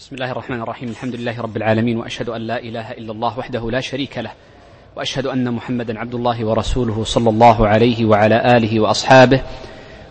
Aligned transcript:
بسم 0.00 0.14
الله 0.14 0.32
الرحمن 0.32 0.60
الرحيم. 0.60 0.88
الحمد 0.88 1.14
لله 1.14 1.40
رب 1.40 1.56
العالمين 1.56 1.96
وأشهد 1.96 2.28
أن 2.28 2.40
لا 2.40 2.58
إله 2.58 2.90
إلا 2.90 3.12
الله 3.12 3.38
وحده 3.38 3.70
لا 3.70 3.80
شريك 3.80 4.18
له 4.18 4.32
وأشهد 4.96 5.26
أن 5.26 5.52
محمدا 5.52 5.98
عبد 5.98 6.14
الله 6.14 6.44
ورسوله 6.44 7.04
صلى 7.04 7.30
الله 7.30 7.68
عليه 7.68 8.04
وعلى 8.04 8.56
آله 8.56 8.80
وأصحابه 8.80 9.42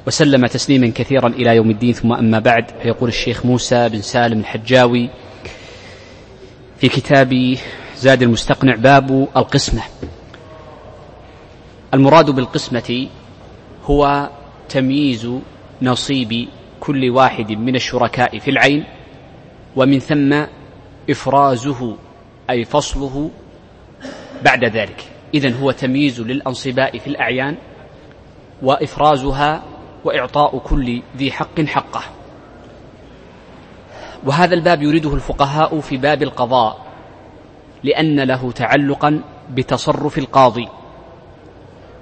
وسلم 0.08 0.46
تسليما 0.46 0.92
كثيرا 0.96 1.28
إلى 1.28 1.56
يوم 1.56 1.70
الدين. 1.70 1.94
ثم 1.94 2.14
أما 2.14 2.40
بعد 2.40 2.66
فيقول 2.82 3.10
الشيخ 3.10 3.46
موسى 3.46 3.90
بن 3.90 4.02
سالم 4.02 4.40
الحجاوي 4.40 5.10
في 6.78 6.90
كتاب 6.90 7.58
زاد 7.98 8.22
المستقنع 8.22 8.76
باب 8.76 9.28
القسمة. 9.38 9.82
المراد 11.94 12.30
بالقسمة 12.30 13.08
هو 13.86 14.30
تمييز 14.70 15.30
نصيب 15.82 16.48
كل 16.80 17.10
واحد 17.10 17.52
من 17.52 17.76
الشركاء 17.76 18.40
في 18.40 18.52
العين 18.52 18.84
ومن 19.76 20.00
ثم 20.00 20.46
إفرازه 21.10 21.96
أي 22.50 22.66
فصله 22.66 23.30
بعد 24.44 24.66
ذلك. 24.66 25.04
إذن 25.34 25.54
هو 25.54 25.72
تمييز 25.72 26.22
للأنصباء 26.22 26.98
في 26.98 27.08
الأعيان 27.08 27.58
وإفرازها 28.62 29.64
وإعطاء 30.06 30.58
كل 30.58 31.02
ذي 31.18 31.32
حق 31.32 31.62
حقه. 31.62 32.02
وهذا 34.26 34.54
الباب 34.54 34.84
يريده 34.84 35.14
الفقهاء 35.14 35.80
في 35.80 35.98
باب 35.98 36.24
القضاء 36.24 36.86
لأن 37.84 38.20
له 38.20 38.52
تعلقا 38.52 39.22
بتصرف 39.50 40.18
القاضي. 40.18 40.68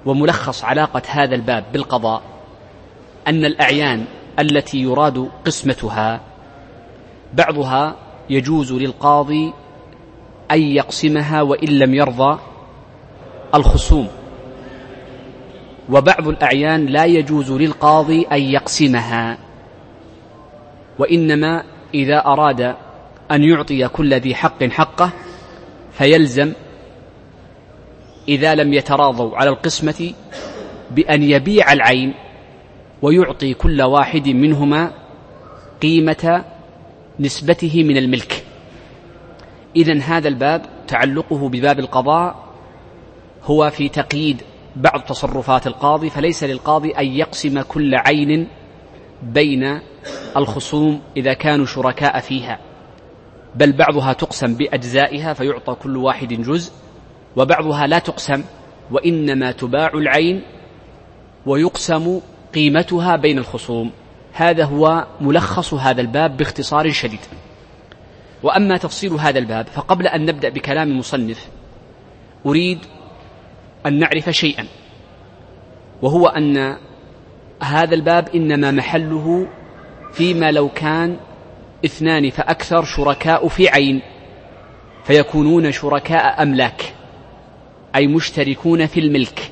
وملخص 0.06 0.64
علاقة 0.64 1.02
هذا 1.08 1.34
الباب 1.34 1.64
بالقضاء 1.72 2.22
أن 3.28 3.44
الأعيان 3.44 4.04
التي 4.38 4.78
يراد 4.78 5.28
قسمتها 5.46 6.20
بعضها 7.34 7.96
يجوز 8.30 8.72
للقاضي 8.72 9.52
أن 10.50 10.62
يقسمها 10.62 11.42
وإن 11.42 11.68
لم 11.68 11.94
يرضى 11.94 12.38
الخصوم. 13.54 14.08
وبعض 15.90 16.28
الأعيان 16.28 16.86
لا 16.86 17.04
يجوز 17.04 17.52
للقاضي 17.52 18.22
أن 18.22 18.42
يقسمها 18.42 19.38
وإنما 20.98 21.62
إذا 21.94 22.18
أراد 22.26 22.60
أن 23.30 23.44
يعطي 23.44 23.88
كل 23.88 24.14
ذي 24.14 24.34
حق 24.34 24.64
حقه 24.64 25.10
فيلزم 25.92 26.52
إذا 28.28 28.54
لم 28.54 28.72
يتراضوا 28.72 29.36
على 29.36 29.50
القسمة 29.50 30.12
بأن 30.90 31.22
يبيع 31.22 31.72
العين 31.72 32.14
ويعطي 33.02 33.54
كل 33.54 33.82
واحد 33.82 34.28
منهما 34.28 34.90
قيمة 35.82 36.44
نسبته 37.20 37.82
من 37.84 37.96
الملك. 37.96 38.44
إذا 39.76 40.00
هذا 40.00 40.28
الباب 40.28 40.62
تعلقه 40.88 41.48
بباب 41.48 41.78
القضاء 41.78 42.48
هو 43.44 43.70
في 43.70 43.88
تقييد 43.88 44.42
بعض 44.76 45.00
تصرفات 45.00 45.66
القاضي 45.66 46.10
فليس 46.10 46.44
للقاضي 46.44 46.90
أن 46.90 47.06
يقسم 47.06 47.60
كل 47.60 47.94
عين 47.94 48.48
بين 49.22 49.80
الخصوم 50.36 51.00
إذا 51.16 51.32
كانوا 51.32 51.66
شركاء 51.66 52.20
فيها. 52.20 52.58
بل 53.54 53.72
بعضها 53.72 54.12
تقسم 54.12 54.54
بأجزائها 54.54 55.32
فيعطى 55.32 55.74
كل 55.74 55.96
واحد 55.96 56.28
جزء 56.28 56.72
وبعضها 57.36 57.86
لا 57.86 57.98
تقسم 57.98 58.44
وإنما 58.90 59.52
تباع 59.52 59.90
العين 59.94 60.42
ويقسم 61.46 62.20
قيمتها 62.54 63.16
بين 63.16 63.38
الخصوم. 63.38 63.90
هذا 64.40 64.64
هو 64.64 65.06
ملخص 65.20 65.74
هذا 65.74 66.00
الباب 66.00 66.36
باختصار 66.36 66.90
شديد. 66.90 67.20
وأما 68.42 68.76
تفصيل 68.76 69.12
هذا 69.12 69.38
الباب 69.38 69.66
فقبل 69.66 70.06
أن 70.06 70.26
نبدأ 70.26 70.48
بكلام 70.48 70.88
المصنف 70.88 71.48
أريد 72.46 72.78
أن 73.86 73.98
نعرف 73.98 74.30
شيئا 74.30 74.66
وهو 76.02 76.26
أن 76.26 76.76
هذا 77.62 77.94
الباب 77.94 78.28
إنما 78.34 78.70
محله 78.70 79.48
فيما 80.12 80.50
لو 80.50 80.68
كان 80.68 81.16
اثنان 81.84 82.30
فأكثر 82.30 82.84
شركاء 82.84 83.48
في 83.48 83.68
عين 83.68 84.02
فيكونون 85.04 85.72
شركاء 85.72 86.42
أملاك 86.42 86.94
أي 87.96 88.06
مشتركون 88.06 88.86
في 88.86 89.00
الملك. 89.00 89.50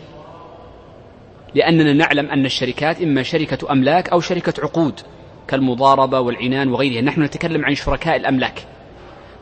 لأننا 1.55 1.93
نعلم 1.93 2.31
أن 2.31 2.47
الشركات 2.47 3.03
إما 3.03 3.23
شركة 3.23 3.73
أملاك 3.73 4.09
أو 4.09 4.21
شركة 4.21 4.55
عقود 4.62 5.01
كالمضاربة 5.49 6.21
والعنان 6.21 6.69
وغيرها. 6.69 7.01
نحن 7.01 7.23
نتكلم 7.23 7.65
عن 7.65 7.75
شركاء 7.75 8.17
الأملاك. 8.17 8.67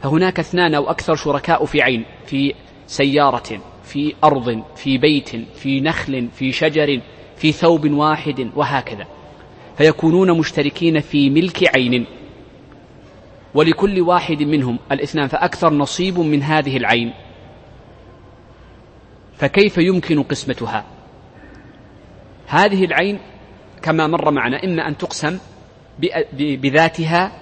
فهناك 0.02 0.38
اثنان 0.38 0.74
أو 0.74 0.90
أكثر 0.90 1.16
شركاء 1.16 1.64
في 1.64 1.82
عين 1.82 2.04
في 2.26 2.54
سيارة 2.86 3.60
في 3.84 4.14
أرض 4.24 4.62
في 4.76 4.98
بيت 4.98 5.28
في 5.54 5.80
نخل 5.80 6.28
في 6.34 6.52
شجر 6.52 7.00
في 7.36 7.52
ثوب 7.52 7.90
واحد 7.90 8.50
وهكذا. 8.56 9.06
فيكونون 9.76 10.38
مشتركين 10.38 11.00
في 11.00 11.30
ملك 11.30 11.76
عين. 11.76 12.06
ولكل 13.54 14.00
واحد 14.00 14.42
منهم 14.42 14.78
الاثنان 14.92 15.28
فأكثر 15.28 15.72
نصيب 15.72 16.18
من 16.18 16.42
هذه 16.42 16.76
العين. 16.76 17.12
فكيف 19.36 19.78
يمكن 19.78 20.22
قسمتها؟ 20.22 20.93
هذه 22.46 22.84
العين 22.84 23.18
كما 23.82 24.06
مر 24.06 24.30
معنا 24.30 24.64
إما 24.64 24.88
أن 24.88 24.96
تقسم 24.96 25.38
بذاتها 26.32 27.32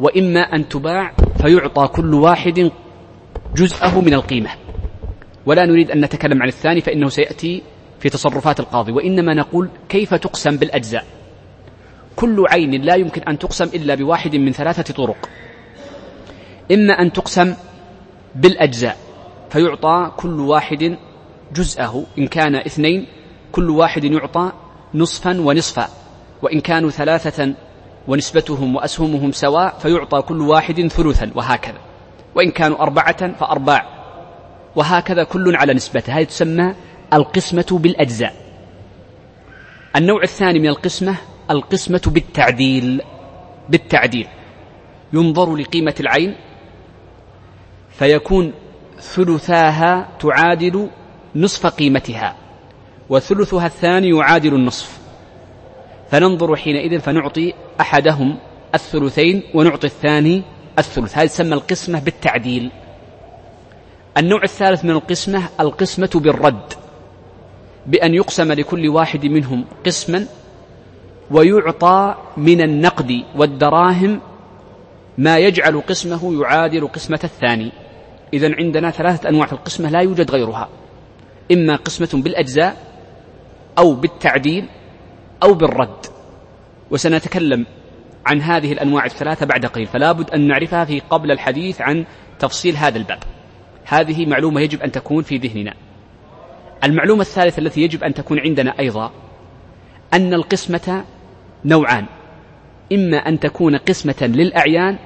وإما 0.00 0.40
أن 0.40 0.68
تباع 0.68 1.12
فيعطى 1.40 1.88
كل 1.88 2.14
واحد 2.14 2.70
جزءه 3.54 4.00
من 4.00 4.14
القيمة. 4.14 4.50
ولا 5.46 5.66
نريد 5.66 5.90
أن 5.90 6.00
نتكلم 6.00 6.42
عن 6.42 6.48
الثاني 6.48 6.80
فإنه 6.80 7.08
سيأتي 7.08 7.62
في 8.00 8.08
تصرفات 8.08 8.60
القاضي. 8.60 8.92
وإنما 8.92 9.34
نقول 9.34 9.68
كيف 9.88 10.14
تقسم 10.14 10.56
بالأجزاء؟ 10.56 11.04
كل 12.16 12.44
عين 12.48 12.82
لا 12.82 12.94
يمكن 12.94 13.22
أن 13.22 13.38
تقسم 13.38 13.64
إلا 13.64 13.94
بواحد 13.94 14.36
من 14.36 14.52
ثلاثة 14.52 14.94
طرق. 14.94 15.28
إما 16.72 16.92
أن 16.92 17.12
تقسم 17.12 17.54
بالأجزاء 18.34 18.96
فيعطى 19.50 20.12
كل 20.16 20.40
واحد 20.40 20.96
جزءه 21.54 22.06
إن 22.18 22.26
كان 22.26 22.54
اثنين 22.54 23.06
كل 23.58 23.70
واحد 23.70 24.04
يعطى 24.04 24.52
نصفا 24.94 25.40
ونصفا 25.40 25.88
وإن 26.42 26.60
كانوا 26.60 26.90
ثلاثة 26.90 27.54
ونسبتهم 28.08 28.76
وأسهمهم 28.76 29.32
سواء 29.32 29.78
فيعطى 29.78 30.22
كل 30.22 30.40
واحد 30.40 30.86
ثلثا 30.86 31.30
وهكذا 31.34 31.78
وإن 32.34 32.50
كانوا 32.50 32.82
أربعة 32.82 33.32
فأرباع 33.32 33.86
وهكذا 34.76 35.24
كل 35.24 35.56
على 35.56 35.74
نسبته. 35.74 36.18
هذه 36.18 36.24
تسمى 36.24 36.74
القسمة 37.12 37.66
بالأجزاء. 37.70 38.34
النوع 39.96 40.22
الثاني 40.22 40.58
من 40.58 40.68
القسمة 40.68 41.14
القسمة 41.50 42.02
بالتعديل 42.06 43.02
بالتعديل. 43.68 44.28
ينظر 45.12 45.56
لقيمة 45.56 45.94
العين 46.00 46.36
فيكون 47.90 48.52
ثلثاها 49.00 50.08
تعادل 50.20 50.90
نصف 51.36 51.66
قيمتها. 51.66 52.47
وثلثها 53.10 53.66
الثاني 53.66 54.08
يعادل 54.08 54.54
النصف. 54.54 54.98
فننظر 56.10 56.56
حينئذ 56.56 57.00
فنعطي 57.00 57.54
أحدهم 57.80 58.36
الثلثين 58.74 59.42
ونعطي 59.54 59.86
الثاني 59.86 60.42
الثلث. 60.78 61.18
هذه 61.18 61.26
تسمى 61.26 61.54
القسمة 61.54 62.00
بالتعديل. 62.00 62.70
النوع 64.18 64.42
الثالث 64.42 64.84
من 64.84 64.90
القسمة 64.90 65.48
القسمة 65.60 66.10
بالرد 66.14 66.72
بأن 67.86 68.14
يقسم 68.14 68.52
لكل 68.52 68.88
واحد 68.88 69.26
منهم 69.26 69.64
قسما 69.86 70.26
ويعطى 71.30 72.14
من 72.36 72.60
النقد 72.60 73.24
والدراهم 73.36 74.20
ما 75.18 75.38
يجعل 75.38 75.80
قسمه 75.80 76.42
يعادل 76.42 76.88
قسمة 76.88 77.20
الثاني. 77.24 77.72
إذا 78.34 78.54
عندنا 78.54 78.90
ثلاثة 78.90 79.28
أنواع 79.28 79.46
في 79.46 79.52
القسمة 79.52 79.90
لا 79.90 80.00
يوجد 80.00 80.30
غيرها. 80.30 80.68
إما 81.52 81.76
قسمة 81.76 82.22
بالأجزاء 82.22 82.87
أو 83.78 83.94
بالتعديل 83.94 84.66
أو 85.42 85.54
بالرد. 85.54 86.06
وسنتكلم 86.90 87.66
عن 88.26 88.42
هذه 88.42 88.72
الأنواع 88.72 89.04
الثلاثة 89.04 89.46
بعد 89.46 89.66
قليل 89.66 89.86
فلا 89.86 90.12
بد 90.12 90.30
أن 90.30 90.48
نعرفها 90.48 90.84
في 90.84 91.00
قبل 91.00 91.30
الحديث 91.30 91.80
عن 91.80 92.04
تفصيل 92.38 92.76
هذا 92.76 92.98
الباب. 92.98 93.18
هذه 93.84 94.26
معلومة 94.26 94.60
يجب 94.60 94.82
أن 94.82 94.92
تكون 94.92 95.22
في 95.22 95.36
ذهننا. 95.36 95.74
المعلومة 96.84 97.20
الثالثة 97.20 97.60
التي 97.60 97.80
يجب 97.82 98.04
أن 98.04 98.14
تكون 98.14 98.38
عندنا 98.38 98.78
أيضا 98.78 99.12
أن 100.14 100.34
القسمة 100.34 101.04
نوعان. 101.64 102.06
إما 102.92 103.16
أن 103.16 103.40
تكون 103.40 103.76
قسمة 103.76 104.16
للأعيان 104.22 104.98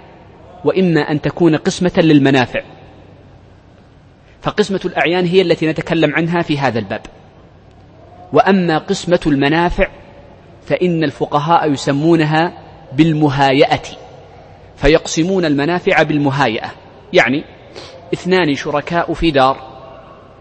وإما 0.64 1.00
أن 1.00 1.20
تكون 1.20 1.56
قسمة 1.56 1.92
للمنافع. 1.96 2.62
فقسمة 4.42 4.80
الأعيان 4.84 5.26
هي 5.26 5.42
التي 5.42 5.66
نتكلم 5.66 6.14
عنها 6.14 6.42
في 6.42 6.58
هذا 6.58 6.78
الباب. 6.78 7.00
وأما 8.32 8.78
قسمة 8.78 9.20
المنافع 9.26 9.86
فإن 10.66 11.04
الفقهاء 11.04 11.72
يسمونها 11.72 12.52
بالمهايئة 12.92 13.82
فيقسمون 14.76 15.44
المنافع 15.44 16.02
بالمهايئة 16.02 16.70
يعني 17.12 17.44
اثنان 18.14 18.54
شركاء 18.54 19.14
في 19.14 19.30
دار 19.30 19.56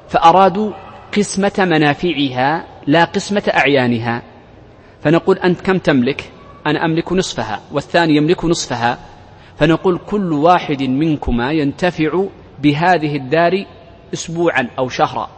فأرادوا 0.09 0.71
قسمة 1.17 1.53
منافعها 1.59 2.65
لا 2.87 3.03
قسمة 3.03 3.43
أعيانها 3.53 4.21
فنقول 5.03 5.37
أنت 5.37 5.61
كم 5.61 5.77
تملك؟ 5.77 6.31
أنا 6.67 6.85
أملك 6.85 7.13
نصفها 7.13 7.61
والثاني 7.71 8.15
يملك 8.15 8.45
نصفها 8.45 8.97
فنقول 9.57 9.99
كل 10.07 10.33
واحد 10.33 10.83
منكما 10.83 11.51
ينتفع 11.51 12.23
بهذه 12.59 13.15
الدار 13.15 13.65
أسبوعا 14.13 14.67
أو 14.79 14.89
شهرا 14.89 15.29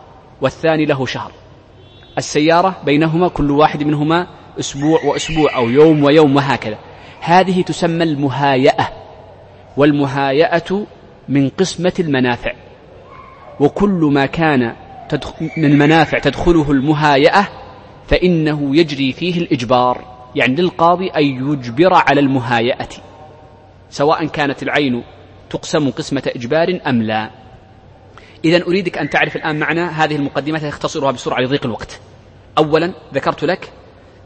والثاني 0.41 0.85
له 0.85 1.05
شهر. 1.05 1.31
السيارة 2.17 2.75
بينهما 2.85 3.27
كل 3.27 3.51
واحد 3.51 3.83
منهما 3.83 4.27
أسبوع 4.59 5.03
وأسبوع 5.03 5.55
أو 5.55 5.69
يوم 5.69 6.03
ويوم 6.03 6.35
وهكذا. 6.35 6.77
هذه 7.19 7.61
تسمى 7.61 8.03
المهايئة 8.03 8.89
والمهايئة 9.77 10.85
من 11.29 11.49
قسمة 11.49 11.93
المنافع. 11.99 12.53
وكل 13.59 14.09
ما 14.13 14.25
كان 14.25 14.75
من 15.57 15.65
المنافع 15.65 16.19
تدخله 16.19 16.71
المهايئة 16.71 17.47
فإنه 18.07 18.75
يجري 18.75 19.11
فيه 19.11 19.37
الإجبار 19.41 20.13
يعني 20.35 20.55
للقاضي 20.55 21.07
أن 21.07 21.23
يجبر 21.23 21.93
على 21.93 22.19
المهايئة 22.19 22.89
سواء 23.89 24.25
كانت 24.25 24.63
العين 24.63 25.03
تقسم 25.49 25.89
قسمة 25.89 26.31
إجبار 26.35 26.79
أم 26.87 27.01
لا. 27.03 27.42
إذا 28.45 28.63
أريدك 28.67 28.97
أن 28.97 29.09
تعرف 29.09 29.35
الآن 29.35 29.59
معنى 29.59 29.81
هذه 29.81 30.15
المقدمات 30.15 30.63
أختصرها 30.63 31.11
بسرعة 31.11 31.39
لضيق 31.39 31.65
الوقت. 31.65 31.99
أولا 32.57 32.93
ذكرت 33.13 33.43
لك 33.43 33.71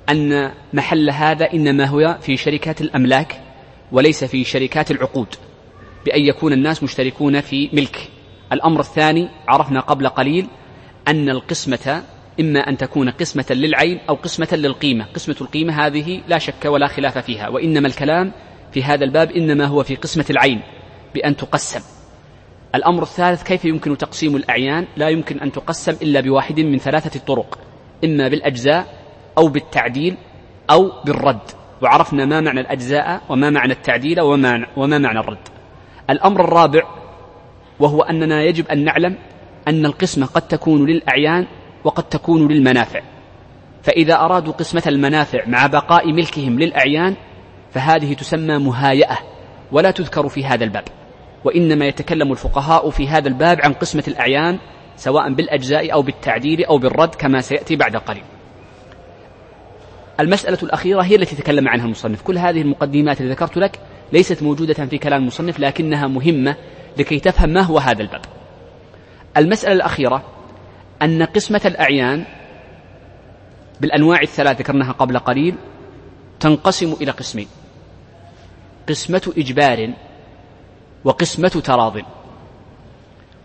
أن 0.09 0.51
محل 0.73 1.09
هذا 1.09 1.53
إنما 1.53 1.85
هو 1.85 2.17
في 2.21 2.37
شركات 2.37 2.81
الأملاك 2.81 3.41
وليس 3.91 4.23
في 4.23 4.43
شركات 4.43 4.91
العقود 4.91 5.27
بأن 6.05 6.21
يكون 6.21 6.53
الناس 6.53 6.83
مشتركون 6.83 7.41
في 7.41 7.69
ملك. 7.73 8.09
الأمر 8.53 8.79
الثاني 8.79 9.29
عرفنا 9.47 9.79
قبل 9.79 10.09
قليل 10.09 10.47
أن 11.07 11.29
القسمة 11.29 12.03
إما 12.39 12.59
أن 12.59 12.77
تكون 12.77 13.09
قسمة 13.09 13.45
للعين 13.49 13.99
أو 14.09 14.15
قسمة 14.15 14.47
للقيمة. 14.51 15.05
قسمة 15.15 15.35
القيمة 15.41 15.85
هذه 15.85 16.21
لا 16.27 16.37
شك 16.37 16.65
ولا 16.65 16.87
خلاف 16.87 17.17
فيها 17.17 17.49
وإنما 17.49 17.87
الكلام 17.87 18.31
في 18.71 18.83
هذا 18.83 19.03
الباب 19.05 19.31
إنما 19.31 19.65
هو 19.65 19.83
في 19.83 19.95
قسمة 19.95 20.25
العين 20.29 20.61
بأن 21.13 21.35
تقسم. 21.35 21.96
الأمر 22.75 23.03
الثالث 23.03 23.43
كيف 23.43 23.65
يمكن 23.65 23.97
تقسيم 23.97 24.35
الأعيان؟ 24.35 24.87
لا 24.97 25.09
يمكن 25.09 25.39
أن 25.39 25.51
تقسم 25.51 25.91
إلا 26.01 26.21
بواحد 26.21 26.59
من 26.59 26.77
ثلاثة 26.77 27.19
طرق 27.19 27.59
إما 28.03 28.27
بالأجزاء 28.27 28.85
أو 29.37 29.47
بالتعديل 29.47 30.17
أو 30.71 30.91
بالرد. 31.05 31.39
وعرفنا 31.81 32.25
ما 32.25 32.41
معنى 32.41 32.59
الأجزاء 32.59 33.21
وما 33.29 33.49
معنى 33.49 33.73
التعديل 33.73 34.21
وما, 34.21 34.65
معنى 34.77 35.19
الرد. 35.19 35.47
الأمر 36.09 36.43
الرابع 36.43 36.83
وهو 37.79 38.01
أننا 38.01 38.43
يجب 38.43 38.67
أن 38.67 38.83
نعلم 38.83 39.15
أن 39.67 39.85
القسمة 39.85 40.25
قد 40.25 40.41
تكون 40.41 40.85
للأعيان 40.85 41.47
وقد 41.83 42.03
تكون 42.03 42.47
للمنافع. 42.47 43.01
فإذا 43.83 44.15
أرادوا 44.15 44.53
قسمة 44.53 44.83
المنافع 44.87 45.45
مع 45.47 45.67
بقاء 45.67 46.11
ملكهم 46.11 46.59
للأعيان 46.59 47.15
فهذه 47.71 48.13
تسمى 48.13 48.57
مهايئة 48.57 49.17
ولا 49.71 49.91
تذكر 49.91 50.29
في 50.29 50.45
هذا 50.45 50.63
الباب. 50.63 50.83
وإنما 51.43 51.85
يتكلم 51.85 52.31
الفقهاء 52.31 52.89
في 52.89 53.07
هذا 53.07 53.27
الباب 53.27 53.61
عن 53.61 53.73
قسمة 53.73 54.03
الأعيان 54.07 54.59
سواء 54.95 55.33
بالأجزاء 55.33 55.93
أو 55.93 56.01
بالتعديل 56.01 56.65
أو 56.65 56.77
بالرد 56.77 57.15
كما 57.15 57.41
سيأتي 57.41 57.75
بعد 57.75 57.95
قليل. 57.95 58.23
المسألة 60.19 60.57
الأخيرة 60.63 61.01
هي 61.01 61.15
التي 61.15 61.35
تكلم 61.35 61.67
عنها 61.67 61.85
المصنف. 61.85 62.21
كل 62.21 62.37
هذه 62.37 62.61
المقدمات 62.61 63.21
التي 63.21 63.31
ذكرت 63.31 63.57
لك 63.57 63.79
ليست 64.13 64.43
موجودة 64.43 64.73
في 64.73 64.97
كلام 64.97 65.21
المصنف 65.21 65.59
لكنها 65.59 66.07
مهمة 66.07 66.55
لكي 66.97 67.19
تفهم 67.19 67.49
ما 67.49 67.61
هو 67.61 67.77
هذا 67.77 68.01
الباب. 68.01 68.21
المسألة 69.37 69.73
الأخيرة 69.73 70.23
أن 71.01 71.23
قسمة 71.23 71.61
الأعيان 71.65 72.25
بالأنواع 73.81 74.21
الثلاث 74.21 74.57
ذكرناها 74.59 74.91
قبل 74.91 75.19
قليل 75.19 75.55
تنقسم 76.39 76.95
إلى 77.01 77.11
قسمين. 77.11 77.47
قسمة 78.89 79.33
إجبار 79.37 79.93
وقسمة 81.03 81.47
تراض 81.47 81.93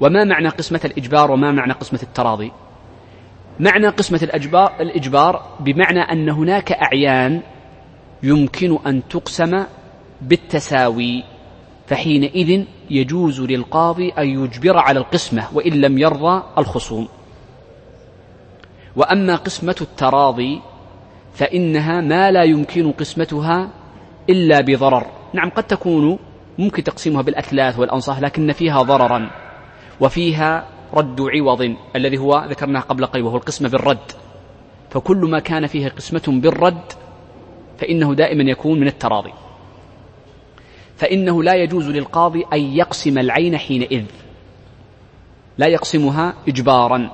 وما 0.00 0.24
معنى 0.24 0.48
قسمة 0.48 0.80
الإجبار 0.84 1.30
وما 1.30 1.52
معنى 1.52 1.72
قسمة 1.72 2.00
التراضي؟ 2.02 2.52
معنى 3.60 3.88
قسمة 3.88 4.20
الأجبار 4.22 4.72
الإجبار 4.80 5.56
بمعنى 5.60 6.00
أن 6.00 6.28
هناك 6.28 6.72
أعيان 6.72 7.40
يمكن 8.22 8.78
أن 8.86 9.08
تقسم 9.08 9.64
بالتساوي 10.22 11.24
فحينئذ 11.86 12.64
يجوز 12.90 13.40
للقاضي 13.40 14.10
أن 14.10 14.28
يجبر 14.28 14.78
على 14.78 14.98
القسمة 14.98 15.46
وإن 15.52 15.72
لم 15.72 15.98
يرضى 15.98 16.42
الخصوم. 16.58 17.08
وأما 18.96 19.36
قسمة 19.36 19.76
التراضي 19.80 20.60
فإنها 21.34 22.00
ما 22.00 22.30
لا 22.30 22.42
يمكن 22.42 22.92
قسمتها 22.92 23.68
إلا 24.30 24.60
بضرر. 24.60 25.06
نعم 25.32 25.50
قد 25.50 25.64
تكون 25.64 26.18
ممكن 26.58 26.84
تقسيمها 26.84 27.22
بالأثلاث 27.22 27.78
والأنصاف 27.78 28.20
لكن 28.20 28.52
فيها 28.52 28.82
ضررا 28.82 29.30
وفيها 30.00 30.68
رد 30.94 31.20
عوض 31.20 31.74
الذي 31.96 32.18
هو 32.18 32.46
ذكرناه 32.48 32.80
قبل 32.80 33.06
قليل 33.06 33.24
وهو 33.24 33.36
القسمة 33.36 33.68
بالرد. 33.68 34.12
فكل 34.90 35.16
ما 35.16 35.38
كان 35.38 35.66
فيه 35.66 35.88
قسمة 35.88 36.22
بالرد 36.28 36.92
فإنه 37.78 38.14
دائما 38.14 38.50
يكون 38.50 38.80
من 38.80 38.86
التراضي. 38.86 39.32
فإنه 40.96 41.42
لا 41.42 41.54
يجوز 41.54 41.88
للقاضي 41.88 42.44
أن 42.52 42.60
يقسم 42.60 43.18
العين 43.18 43.58
حينئذ. 43.58 44.04
لا 45.58 45.66
يقسمها 45.66 46.34
إجبارا. 46.48 47.10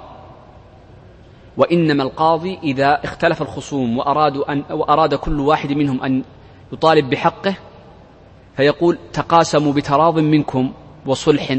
وإنما 1.56 2.02
القاضي 2.02 2.58
إذا 2.62 3.04
اختلف 3.04 3.42
الخصوم 3.42 3.98
وأرادوا 3.98 4.52
أن 4.52 4.64
وأراد 4.70 5.14
كل 5.14 5.40
واحد 5.40 5.72
منهم 5.72 6.02
أن 6.02 6.22
يطالب 6.72 7.10
بحقه 7.10 7.54
فيقول 8.58 8.98
تقاسموا 9.12 9.72
بتراض 9.72 10.18
منكم 10.18 10.72
وصلح 11.06 11.58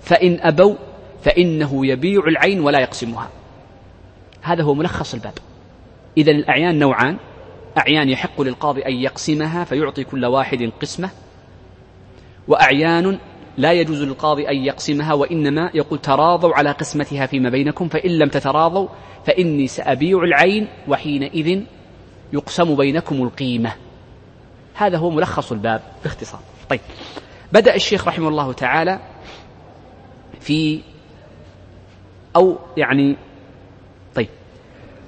فإن 0.00 0.38
أبوا 0.40 0.74
فإنه 1.22 1.86
يبيع 1.86 2.24
العين 2.26 2.60
ولا 2.60 2.80
يقسمها. 2.80 3.28
هذا 4.42 4.62
هو 4.62 4.74
ملخص 4.74 5.14
الباب. 5.14 5.32
إذا 6.16 6.30
الأعيان 6.30 6.78
نوعان. 6.78 7.16
أعيان 7.78 8.08
يحق 8.08 8.40
للقاضي 8.40 8.86
أن 8.86 8.92
يقسمها 8.92 9.64
فيعطي 9.64 10.04
كل 10.04 10.24
واحد 10.24 10.70
قسمة. 10.80 11.10
وأعيان 12.48 13.18
لا 13.58 13.72
يجوز 13.72 14.02
للقاضي 14.02 14.48
أن 14.48 14.56
يقسمها 14.56 15.14
وإنما 15.14 15.70
يقول 15.74 15.98
تراضوا 15.98 16.54
على 16.54 16.70
قسمتها 16.70 17.26
فيما 17.26 17.50
بينكم 17.50 17.88
فإن 17.88 18.10
لم 18.10 18.28
تتراضوا 18.28 18.88
فإني 19.26 19.66
سأبيع 19.66 20.18
العين 20.18 20.68
وحينئذ 20.88 21.60
يقسم 22.32 22.76
بينكم 22.76 23.22
القيمة. 23.22 23.72
هذا 24.74 24.98
هو 24.98 25.10
ملخص 25.10 25.52
الباب 25.52 25.82
باختصار. 26.04 26.40
طيب. 26.68 26.80
بدأ 27.52 27.74
الشيخ 27.74 28.08
رحمه 28.08 28.28
الله 28.28 28.52
تعالى 28.52 29.00
في 30.40 30.80
أو 32.36 32.58
يعني 32.76 33.16
طيب. 34.14 34.28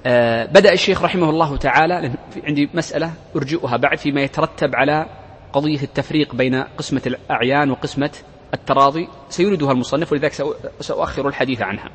آه 0.05 0.45
بدأ 0.45 0.73
الشيخ 0.73 1.03
رحمه 1.03 1.29
الله 1.29 1.57
تعالى 1.57 2.11
عندي 2.43 2.69
مسألة 2.73 3.13
أرجئها 3.35 3.77
بعد 3.77 3.97
فيما 3.97 4.21
يترتب 4.21 4.75
على 4.75 5.05
قضية 5.53 5.81
التفريق 5.83 6.35
بين 6.35 6.55
قسمة 6.55 7.01
الأعيان 7.07 7.71
وقسمة 7.71 8.11
التراضي. 8.53 9.07
سيردها 9.29 9.71
المصنف 9.71 10.11
ولذلك 10.11 10.33
سأؤخر 10.79 11.27
الحديث 11.27 11.61
عنها. 11.61 11.89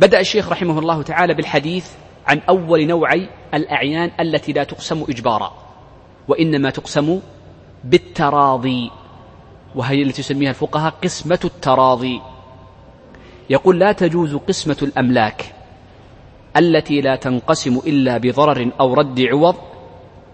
بدأ 0.00 0.20
الشيخ 0.20 0.48
رحمه 0.48 0.78
الله 0.78 1.02
تعالى 1.02 1.34
بالحديث 1.34 1.90
عن 2.26 2.38
أول 2.48 2.86
نوعي 2.86 3.28
الأعيان 3.54 4.10
التي 4.20 4.52
لا 4.52 4.64
تقسم 4.64 5.04
إجبارا. 5.08 5.69
وإنما 6.30 6.70
تقسم 6.70 7.20
بالتراضي 7.84 8.90
وهي 9.74 10.02
التي 10.02 10.20
يسميها 10.20 10.50
الفقهاء 10.50 10.94
قسمة 11.02 11.40
التراضي. 11.44 12.20
يقول 13.50 13.78
لا 13.78 13.92
تجوز 13.92 14.34
قسمة 14.36 14.76
الأملاك 14.82 15.54
التي 16.56 17.00
لا 17.00 17.16
تنقسم 17.16 17.80
إلا 17.86 18.18
بضرر 18.18 18.70
أو 18.80 18.94
رد 18.94 19.20
عوض 19.20 19.56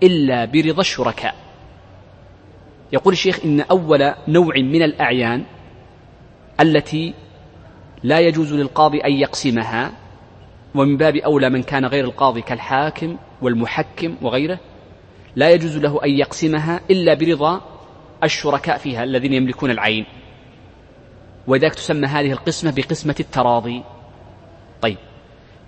إلا 0.03 0.45
برضا 0.45 0.81
الشركاء. 0.81 1.35
يقول 2.93 3.12
الشيخ 3.12 3.41
إن 3.45 3.61
أول 3.61 4.15
نوع 4.29 4.55
من 4.57 4.83
الأعيان 4.83 5.45
التي 6.61 7.15
لا 8.03 8.21
يجوز 8.21 8.53
للقاضي 8.53 9.00
أن 9.00 9.12
يقسمها 9.12 9.93
ومن 10.75 10.97
باب 10.97 11.17
أولى 11.17 11.50
من 11.50 11.62
كان 11.62 11.85
غير 11.85 12.05
القاضي 12.05 12.43
كالحاكم 12.43 13.17
والمحكم 13.43 14.15
وغيره 14.23 14.59
لا 15.37 15.50
يجوز 15.50 15.76
له 15.76 16.05
أن 16.05 16.11
يقسمها 16.11 16.81
إلا 16.90 17.14
برضا 17.14 17.61
الشركاء 18.25 18.78
فيها 18.78 19.05
الذين 19.05 19.33
يملكون 19.33 19.71
العين. 19.71 20.07
وذلك 21.47 21.75
تسمى 21.75 22.07
هذه 22.07 22.33
القسمة 22.33 22.73
بقسمة 22.76 23.14
التراضي. 23.21 23.83
طيب. 24.83 24.97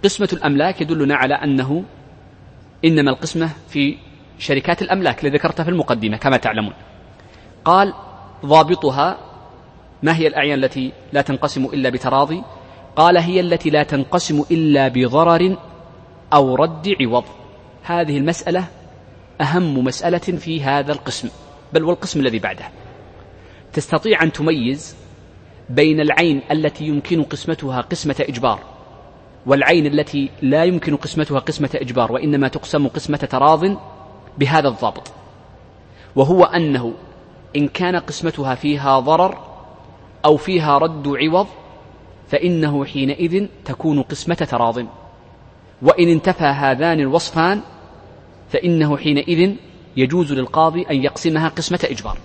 قسمة 0.05 0.29
الأملاك 0.33 0.81
يدلنا 0.81 1.15
على 1.15 1.35
أنه 1.35 1.85
إنما 2.85 3.11
القسمة 3.11 3.51
في 3.69 3.97
شركات 4.39 4.83
الأملاك 4.83 5.25
التي 5.25 5.37
ذكرتها 5.37 5.65
في 5.65 5.71
المقدمة 5.71 6.17
كما 6.17 6.37
تعلمون. 6.37 6.75
قال 7.65 7.95
ضابطها 8.47 9.19
ما 10.03 10.17
هي 10.17 10.27
الأعيان 10.27 10.65
التي 10.65 10.93
لا 11.13 11.23
تنقسم 11.23 11.65
إلا 11.65 11.91
بتراضي؟ 11.91 12.43
قال 12.97 13.17
هي 13.17 13.41
التي 13.41 13.71
لا 13.71 13.83
تنقسم 13.83 14.45
إلا 14.51 14.89
بضرر 14.89 15.57
أو 16.33 16.55
رد 16.55 16.97
عوض. 17.01 17.25
هذه 17.83 18.19
المسألة 18.19 18.65
أهم 19.41 19.85
مسألة 19.85 20.19
في 20.19 20.63
هذا 20.63 20.93
القسم 20.93 21.29
بل 21.73 21.85
والقسم 21.85 22.21
الذي 22.21 22.39
بعده 22.39 22.65
تستطيع 23.73 24.23
أن 24.23 24.33
تميز 24.33 24.97
بين 25.71 26.01
العين 26.01 26.43
التي 26.51 26.85
يمكن 26.85 27.23
قسمتها 27.23 27.81
قسمة 27.81 28.17
إجبار 28.21 28.61
والعين 29.47 29.87
التي 29.87 30.31
لا 30.43 30.65
يمكن 30.65 30.97
قسمتها 30.97 31.39
قسمة 31.39 31.71
إجبار 31.75 32.13
وإنما 32.13 32.49
تقسم 32.49 32.89
قسمة 32.89 33.19
تراض 33.19 33.77
بهذا 34.39 34.69
الضابط. 34.69 35.13
وهو 36.17 36.45
أنه 36.45 36.95
إن 37.57 37.69
كان 37.69 37.97
قسمتها 37.97 38.55
فيها 38.55 39.01
ضرر 39.01 39.39
أو 40.25 40.37
فيها 40.37 40.79
رد 40.79 41.09
عوض 41.09 41.47
فإنه 42.29 42.85
حينئذ 42.85 43.47
تكون 43.65 44.03
قسمة 44.03 44.35
تراض. 44.35 44.79
وإن 45.83 46.09
انتفى 46.09 46.45
هذان 46.45 47.01
الوصفان 47.01 47.61
فإنه 48.51 48.97
حينئذ 48.97 49.55
يجوز 49.97 50.33
للقاضي 50.33 50.87
أن 50.91 51.05
يقسمها 51.05 51.49
قسمة 51.49 51.81
إجبار. 51.85 52.19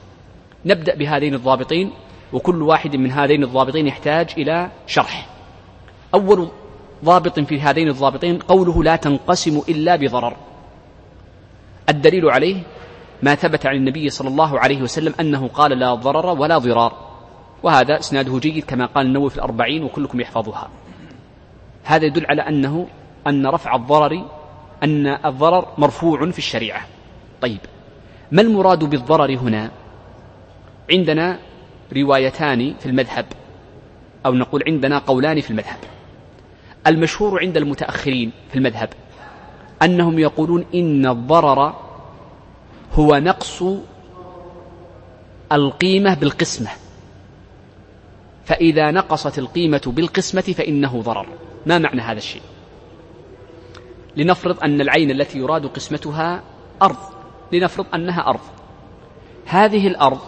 نبدأ 0.66 0.96
بهذين 0.96 1.34
الضابطين 1.34 1.92
وكل 2.34 2.62
واحد 2.62 2.96
من 2.96 3.12
هذين 3.12 3.44
الضابطين 3.44 3.88
يحتاج 3.88 4.30
إلى 4.38 4.72
شرح. 4.88 5.30
أول 6.14 6.48
ضابط 7.06 7.40
في 7.40 7.62
هذين 7.62 7.88
الضابطين 7.88 8.38
قوله 8.38 8.84
لا 8.84 8.96
تنقسم 8.96 9.62
إلا 9.70 9.96
بضرر. 9.96 10.36
الدليل 11.90 12.30
عليه 12.30 12.64
ما 13.24 13.36
ثبت 13.36 13.66
عن 13.66 13.76
النبي 13.76 14.10
صلى 14.10 14.28
الله 14.28 14.60
عليه 14.60 14.82
وسلم 14.82 15.14
أنه 15.20 15.48
قال 15.48 15.80
لا 15.80 15.94
ضرر 15.94 16.40
ولا 16.40 16.58
ضرار. 16.58 17.14
وهذا 17.64 18.00
إسناده 18.00 18.40
جيد 18.40 18.64
كما 18.64 18.86
قال 18.86 19.06
النووي 19.06 19.30
في 19.30 19.36
الأربعين 19.36 19.84
وكلكم 19.84 20.22
يحفظها. 20.22 20.70
هذا 21.84 22.06
يدل 22.06 22.26
على 22.26 22.42
أنه 22.42 22.88
أن 23.28 23.48
رفع 23.48 23.76
الضرر 23.76 24.26
أن 24.84 25.08
الضرر 25.08 25.68
مرفوع 25.78 26.32
في 26.32 26.38
الشريعة. 26.38 26.86
طيب 27.42 27.60
ما 28.32 28.42
المراد 28.42 28.84
بالضرر 28.84 29.36
هنا؟ 29.36 29.72
عندنا 30.92 31.40
روايتان 31.96 32.74
في 32.80 32.86
المذهب 32.86 33.26
أو 34.26 34.34
نقول 34.34 34.64
عندنا 34.68 34.98
قولان 35.00 35.42
في 35.42 35.52
المذهب. 35.52 35.78
المشهور 36.88 37.40
عند 37.40 37.58
المتأخرين 37.58 38.32
في 38.50 38.56
المذهب 38.56 38.90
أنهم 39.82 40.20
يقولون 40.20 40.66
إن 40.76 41.08
الضرر 41.08 41.76
هو 42.94 43.16
نقص 43.16 43.64
القيمة 45.52 46.14
بالقسمة. 46.14 46.70
فإذا 48.46 48.92
نقصت 48.92 49.40
القيمة 49.40 49.82
بالقسمة 49.86 50.42
فإنه 50.42 51.02
ضرر. 51.02 51.28
ما 51.66 51.78
معنى 51.78 52.02
هذا 52.02 52.18
الشيء؟ 52.18 52.42
لنفرض 54.18 54.64
أن 54.64 54.82
العين 54.82 55.12
التي 55.12 55.40
يراد 55.40 55.66
قسمتها 55.66 56.44
أرض. 56.82 56.98
لنفرض 57.52 57.86
أنها 57.96 58.28
أرض. 58.28 58.42
هذه 59.46 59.88
الأرض 59.88 60.20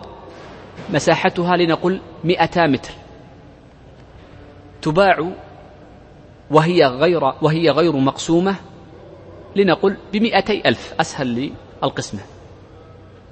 مساحتها 0.90 1.58
لنقل 1.58 2.02
مئتا 2.24 2.68
متر. 2.68 2.94
تباع 4.82 5.32
وهي 6.52 6.86
غير 6.86 7.24
وهي 7.42 7.70
غير 7.70 7.96
مقسومة 7.96 8.56
لنقل 9.56 9.98
بمئتي 10.14 10.68
ألف 10.68 10.94
أسهل 11.00 11.52
للقسمة. 11.82 12.22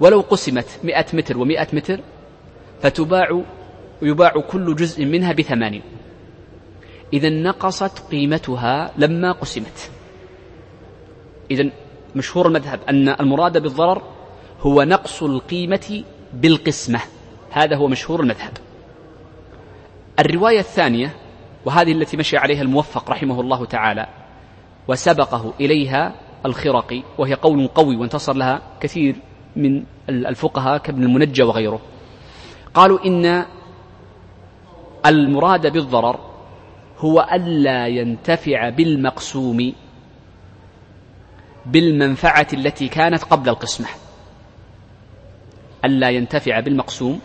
ولو 0.00 0.20
قسمت 0.20 0.80
مئة 0.84 1.06
متر 1.12 1.38
ومئة 1.38 1.68
متر 1.72 2.00
فتباع 2.82 3.42
ويباع 4.02 4.32
كل 4.50 4.76
جزء 4.76 5.04
منها 5.04 5.32
بثمانين. 5.32 5.82
إذا 7.12 7.28
نقصت 7.30 7.98
قيمتها 7.98 8.92
لما 8.98 9.32
قسمت. 9.32 9.90
إذا 11.50 11.70
مشهور 12.16 12.46
المذهب 12.46 12.80
أن 12.88 13.08
المراد 13.08 13.58
بالضرر 13.62 14.02
هو 14.60 14.82
نقص 14.82 15.22
القيمة 15.22 16.04
بالقسمة. 16.34 17.00
هذا 17.50 17.76
هو 17.76 17.88
مشهور 17.88 18.20
المذهب. 18.20 18.52
الرواية 20.18 20.58
الثانية 20.58 21.14
وهذه 21.64 21.92
التي 21.92 22.16
مشي 22.16 22.36
عليها 22.36 22.62
الموفق 22.62 23.10
رحمه 23.10 23.40
الله 23.40 23.64
تعالى 23.64 24.06
وسبقه 24.88 25.52
إليها 25.60 26.14
الخرقي 26.46 27.02
وهي 27.18 27.34
قول 27.34 27.66
قوي 27.66 27.96
وانتصر 27.96 28.32
لها 28.32 28.62
كثير 28.80 29.16
من 29.56 29.84
الفقهاء 30.08 30.78
كابن 30.78 31.02
المنجى 31.02 31.42
وغيره. 31.42 31.80
قالوا 32.74 33.06
إن 33.06 33.44
المراد 35.06 35.72
بالضرر 35.72 36.20
هو 36.98 37.28
ألا 37.32 37.86
ينتفع 37.86 38.68
بالمقسوم 38.68 39.72
بالمنفعة 41.66 42.46
التي 42.52 42.88
كانت 42.88 43.22
قبل 43.24 43.48
القسمة. 43.48 43.86
ألا 45.84 46.10
ينتفع 46.10 46.60
بالمقسوم 46.60 47.20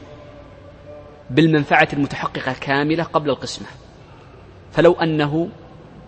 بالمنفعة 1.29 1.87
المتحققة 1.93 2.55
كاملة 2.61 3.03
قبل 3.03 3.29
القسمة. 3.29 3.67
فلو 4.71 4.93
أنه 4.93 5.49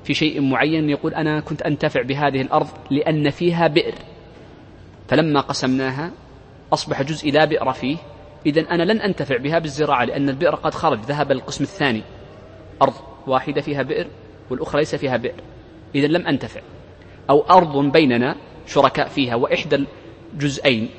في 0.04 0.14
شيء 0.14 0.42
معين 0.42 0.90
يقول 0.90 1.14
أنا 1.14 1.40
كنت 1.40 1.62
أنتفع 1.62 2.02
بهذه 2.02 2.42
الأرض 2.42 2.68
لأن 2.90 3.30
فيها 3.30 3.68
بئر 3.68 3.96
فلما 5.08 5.42
قسمناها 5.42 6.12
أصبح 6.74 7.02
جزء 7.02 7.32
لا 7.32 7.46
بئر 7.46 7.74
فيه 7.74 7.98
إذا 8.46 8.62
أنا 8.62 8.84
لن 8.84 9.02
أنتفع 9.02 9.38
بها 9.38 9.60
بالزراعة 9.60 10.06
لأن 10.06 10.30
البئر 10.30 10.56
قد 10.56 10.74
خرج 10.74 11.00
ذهب 11.00 11.32
للقسم 11.32 11.64
الثاني. 11.64 12.02
أرض 12.82 12.94
واحدة 13.28 13.62
فيها 13.62 13.82
بئر 13.82 14.08
والأخرى 14.50 14.82
ليس 14.82 14.96
فيها 14.96 15.18
بئر 15.18 15.42
إذا 15.96 16.08
لم 16.08 16.28
أنتفع. 16.28 16.62
أو 17.30 17.42
أرض 17.42 17.92
بيننا 17.92 18.36
شركاء 18.68 19.08
فيها 19.08 19.36
وإحدى 19.36 19.86
الجزئين 20.34 20.90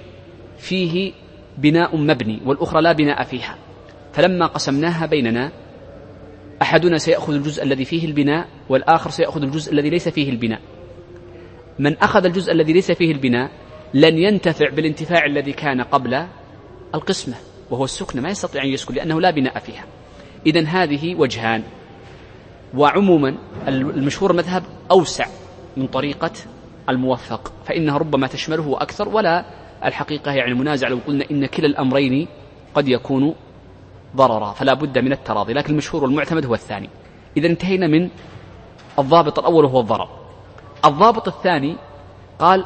فيه 0.58 1.12
بناء 1.58 1.96
مبني 1.96 2.40
والأخرى 2.46 2.82
لا 2.82 2.92
بناء 2.92 3.24
فيها. 3.24 3.58
فلما 4.12 4.46
قسمناها 4.46 5.06
بيننا 5.06 5.52
أحدنا 6.62 6.98
سيأخذ 6.98 7.34
الجزء 7.34 7.62
الذي 7.62 7.84
فيه 7.84 8.06
البناء 8.06 8.48
والآخر 8.68 9.10
سيأخذ 9.10 9.42
الجزء 9.42 9.72
الذي 9.72 9.90
ليس 9.90 10.08
فيه 10.08 10.30
البناء. 10.30 10.60
من 11.78 11.96
أخذ 11.96 12.24
الجزء 12.24 12.52
الذي 12.52 12.72
ليس 12.72 12.92
فيه 12.92 13.12
البناء 13.12 13.50
لن 13.94 14.18
ينتفع 14.18 14.68
بالانتفاع 14.68 15.26
الذي 15.26 15.52
كان 15.52 15.80
قبل 15.80 16.26
القسمة 16.94 17.34
وهو 17.70 17.84
السكن 17.84 18.20
ما 18.20 18.28
يستطيع 18.28 18.64
أن 18.64 18.68
يسكن 18.68 18.94
لأنه 18.94 19.20
لا 19.20 19.30
بناء 19.30 19.58
فيها. 19.58 19.84
إذا 20.46 20.60
هذه 20.60 21.14
وجهان 21.14 21.62
وعموما 22.74 23.34
المشهور 23.68 24.32
مذهب 24.32 24.62
أوسع. 24.90 25.26
من 25.76 25.86
طريقة 25.86 26.32
الموفق 26.88 27.52
فإنها 27.64 27.98
ربما 27.98 28.26
تشمله 28.26 28.76
أكثر 28.80 29.08
ولا 29.08 29.44
الحقيقة 29.84 30.32
يعني 30.32 30.54
منازع 30.54 30.88
لو 30.88 30.98
قلنا 31.06 31.24
إن 31.30 31.46
كلا 31.46 31.66
الأمرين 31.66 32.28
قد 32.74 32.88
يكون 32.88 33.34
ضررا 34.16 34.52
فلا 34.52 34.74
بد 34.74 34.98
من 34.98 35.12
التراضي 35.12 35.52
لكن 35.52 35.72
المشهور 35.72 36.04
والمعتمد 36.04 36.46
هو 36.46 36.54
الثاني. 36.54 36.88
إذا 37.36 37.46
انتهينا 37.46 37.86
من 37.86 38.08
الضابط 38.98 39.38
الأول 39.38 39.64
وهو 39.64 39.80
الضرر. 39.80 40.08
الضابط 40.84 41.28
الثاني 41.28 41.76
قال 42.38 42.64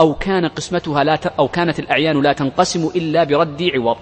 أو 0.00 0.14
كان 0.14 0.46
قسمتها 0.46 1.04
لا 1.04 1.16
ت... 1.16 1.26
أو 1.26 1.48
كانت 1.48 1.78
الأعيان 1.78 2.22
لا 2.22 2.32
تنقسم 2.32 2.90
إلا 2.96 3.24
برد 3.24 3.70
عوض. 3.74 3.96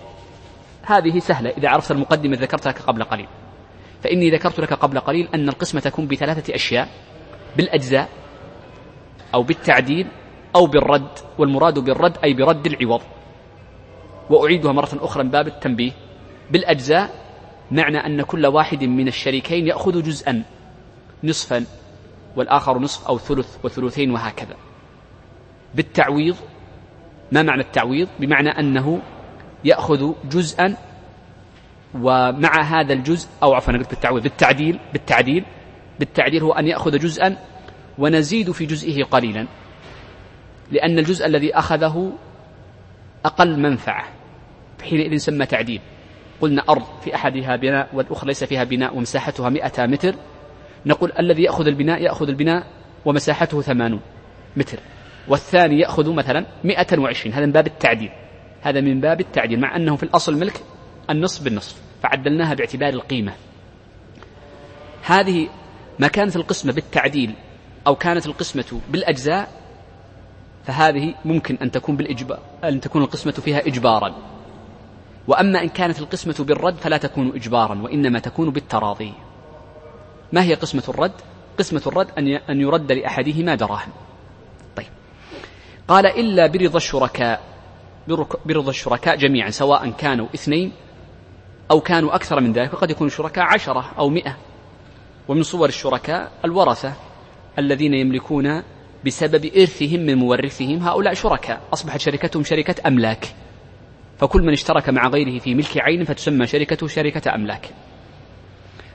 هذه 0.83 1.19
سهلة 1.19 1.51
إذا 1.51 1.69
عرفت 1.69 1.91
المقدمة 1.91 2.37
ذكرت 2.37 2.69
لك 2.69 2.79
قبل 2.79 3.05
قليل. 3.05 3.27
فإني 4.03 4.31
ذكرت 4.31 4.61
لك 4.61 4.73
قبل 4.73 5.01
قليل 5.01 5.29
أن 5.35 5.49
القسمة 5.49 5.81
تكون 5.81 6.07
بثلاثة 6.07 6.55
أشياء 6.55 6.89
بالأجزاء 7.57 8.09
أو 9.35 9.43
بالتعديل 9.43 10.07
أو 10.57 10.67
بالرد 10.67 11.19
والمراد 11.39 11.79
بالرد 11.79 12.19
أي 12.25 12.35
برد 12.35 12.67
العوض. 12.67 13.03
وأعيدها 14.31 14.73
مرة 14.73 14.89
أخرى 14.93 15.25
من 15.25 15.31
باب 15.31 15.47
التنبيه. 15.47 15.93
بالأجزاء 16.51 17.11
معنى 17.71 17.99
أن 18.07 18.23
كل 18.23 18.47
واحد 18.47 18.85
من 18.85 19.09
الشريكين 19.09 19.67
يأخذ 19.67 20.03
جزءا 20.03 20.43
نصفا 21.25 21.65
والآخر 22.37 22.79
نصف 22.79 23.07
أو 23.09 23.19
ثلث 23.19 23.57
وثلثين 23.65 24.11
وهكذا. 24.11 24.57
بالتعويض 25.75 26.37
ما 27.33 27.43
معنى 27.43 27.63
التعويض؟ 27.63 28.09
بمعنى 28.21 28.49
أنه 28.49 29.01
يأخذ 29.65 30.13
جزءا 30.31 30.77
ومع 31.95 32.63
هذا 32.63 32.93
الجزء 32.93 33.29
أو 33.43 33.55
عفوا 33.55 33.73
قلت 33.73 33.91
بالتعويض 33.91 34.23
بالتعديل 34.23 34.79
بالتعديل 34.93 35.45
بالتعديل 35.99 36.43
هو 36.43 36.53
أن 36.53 36.67
يأخذ 36.67 36.99
جزءا 36.99 37.37
ونزيد 38.01 38.51
في 38.51 38.67
جزئه 38.67 39.05
قليلا 39.05 39.47
لأن 40.71 40.99
الجزء 40.99 41.27
الذي 41.27 41.55
أخذه 41.55 42.13
أقل 43.25 43.61
منفعة 43.61 44.05
حينئذ 44.83 45.17
سمى 45.17 45.47
تعديل. 45.47 45.81
قلنا 46.41 46.63
أرض 46.69 46.85
في 47.05 47.15
أحدها 47.15 47.57
بناء 47.57 47.89
والأخرى 47.93 48.27
ليس 48.27 48.45
فيها 48.45 48.65
بناء 48.65 48.97
ومساحتها 48.97 49.49
مئة 49.49 49.87
متر. 49.87 50.15
نقول 50.87 51.13
الذي 51.19 51.43
يأخذ 51.43 51.67
البناء 51.67 52.03
يأخذ 52.03 52.29
البناء 52.29 52.67
ومساحته 53.05 53.61
ثمانون 53.61 54.01
متر 54.57 54.79
والثاني 55.29 55.81
يأخذ 55.81 56.13
مثلا 56.13 56.47
مئة 56.65 56.99
وعشرين. 56.99 57.35
هذا 57.35 57.47
من 57.47 57.53
باب 57.53 57.67
التعديل. 57.67 58.11
هذا 58.63 58.81
من 58.81 59.01
باب 59.01 59.21
التعديل 59.21 59.61
مع 59.61 59.77
أنه 59.77 59.97
في 59.97 60.03
الأصل 60.03 60.39
ملك 60.39 60.63
النصف 61.11 61.45
بالنصف 61.45 61.83
فعدلناها 62.03 62.55
باعتبار 62.55 62.89
القيمة. 62.89 63.33
هذه 65.03 65.49
ما 65.99 66.09
كانت 66.09 66.37
القسمة 66.37 66.73
بالتعديل. 66.73 67.35
أو 67.87 67.97
كانت 67.97 68.27
القسمة 68.27 68.81
بالأجزاء 68.91 69.49
فهذه 70.67 71.15
ممكن 71.25 71.59
أن 71.63 71.71
تكون 71.71 71.97
بالإجبار 71.97 72.39
أن 72.65 72.81
تكون 72.81 73.03
القسمة 73.03 73.33
فيها 73.33 73.67
إجبارا. 73.67 74.15
وأما 75.29 75.63
إن 75.63 75.69
كانت 75.69 75.99
القسمة 75.99 76.35
بالرد 76.39 76.75
فلا 76.75 76.97
تكون 76.97 77.33
إجبارا 77.35 77.83
وإنما 77.83 78.19
تكون 78.19 78.51
بالتراضي. 78.51 79.13
ما 80.33 80.43
هي 80.43 80.55
قسمة 80.55 80.83
الرد؟ 80.89 81.13
قسمة 81.59 81.83
الرد 81.87 82.09
أن 82.51 82.61
يرد 82.61 82.93
لأحدهما 82.93 83.55
دراهم. 83.55 83.91
طيب. 84.77 84.87
قال 85.89 86.07
إلا 86.07 86.47
برضا 86.47 86.77
الشركاء 86.77 87.41
برضا 88.47 88.71
الشركاء 88.71 89.17
جميعا 89.17 89.51
سواء 89.51 89.91
كانوا 89.91 90.27
اثنين 90.35 90.73
أو 91.71 91.81
كانوا 91.81 92.15
أكثر 92.15 92.41
من 92.41 92.53
ذلك 92.53 92.75
وقد 92.75 92.91
يكون 92.91 93.07
الشركاء 93.07 93.45
عشرة 93.45 93.93
أو 93.99 94.09
مئة. 94.09 94.37
ومن 95.29 95.43
صور 95.43 95.69
الشركاء 95.69 96.33
الورثة. 96.45 96.93
الذين 97.61 97.95
يملكون 97.95 98.63
بسبب 99.07 99.51
إرثهم 99.57 100.01
من 100.01 100.15
مورثهم 100.15 100.79
هؤلاء 100.79 101.15
شركاء. 101.15 101.61
أصبحت 101.73 102.01
شركتهم 102.01 102.45
شركة 102.45 102.75
أملاك. 102.87 103.35
فكل 104.19 104.43
من 104.43 104.53
اشترك 104.53 104.89
مع 104.89 105.09
غيره 105.09 105.39
في 105.39 105.55
ملك 105.55 105.79
عين 105.79 106.05
فتسمى 106.05 106.47
شركته 106.47 106.87
شركة 106.87 107.35
أملاك. 107.35 107.71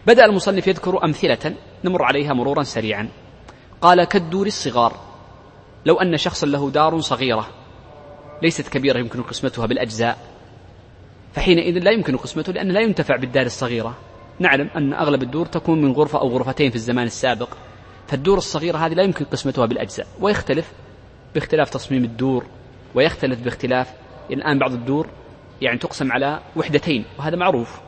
بدأ 0.07 0.25
المصنف 0.25 0.67
يذكر 0.67 1.03
أمثلة 1.03 1.55
نمر 1.83 2.03
عليها 2.03 2.33
مرورا 2.33 2.63
سريعا. 2.63 3.09
قال 3.81 4.03
كالدور 4.03 4.47
الصغار. 4.47 4.99
لو 5.85 5.95
أن 5.95 6.17
شخصا 6.17 6.47
له 6.47 6.69
دار 6.69 6.99
صغيرة. 6.99 7.47
ليست 8.41 8.69
كبيرة 8.69 8.99
يمكن 8.99 9.21
قسمتها 9.21 9.65
بالأجزاء. 9.65 10.17
فحينئذ 11.33 11.79
لا 11.79 11.91
يمكن 11.91 12.17
قسمته 12.17 12.53
لأنه 12.53 12.73
لا 12.73 12.79
ينتفع 12.79 13.15
بالدار 13.15 13.45
الصغيرة. 13.45 13.97
نعلم 14.39 14.69
أن 14.75 14.93
أغلب 14.93 15.23
الدور 15.23 15.45
تكون 15.45 15.81
من 15.81 15.91
غرفة 15.91 16.19
أو 16.19 16.27
غرفتين 16.27 16.69
في 16.69 16.75
الزمان 16.75 17.05
السابق. 17.05 17.49
فالدور 18.07 18.37
الصغيرة 18.37 18.77
هذه 18.77 18.93
لا 18.93 19.03
يمكن 19.03 19.25
قسمتها 19.25 19.65
بالأجزاء 19.65 20.07
ويختلف 20.19 20.71
باختلاف 21.33 21.69
تصميم 21.69 22.03
الدور 22.03 22.45
ويختلف 22.95 23.39
باختلاف 23.39 23.93
الآن 24.31 24.59
بعض 24.59 24.73
الدور 24.73 25.07
يعني 25.61 25.77
تقسم 25.77 26.11
على 26.11 26.39
وحدتين 26.55 27.05
وهذا 27.19 27.35
معروف. 27.35 27.81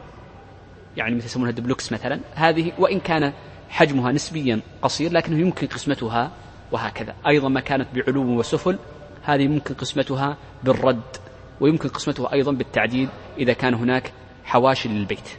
يعني 0.97 1.15
مثل 1.15 1.25
يسمونها 1.25 1.51
دبلوكس 1.51 1.93
مثلا 1.93 2.19
هذه 2.33 2.71
وإن 2.79 2.99
كان 2.99 3.33
حجمها 3.69 4.11
نسبيا 4.11 4.61
قصير 4.81 5.11
لكنه 5.11 5.39
يمكن 5.39 5.67
قسمتها 5.67 6.31
وهكذا. 6.71 7.15
أيضا 7.27 7.49
ما 7.49 7.59
كانت 7.59 7.87
بعلو 7.95 8.39
وسفل 8.39 8.79
هذه 9.23 9.47
ممكن 9.47 9.73
قسمتها 9.73 10.37
بالرد 10.63 11.17
ويمكن 11.61 11.89
قسمتها 11.89 12.33
أيضا 12.33 12.51
بالتعديل 12.51 13.09
إذا 13.37 13.53
كان 13.53 13.73
هناك 13.73 14.13
حواشي 14.43 14.89
للبيت. 14.89 15.29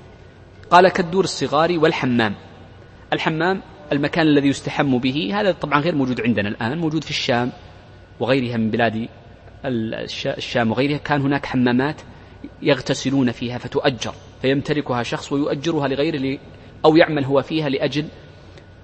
قال 0.71 0.89
كالدور 0.89 1.25
الصغار 1.25 1.79
والحمام. 1.79 2.35
الحمام 3.13 3.63
المكان 3.93 4.27
الذي 4.27 4.49
يستحم 4.49 4.99
به. 4.99 5.31
هذا 5.35 5.53
طبعا 5.53 5.81
غير 5.81 5.95
موجود 5.95 6.21
عندنا 6.21 6.49
الآن 6.49 6.79
موجود 6.79 7.05
في 7.05 7.11
الشام 7.11 7.53
وغيرها 8.21 8.57
من 8.57 8.71
بلاد 8.71 9.09
الشام 9.65 10.71
وغيرها. 10.71 10.99
كان 10.99 11.21
هناك 11.21 11.47
حمامات 11.47 12.01
يغتسلون 12.63 13.33
فيها 13.33 13.59
فتؤجر 13.59 14.15
فيمتلكها 14.43 15.03
شخص 15.03 15.33
ويؤجرها 15.33 15.89
لغيره 15.89 16.39
أو 16.85 16.97
يعمل 16.97 17.25
هو 17.25 17.43
فيها 17.43 17.69
لأجل 17.69 18.05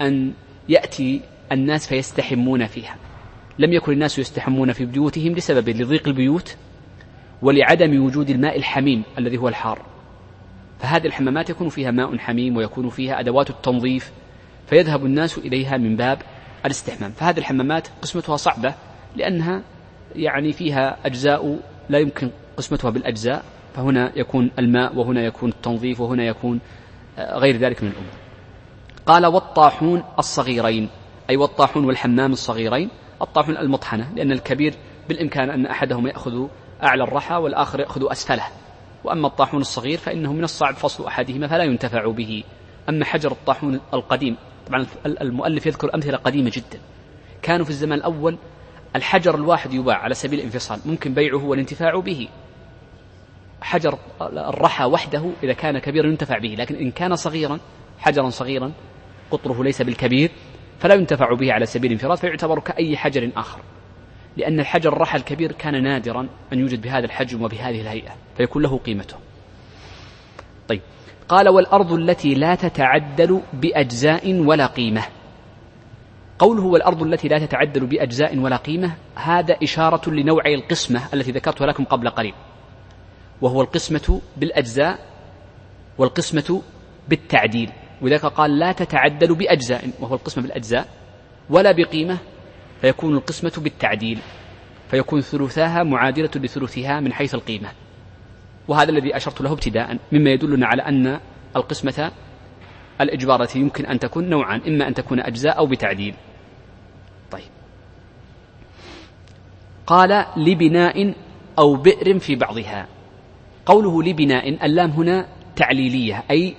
أن 0.01 0.33
يأتي 0.69 1.21
الناس 1.53 1.89
فيستحمون 1.89 2.67
فيها. 2.67 2.97
لم 3.59 3.73
يكن 3.73 3.93
الناس 3.93 4.19
يستحمون 4.19 4.73
في 4.73 4.85
بيوتهم 4.85 5.33
لسبب 5.33 5.69
لضيق 5.69 6.09
البيوت 6.09 6.57
ولعدم 7.43 8.05
وجود 8.05 8.31
الماء 8.31 8.57
الحميم 8.57 9.03
الذي 9.19 9.39
هو 9.39 9.49
الحار. 9.49 9.87
فهذه 10.79 11.07
الحمامات 11.07 11.51
يكون 11.51 11.69
فيها 11.69 11.91
ماء 11.91 12.19
حميم 12.19 12.57
ويكون 12.57 12.89
فيها 12.89 13.21
أدوات 13.21 13.51
التنظيف 13.51 14.13
فيذهب 14.67 15.05
الناس 15.05 15.39
إليها 15.39 15.77
من 15.77 15.97
باب 15.97 16.23
الاستحمام. 16.67 17.11
فهذه 17.11 17.39
الحمامات 17.39 17.89
قسمتها 18.03 18.37
صعبة 18.37 18.75
لأنها 19.17 19.63
يعني 20.17 20.53
فيها 20.53 20.97
أجزاء 21.07 21.59
لا 21.89 21.99
يمكن 21.99 22.31
قسمتها 22.57 22.91
بالأجزاء 22.91 23.45
فهنا 23.75 24.13
يكون 24.17 24.51
الماء 24.59 24.97
وهنا 24.97 25.23
يكون 25.23 25.49
التنظيف 25.49 26.01
وهنا 26.01 26.25
يكون 26.25 26.61
آه، 27.19 27.39
غير 27.39 27.57
ذلك 27.57 27.83
من 27.83 27.89
الأمور. 27.89 28.13
قال 29.07 29.27
والطاحون 29.27 30.03
الصغيرين 30.19 30.89
أي 31.31 31.37
والطاحون 31.37 31.85
والحمام 31.85 32.33
الصغيرين 32.33 32.89
الطاحون 33.23 33.57
المطحنة 33.57 34.13
لأن 34.17 34.33
الكبير 34.33 34.75
بالإمكان 35.09 35.51
أن 35.51 35.67
أحدهم 35.67 36.07
يأخذ 36.07 36.47
أعلى 36.83 37.05
الرحى 37.05 37.35
والآخر 37.35 37.81
يأخذ 37.81 38.11
أسفله. 38.11 38.45
وأما 39.05 39.27
الطاحون 39.27 39.61
الصغير 39.61 39.99
فإنه 39.99 40.33
من 40.33 40.45
الصعب 40.45 40.75
فصل 40.75 41.07
أحدهما 41.07 41.49
فلا 41.49 41.65
ينتفع 41.65 42.11
به. 42.11 42.45
أما 42.89 43.05
حجر 43.05 43.33
الطاحون 43.33 43.81
القديم 43.95 44.37
طبعا 44.69 44.87
المؤلف 45.07 45.67
يذكر 45.67 45.95
أمثلة 45.95 46.17
قديمة 46.17 46.51
جدا. 46.55 46.81
كانوا 47.43 47.65
في 47.65 47.71
الزمان 47.71 47.99
الأول 47.99 48.39
الحجر 48.97 49.35
الواحد 49.35 49.73
يباع 49.73 49.97
على 49.97 50.15
سبيل 50.15 50.39
الانفصال. 50.39 50.81
ممكن 50.85 51.15
بيعه 51.15 51.45
والانتفاع 51.45 52.01
به. 52.01 52.29
حجر 53.61 53.99
الرحى 54.23 54.85
وحده 54.85 55.31
إذا 55.43 55.53
كان 55.53 55.79
كبيرا 55.79 56.07
ينتفع 56.07 56.39
به. 56.39 56.55
لكن 56.59 56.75
إن 56.75 56.91
كان 56.91 57.17
صغيرا 57.17 57.59
حجرا 57.99 58.31
صغيرا 58.31 58.73
قطره 59.31 59.65
ليس 59.65 59.83
بالكبير 59.83 60.31
فلا 60.81 60.95
ينتفع 60.95 61.35
به 61.35 61.53
على 61.53 61.67
سبيل 61.67 61.93
الانفراد 61.93 62.19
فيعتبر 62.19 62.61
كأي 62.61 62.97
حجر 62.97 63.31
آخر. 63.37 63.61
لأن 64.37 64.61
الحجر 64.61 64.93
الرحى 64.93 65.19
الكبير 65.19 65.53
كان 65.53 65.83
نادرا 65.83 66.29
أن 66.53 66.59
يوجد 66.59 66.83
بهذا 66.83 67.05
الحجم 67.05 67.43
وبهذه 67.43 67.81
الهيئة 67.81 68.17
فيكون 68.37 68.63
له 68.63 68.79
قيمته. 68.79 69.17
طيب. 70.69 70.81
قال 71.29 71.49
والأرض 71.49 71.93
التي 71.93 72.35
لا 72.35 72.55
تتعدل 72.55 73.41
بأجزاء 73.53 74.35
ولا 74.35 74.67
قيمة. 74.67 75.03
قوله 76.39 76.65
والأرض 76.65 77.03
التي 77.03 77.29
لا 77.29 77.39
تتعدل 77.39 77.87
بأجزاء 77.87 78.39
ولا 78.39 78.57
قيمة 78.57 78.95
هذا 79.15 79.57
إشارة 79.63 80.11
لنوع 80.11 80.43
القسمة 80.47 81.03
التي 81.15 81.31
ذكرتها 81.31 81.67
لكم 81.67 81.85
قبل 81.85 82.09
قليل. 82.11 82.35
وهو 83.43 83.63
القسمة 83.63 84.21
بالأجزاء 84.37 84.99
والقسمة 85.99 86.63
بالتعديل. 87.09 87.71
ولذلك 88.03 88.27
قال 88.27 88.59
لا 88.59 88.73
تتعدل 88.73 89.35
بأجزاء 89.35 89.91
وهو 90.01 90.15
القسمة 90.15 90.43
بالأجزاء 90.43 90.89
ولا 91.51 91.73
بقيمة 91.73 92.19
فيكون 92.81 93.15
القسمة 93.15 93.53
بالتعديل. 93.59 94.19
فيكون 94.91 95.21
ثلثاها 95.21 95.83
معادلة 95.83 96.31
لثلثها 96.37 97.01
من 97.01 97.13
حيث 97.13 97.35
القيمة. 97.35 97.69
وهذا 98.69 98.91
الذي 98.91 99.17
أشرت 99.17 99.41
له 99.41 99.53
ابتداء 99.53 99.99
مما 100.13 100.31
يدلنا 100.31 100.67
على 100.67 100.83
أن 100.83 101.21
القسمة 101.57 102.13
الإجبار 103.01 103.43
التي 103.43 103.59
يمكن 103.59 103.87
أن 103.87 103.99
تكون 103.99 104.29
نوعان 104.31 104.61
إما 104.67 104.89
أن 104.89 104.95
تكون 104.95 105.21
أجزاء 105.21 105.59
أو 105.59 105.67
بتعديل. 105.67 106.15
طيب. 107.31 107.51
قال 109.87 110.27
لبناء 110.37 111.15
أو 111.59 111.77
بئر 111.77 112.19
في 112.19 112.35
بعضها. 112.35 112.89
قوله 113.67 114.03
لبناء 114.03 114.49
اللام 114.67 114.91
هنا 114.91 115.27
تعليلية 115.57 116.25
أي 116.31 116.55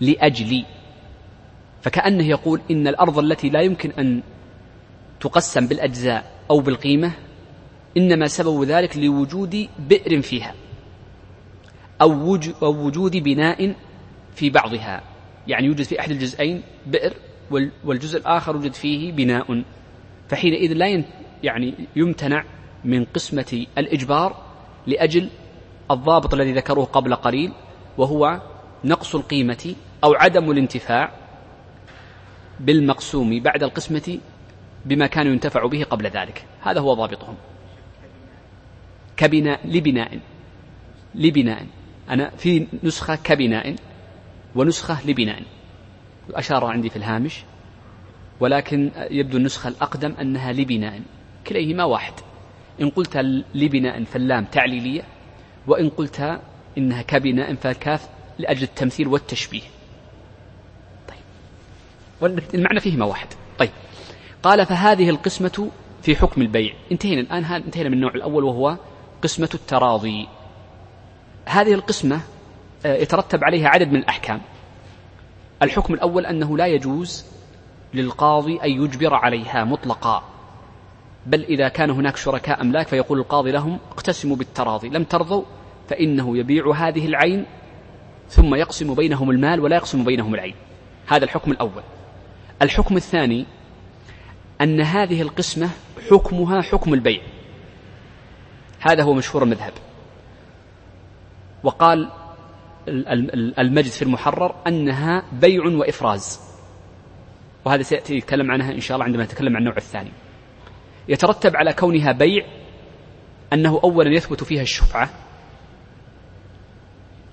لأجل. 0.00 0.64
فكأنه 1.82 2.26
يقول 2.26 2.60
إن 2.70 2.88
الأرض 2.88 3.18
التي 3.18 3.48
لا 3.48 3.60
يمكن 3.60 3.90
أن 3.90 4.22
تقسم 5.20 5.66
بالأجزاء 5.66 6.30
أو 6.50 6.60
بالقيمة 6.60 7.12
إنما 7.96 8.26
سبب 8.26 8.62
ذلك 8.62 8.96
لوجود 8.96 9.68
بئر 9.78 10.22
فيها. 10.22 10.54
أو 12.00 12.38
وجود 12.62 13.16
بناء 13.16 13.74
في 14.34 14.50
بعضها. 14.50 15.02
يعني 15.48 15.66
يوجد 15.66 15.82
في 15.82 16.00
أحد 16.00 16.10
الجزئين 16.10 16.62
بئر 16.86 17.14
والجزء 17.84 18.18
الآخر 18.18 18.54
يوجد 18.54 18.74
فيه 18.74 19.12
بناء. 19.12 19.62
فحينئذ 20.28 20.72
لا 20.72 21.04
يعني 21.42 21.74
يمتنع 21.96 22.44
من 22.84 23.04
قسمة 23.04 23.66
الإجبار 23.78 24.42
لأجل 24.86 25.30
الضابط 25.90 26.34
الذي 26.34 26.52
ذكروه 26.52 26.84
قبل 26.84 27.14
قليل 27.14 27.52
وهو 27.98 28.40
نقص 28.84 29.14
القيمة 29.14 29.74
أو 30.04 30.14
عدم 30.14 30.50
الانتفاع 30.50 31.10
بالمقسوم 32.60 33.40
بعد 33.40 33.62
القسمة 33.62 34.18
بما 34.84 35.06
كانوا 35.06 35.32
ينتفع 35.32 35.66
به 35.66 35.84
قبل 35.84 36.06
ذلك. 36.06 36.44
هذا 36.62 36.80
هو 36.80 36.94
ضابطهم. 36.94 37.34
كبناء 39.16 39.66
لبناء 39.66 40.20
لبناء. 41.14 41.66
أنا 42.10 42.30
في 42.30 42.66
نسخة 42.82 43.14
كبناء 43.14 43.76
ونسخة 44.54 45.06
لبناء. 45.06 45.42
أشار 46.34 46.64
عندي 46.64 46.90
في 46.90 46.96
الهامش 46.96 47.44
ولكن 48.40 48.90
يبدو 49.10 49.38
النسخة 49.38 49.68
الأقدم 49.68 50.14
أنها 50.20 50.52
لبناء 50.52 51.00
كليهما 51.46 51.84
واحد. 51.84 52.12
إن 52.80 52.90
قلت 52.90 53.16
لبناء 53.54 54.04
فاللام 54.04 54.44
تعليلية 54.44 55.02
وإن 55.66 55.88
قلت 55.88 56.40
إنها 56.78 57.02
كبناء 57.02 57.54
فالكاف 57.54 58.08
لأجل 58.38 58.62
التمثيل 58.62 59.08
والتشبيه. 59.08 59.62
طيب. 61.08 62.40
المعنى 62.54 62.80
فيهما 62.80 63.04
واحد. 63.04 63.28
طيب. 63.58 63.70
قال 64.42 64.66
فهذه 64.66 65.10
القسمة 65.10 65.70
في 66.02 66.16
حكم 66.16 66.42
البيع. 66.42 66.74
انتهينا 66.92 67.20
الآن 67.20 67.44
انتهينا 67.44 67.88
من 67.88 67.94
النوع 67.94 68.14
الأول 68.14 68.44
وهو 68.44 68.76
قسمة 69.22 69.50
التراضي. 69.54 70.28
هذه 71.46 71.74
القسمة 71.74 72.20
آه، 72.86 72.96
يترتب 72.96 73.44
عليها 73.44 73.68
عدد 73.68 73.88
من 73.88 73.96
الأحكام. 73.96 74.40
الحكم 75.62 75.94
الأول 75.94 76.26
أنه 76.26 76.56
لا 76.56 76.66
يجوز 76.66 77.24
للقاضي 77.94 78.60
أن 78.64 78.70
يجبر 78.70 79.14
عليها 79.14 79.64
مطلقا. 79.64 80.22
بل 81.26 81.44
إذا 81.44 81.68
كان 81.68 81.90
هناك 81.90 82.16
شركاء 82.16 82.60
أملاك 82.60 82.88
فيقول 82.88 83.18
القاضي 83.18 83.50
لهم 83.50 83.78
اقتسموا 83.90 84.36
بالتراضي 84.36 84.88
لم 84.88 85.04
ترضوا 85.04 85.42
فإنه 85.88 86.38
يبيع 86.38 86.72
هذه 86.72 87.06
العين 87.06 87.46
ثم 88.28 88.54
يقسم 88.54 88.94
بينهم 88.94 89.30
المال 89.30 89.60
ولا 89.60 89.76
يقسم 89.76 90.04
بينهم 90.04 90.34
العين. 90.34 90.54
هذا 91.06 91.24
الحكم 91.24 91.52
الأول. 91.52 91.82
الحكم 92.62 92.96
الثاني 92.96 93.46
أن 94.60 94.80
هذه 94.80 95.22
القسمة 95.22 95.70
حكمها 96.10 96.62
حكم 96.62 96.94
البيع. 96.94 97.20
هذا 98.80 99.02
هو 99.02 99.14
مشهور 99.14 99.42
المذهب. 99.42 99.72
وقال 101.62 102.10
المجد 103.58 103.90
في 103.90 104.02
المحرر 104.02 104.54
أنها 104.66 105.22
بيع 105.32 105.64
وإفراز. 105.64 106.40
وهذا 107.64 107.82
سيأتي 107.82 108.16
يتكلم 108.16 108.50
عنها 108.50 108.72
إن 108.72 108.80
شاء 108.80 108.94
الله 108.94 109.04
عندما 109.04 109.24
نتكلم 109.24 109.56
عن 109.56 109.62
النوع 109.62 109.76
الثاني. 109.76 110.12
يترتب 111.08 111.56
على 111.56 111.72
كونها 111.72 112.12
بيع 112.12 112.46
أنه 113.52 113.80
أولا 113.84 114.16
يثبت 114.16 114.44
فيها 114.44 114.62
الشفعة 114.62 115.10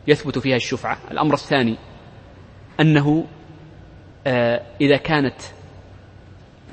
يثبت 0.08 0.40
فيها 0.40 0.56
الشفعة. 0.56 0.98
الأمر 1.12 1.34
الثاني 1.34 1.78
أنه 2.80 3.26
آه، 4.28 4.62
إذا 4.82 4.98
كانت 4.98 5.42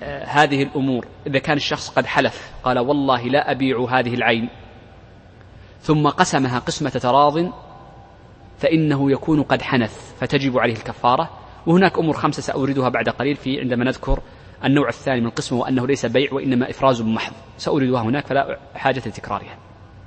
آه، 0.03 0.25
هذه 0.25 0.63
الأمور 0.63 1.07
إذا 1.27 1.39
كان 1.39 1.57
الشخص 1.57 1.89
قد 1.89 2.07
حلف 2.07 2.53
قال 2.63 2.79
والله 2.79 3.23
لا 3.23 3.51
أبيع 3.51 3.87
هذه 3.91 4.15
العين. 4.15 4.49
ثم 5.81 6.09
قسمها 6.09 6.59
قسمة 6.59 6.91
تراض 6.91 7.53
فإنه 8.59 9.11
يكون 9.11 9.43
قد 9.43 9.63
حنث 9.63 10.15
فتجب 10.21 10.59
عليه 10.59 10.75
الكفارة. 10.75 11.31
وهناك 11.67 11.99
أمور 11.99 12.15
خمسة 12.15 12.43
سأوردها 12.43 12.89
بعد 12.89 13.09
قليل 13.09 13.37
في 13.37 13.61
عندما 13.61 13.85
نذكر 13.85 14.21
النوع 14.65 14.89
الثاني 14.89 15.21
من 15.21 15.27
القسم 15.27 15.57
وأنه 15.57 15.87
ليس 15.87 16.07
بيع 16.07 16.33
وإنما 16.33 16.71
إفراز 16.71 17.03
محض. 17.03 17.33
سأوردها 17.57 18.03
هناك 18.03 18.27
فلا 18.27 18.59
حاجة 18.75 18.99
لتكرارها. 18.99 19.59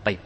طيب. 0.05 0.17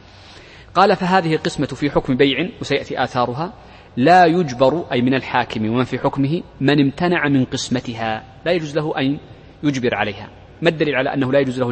قال 0.75 0.95
فهذه 0.95 1.35
القسمة 1.35 1.67
في 1.67 1.89
حكم 1.89 2.17
بيع 2.17 2.49
وسيأتي 2.61 3.03
آثارها. 3.03 3.53
لا 3.97 4.25
يجبر 4.25 4.85
أي 4.91 5.01
من 5.01 5.13
الحاكم 5.13 5.69
ومن 5.69 5.83
في 5.83 5.99
حكمه 5.99 6.43
من 6.61 6.81
امتنع 6.81 7.27
من 7.27 7.45
قسمتها. 7.45 8.23
لا 8.45 8.51
يجوز 8.51 8.75
له 8.77 8.99
أن 8.99 9.17
يجبر 9.63 9.95
عليها. 9.95 10.29
ما 10.61 10.69
الدليل 10.69 10.95
على 10.95 11.13
أنه 11.13 11.31
لا 11.31 11.39
يجوز 11.39 11.59
له 11.59 11.69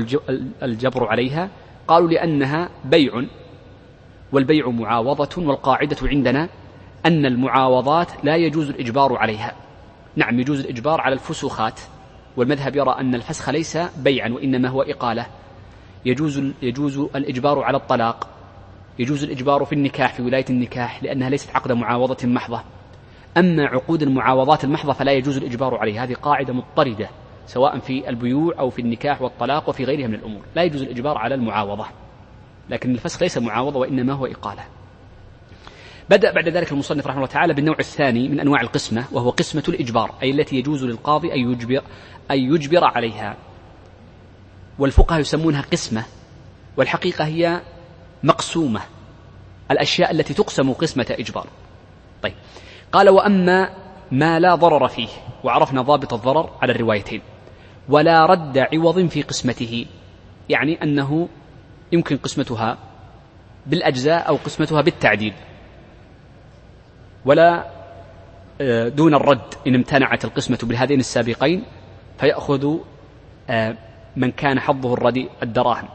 الجبر 0.64 1.08
عليها؟ 1.08 1.50
قالوا 1.88 2.10
لأنها 2.10 2.70
بيع. 2.86 3.12
والبيع 4.36 4.70
معاوضة 4.70 5.48
والقاعدة 5.48 5.98
عندنا 6.04 6.50
أن 7.06 7.26
المعاوضات 7.26 8.12
لا 8.24 8.36
يجوز 8.36 8.70
الإجبار 8.70 9.18
عليها. 9.18 9.54
نعم 10.16 10.40
يجوز 10.40 10.60
الإجبار 10.60 11.02
على 11.02 11.14
الفسوخات 11.14 11.80
والمذهب 12.38 12.76
يرى 12.76 12.96
أن 13.00 13.16
الفسخ 13.16 13.50
ليس 13.50 13.78
بيعا 13.98 14.30
وإنما 14.30 14.70
هو 14.70 14.82
إقالة. 14.82 15.26
يجوز 16.06 16.44
يجوز 16.62 16.98
الإجبار 16.98 17.64
على 17.64 17.78
الطلاق 17.78 18.28
يجوز 19.00 19.24
الإجبار 19.24 19.66
في 19.66 19.74
النكاح 19.74 20.14
في 20.14 20.22
ولاية 20.22 20.46
النكاح 20.50 21.04
لأنها 21.04 21.30
ليست 21.30 21.56
عقد 21.56 21.72
معاوضة 21.72 22.28
محضة. 22.28 22.62
أما 23.38 23.66
عقود 23.66 24.02
المعاوضات 24.02 24.64
المحضة 24.64 24.94
فلا 24.94 25.12
يجوز 25.12 25.38
الإجبار 25.38 25.76
عليها. 25.76 26.04
هذه 26.04 26.14
قاعدة 26.14 26.54
مضطردة 26.54 27.10
سواء 27.48 27.80
في 27.80 28.10
البيوع 28.10 28.54
أو 28.60 28.70
في 28.70 28.82
النكاح 28.82 29.22
والطلاق 29.22 29.70
وفي 29.70 29.84
غيرها 29.84 30.08
من 30.08 30.16
الأمور. 30.16 30.42
لا 30.56 30.64
يجوز 30.64 30.82
الإجبار 30.82 31.18
على 31.18 31.36
المعاوضة. 31.36 31.86
لكن 32.70 32.92
الفسخ 32.92 33.22
ليس 33.22 33.38
معاوضة 33.38 33.80
وإنما 33.80 34.14
هو 34.14 34.26
إقالة. 34.26 34.64
بدأ 36.10 36.32
بعد 36.32 36.50
ذلك 36.50 36.72
المصنف 36.72 37.08
رحمه 37.08 37.18
الله 37.18 37.28
تعالى 37.28 37.54
بالنوع 37.54 37.76
الثاني 37.80 38.30
من 38.30 38.40
أنواع 38.40 38.62
القسمة 38.62 39.06
وهو 39.12 39.30
قسمة 39.30 39.64
الإجبار 39.68 40.16
أي 40.24 40.32
التي 40.32 40.56
يجوز 40.56 40.84
للقاضي 40.84 41.34
أن 41.34 41.52
يجبر, 41.52 41.82
أن 42.32 42.38
يجبر 42.38 42.84
عليها. 42.84 43.38
والفقهاء 44.80 45.20
يسمونها 45.20 45.62
قسمة 45.62 46.04
والحقيقة 46.78 47.26
هي 47.26 47.62
مقسومة 48.24 48.82
الأشياء 49.72 50.12
التي 50.12 50.34
تقسم 50.34 50.74
قسمة 50.74 51.08
إجبار. 51.20 51.48
طيب 52.24 52.34
قال 52.92 53.10
وأما 53.10 53.70
ما 54.12 54.40
لا 54.40 54.56
ضرر 54.56 54.88
فيه 54.88 55.08
وعرفنا 55.44 55.82
ضابط 55.82 56.14
الضرر 56.14 56.50
على 56.62 56.72
الروايتين 56.72 57.22
ولا 57.90 58.26
رد 58.26 58.58
عوض 58.58 59.08
في 59.08 59.22
قسمته 59.22 59.86
يعني 60.50 60.84
أنه 60.84 61.30
يمكن 61.92 62.18
قسمتها 62.18 62.78
بالأجزاء 63.66 64.28
أو 64.28 64.36
قسمتها 64.36 64.82
بالتعديل. 64.82 65.34
ولا 67.26 67.66
آه، 68.62 68.88
دون 68.88 69.14
الرد 69.14 69.54
إن 69.68 69.76
امتنعت 69.76 70.26
القسمة 70.26 70.60
بهذين 70.64 71.00
السابقين 71.00 71.64
فيأخذ 72.20 72.78
آه، 73.50 73.78
من 74.16 74.32
كان 74.32 74.60
حظه 74.60 74.94
الرديء 74.94 75.30
الدراهم. 75.44 75.88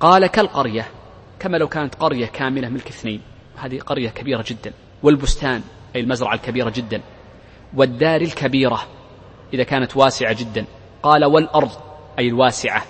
قال 0.00 0.26
كالقرية 0.26 0.86
كما 1.38 1.56
لو 1.56 1.68
كانت 1.68 1.94
قرية 1.94 2.26
كاملة 2.26 2.68
ملك 2.68 2.88
اثنين. 2.88 3.20
هذه 3.56 3.78
قرية 3.78 4.10
كبيرة 4.10 4.44
جدا. 4.46 4.72
والبستان 5.02 5.62
أي 5.96 6.00
المزرعة 6.00 6.34
الكبيرة 6.34 6.70
جدا. 6.70 7.00
والدار 7.74 8.20
الكبيرة 8.20 8.80
إذا 9.54 9.62
كانت 9.62 9.96
واسعة 9.96 10.32
جدا. 10.32 10.64
قال 11.02 11.24
والأرض 11.24 11.70
أي 12.18 12.28
الواسعة. 12.28 12.82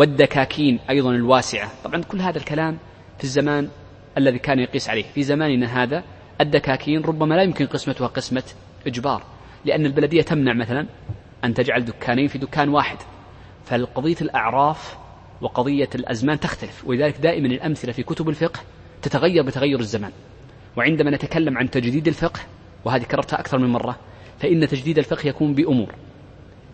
والدكاكين 0.00 0.78
أيضا 0.90 1.10
الواسعة. 1.10 1.70
طبعا 1.84 2.02
كل 2.02 2.20
هذا 2.20 2.38
الكلام 2.38 2.78
في 3.18 3.24
الزمان 3.24 3.68
الذي 4.18 4.38
كان 4.38 4.58
يقيس 4.58 4.88
عليه. 4.88 5.04
في 5.14 5.22
زماننا 5.22 5.82
هذا 5.82 6.04
الدكاكين 6.40 7.02
ربما 7.02 7.34
لا 7.34 7.42
يمكن 7.42 7.66
قسمتها 7.66 8.06
قسمة 8.06 8.42
إجبار 8.86 9.22
لأن 9.64 9.86
البلدية 9.86 10.22
تمنع 10.22 10.52
مثلا 10.52 10.86
أن 11.44 11.54
تجعل 11.54 11.84
دكانين 11.84 12.28
في 12.28 12.38
دكان 12.38 12.68
واحد. 12.68 12.96
فالقضية 13.64 14.16
الأعراف 14.20 14.98
وقضية 15.40 15.88
الأزمان 15.94 16.40
تختلف 16.40 16.84
ولذلك 16.86 17.16
دائما 17.16 17.46
الأمثلة 17.46 17.92
في 17.92 18.02
كتب 18.02 18.28
الفقه 18.28 18.60
تتغير 19.02 19.42
بتغير 19.42 19.80
الزمان 19.80 20.12
وعندما 20.76 21.10
نتكلم 21.10 21.58
عن 21.58 21.70
تجديد 21.70 22.08
الفقه 22.08 22.40
وهذه 22.84 23.02
كررتها 23.02 23.40
أكثر 23.40 23.58
من 23.58 23.68
مرة 23.68 23.98
فإن 24.38 24.68
تجديد 24.68 24.98
الفقه 24.98 25.28
يكون 25.28 25.54
بأمور. 25.54 25.94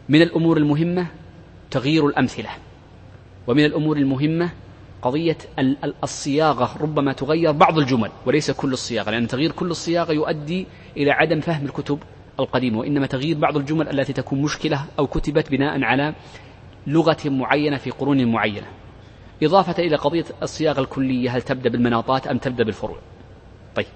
من 0.08 0.22
الأمور 0.22 0.56
المهمة 0.56 1.06
تغيير 1.70 2.06
الأمثلة. 2.06 2.65
ومن 3.46 3.64
الأمور 3.64 3.96
المهمة 3.96 4.50
قضية 5.02 5.38
الصياغة 6.04 6.82
ربما 6.82 7.12
تغير 7.12 7.52
بعض 7.52 7.78
الجمل 7.78 8.10
وليس 8.26 8.50
كل 8.50 8.72
الصياغة 8.72 9.10
لأن 9.10 9.26
تغيير 9.26 9.52
كل 9.52 9.70
الصياغة 9.70 10.12
يؤدي 10.12 10.66
إلى 10.96 11.10
عدم 11.10 11.40
فهم 11.40 11.64
الكتب 11.64 11.98
القديمة 12.40 12.78
وإنما 12.78 13.06
تغيير 13.06 13.38
بعض 13.38 13.56
الجمل 13.56 13.88
التي 13.88 14.12
تكون 14.12 14.42
مشكلة 14.42 14.84
أو 14.98 15.06
كتبت 15.06 15.50
بناء 15.50 15.82
على 15.84 16.14
لغة 16.86 17.16
معينة 17.24 17.76
في 17.76 17.90
قرون 17.90 18.32
معينة. 18.32 18.66
إضافة 19.42 19.82
إلى 19.82 19.96
قضية 19.96 20.24
الصياغة 20.42 20.80
الكلية 20.80 21.36
هل 21.36 21.42
تبدأ 21.42 21.70
بالمناطات 21.70 22.26
أم 22.26 22.38
تبدأ 22.38 22.64
بالفروع؟ 22.64 22.98
طيب. 23.76 23.86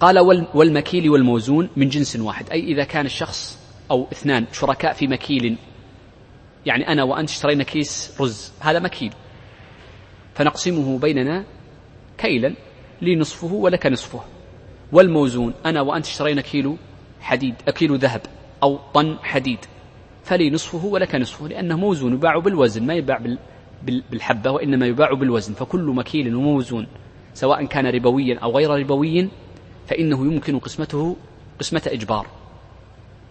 قال 0.00 0.18
والمكيل 0.54 1.10
والموزون 1.10 1.68
من 1.76 1.88
جنس 1.88 2.16
واحد 2.16 2.50
أي 2.50 2.60
إذا 2.60 2.84
كان 2.84 3.06
الشخص 3.06 3.58
أو 3.90 4.06
اثنان 4.12 4.46
شركاء 4.52 4.92
في 4.92 5.06
مكيل 5.06 5.56
يعني 6.66 6.88
أنا 6.88 7.02
وأنت 7.02 7.30
اشترينا 7.30 7.64
كيس 7.64 8.16
رز 8.20 8.52
هذا 8.60 8.78
مكيل. 8.78 9.12
فنقسمه 10.34 10.98
بيننا 10.98 11.44
كيلا 12.18 12.54
لي 13.02 13.16
نصفه 13.16 13.52
ولك 13.52 13.86
نصفه. 13.86 14.20
والموزون 14.92 15.54
أنا 15.66 15.80
وأنت 15.80 16.06
اشترينا 16.06 16.40
كيلو 16.40 16.76
حديد 17.20 17.54
كيلو 17.54 17.94
ذهب 17.94 18.20
أو 18.62 18.78
طن 18.94 19.16
حديد 19.22 19.58
فلي 20.24 20.50
نصفه 20.50 20.84
ولك 20.84 21.14
نصفه 21.14 21.48
لأنه 21.48 21.76
موزون 21.76 22.12
يباع 22.12 22.38
بالوزن 22.38 22.86
ما 22.86 22.94
يباع 22.94 23.20
بالحبة 23.82 24.50
وإنما 24.50 24.86
يباع 24.86 25.12
بالوزن. 25.14 25.54
فكل 25.54 25.84
مكيل 25.84 26.34
وموزون 26.34 26.86
سواء 27.34 27.64
كان 27.64 27.86
ربويا 27.86 28.38
أو 28.38 28.56
غير 28.56 28.70
ربوي 28.70 29.28
فإنه 29.86 30.26
يمكن 30.32 30.58
قسمته 30.58 31.16
قسمة 31.58 31.82
إجبار. 31.86 32.26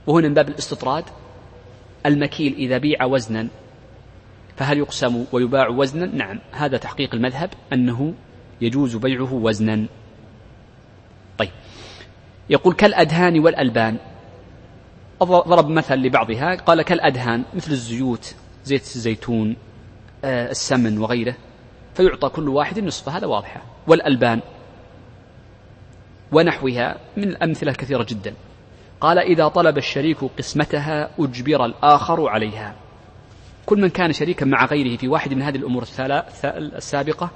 وهنا 0.08 0.28
من 0.28 0.34
باب 0.34 0.50
الاستطراد 0.50 1.04
المكيل 2.06 2.54
إذا 2.54 2.78
بيع 2.78 3.06
وزنا 3.06 3.48
فهل 4.56 4.78
يقسم 4.78 5.26
ويباع 5.32 5.68
وزنا؟ 5.68 6.06
نعم. 6.06 6.40
هذا 6.52 6.78
تحقيق 6.78 7.16
المذهب 7.16 7.50
أنه 7.74 8.14
يجوز 8.62 8.96
بيعه 8.96 9.34
وزنا. 9.34 9.86
طيب. 11.38 11.50
يقول 12.50 12.74
كالأدهان 12.74 13.40
والألبان. 13.40 13.98
ضرب 15.24 15.68
مثل 15.70 15.96
لبعضها. 15.96 16.56
قال 16.56 16.82
كالأدهان 16.82 17.44
مثل 17.54 17.72
الزيوت 17.72 18.36
زيت 18.66 18.96
الزيتون 18.96 19.56
آه، 20.26 20.52
السمن 20.52 20.98
وغيره 20.98 21.36
فيعطى 21.96 22.30
كل 22.30 22.50
واحد 22.50 22.80
نصفه 22.80 23.18
هذا 23.18 23.28
واضحة. 23.28 23.62
والألبان 23.88 24.42
ونحوها 26.32 26.98
من 27.18 27.24
الأمثلة 27.24 27.72
الكثيرة 27.72 28.04
جدا. 28.10 28.34
قال 29.04 29.20
إذا 29.20 29.48
طلب 29.48 29.78
الشريك 29.78 30.18
قسمتها 30.38 31.10
أجبر 31.20 31.66
الآخر 31.66 32.30
عليها. 32.30 32.76
كل 33.66 33.82
من 33.82 33.90
كان 33.90 34.14
شريكا 34.14 34.46
مع 34.46 34.66
غيره 34.66 34.98
في 34.98 35.08
واحد 35.08 35.34
من 35.34 35.42
هذه 35.42 35.56
الأمور 35.56 35.84
السابقة 36.46 37.30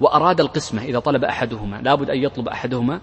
وأراد 0.00 0.40
القسمة 0.40 0.82
إذا 0.82 0.98
طلب 0.98 1.24
أحدهما 1.24 1.76
لابد 1.76 2.10
أن 2.10 2.18
يطلب 2.18 2.48
أحدهما 2.48 3.00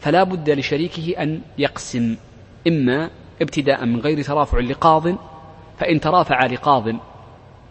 فلا 0.00 0.22
بد 0.22 0.50
لشريكه 0.50 1.22
أن 1.22 1.40
يقسم. 1.58 2.16
إما 2.68 3.10
ابتداء 3.42 3.86
من 3.86 4.00
غير 4.00 4.22
ترافع 4.22 4.58
لقاض 4.58 5.04
فإن 5.78 6.00
ترافع 6.00 6.46
لقاض 6.46 6.84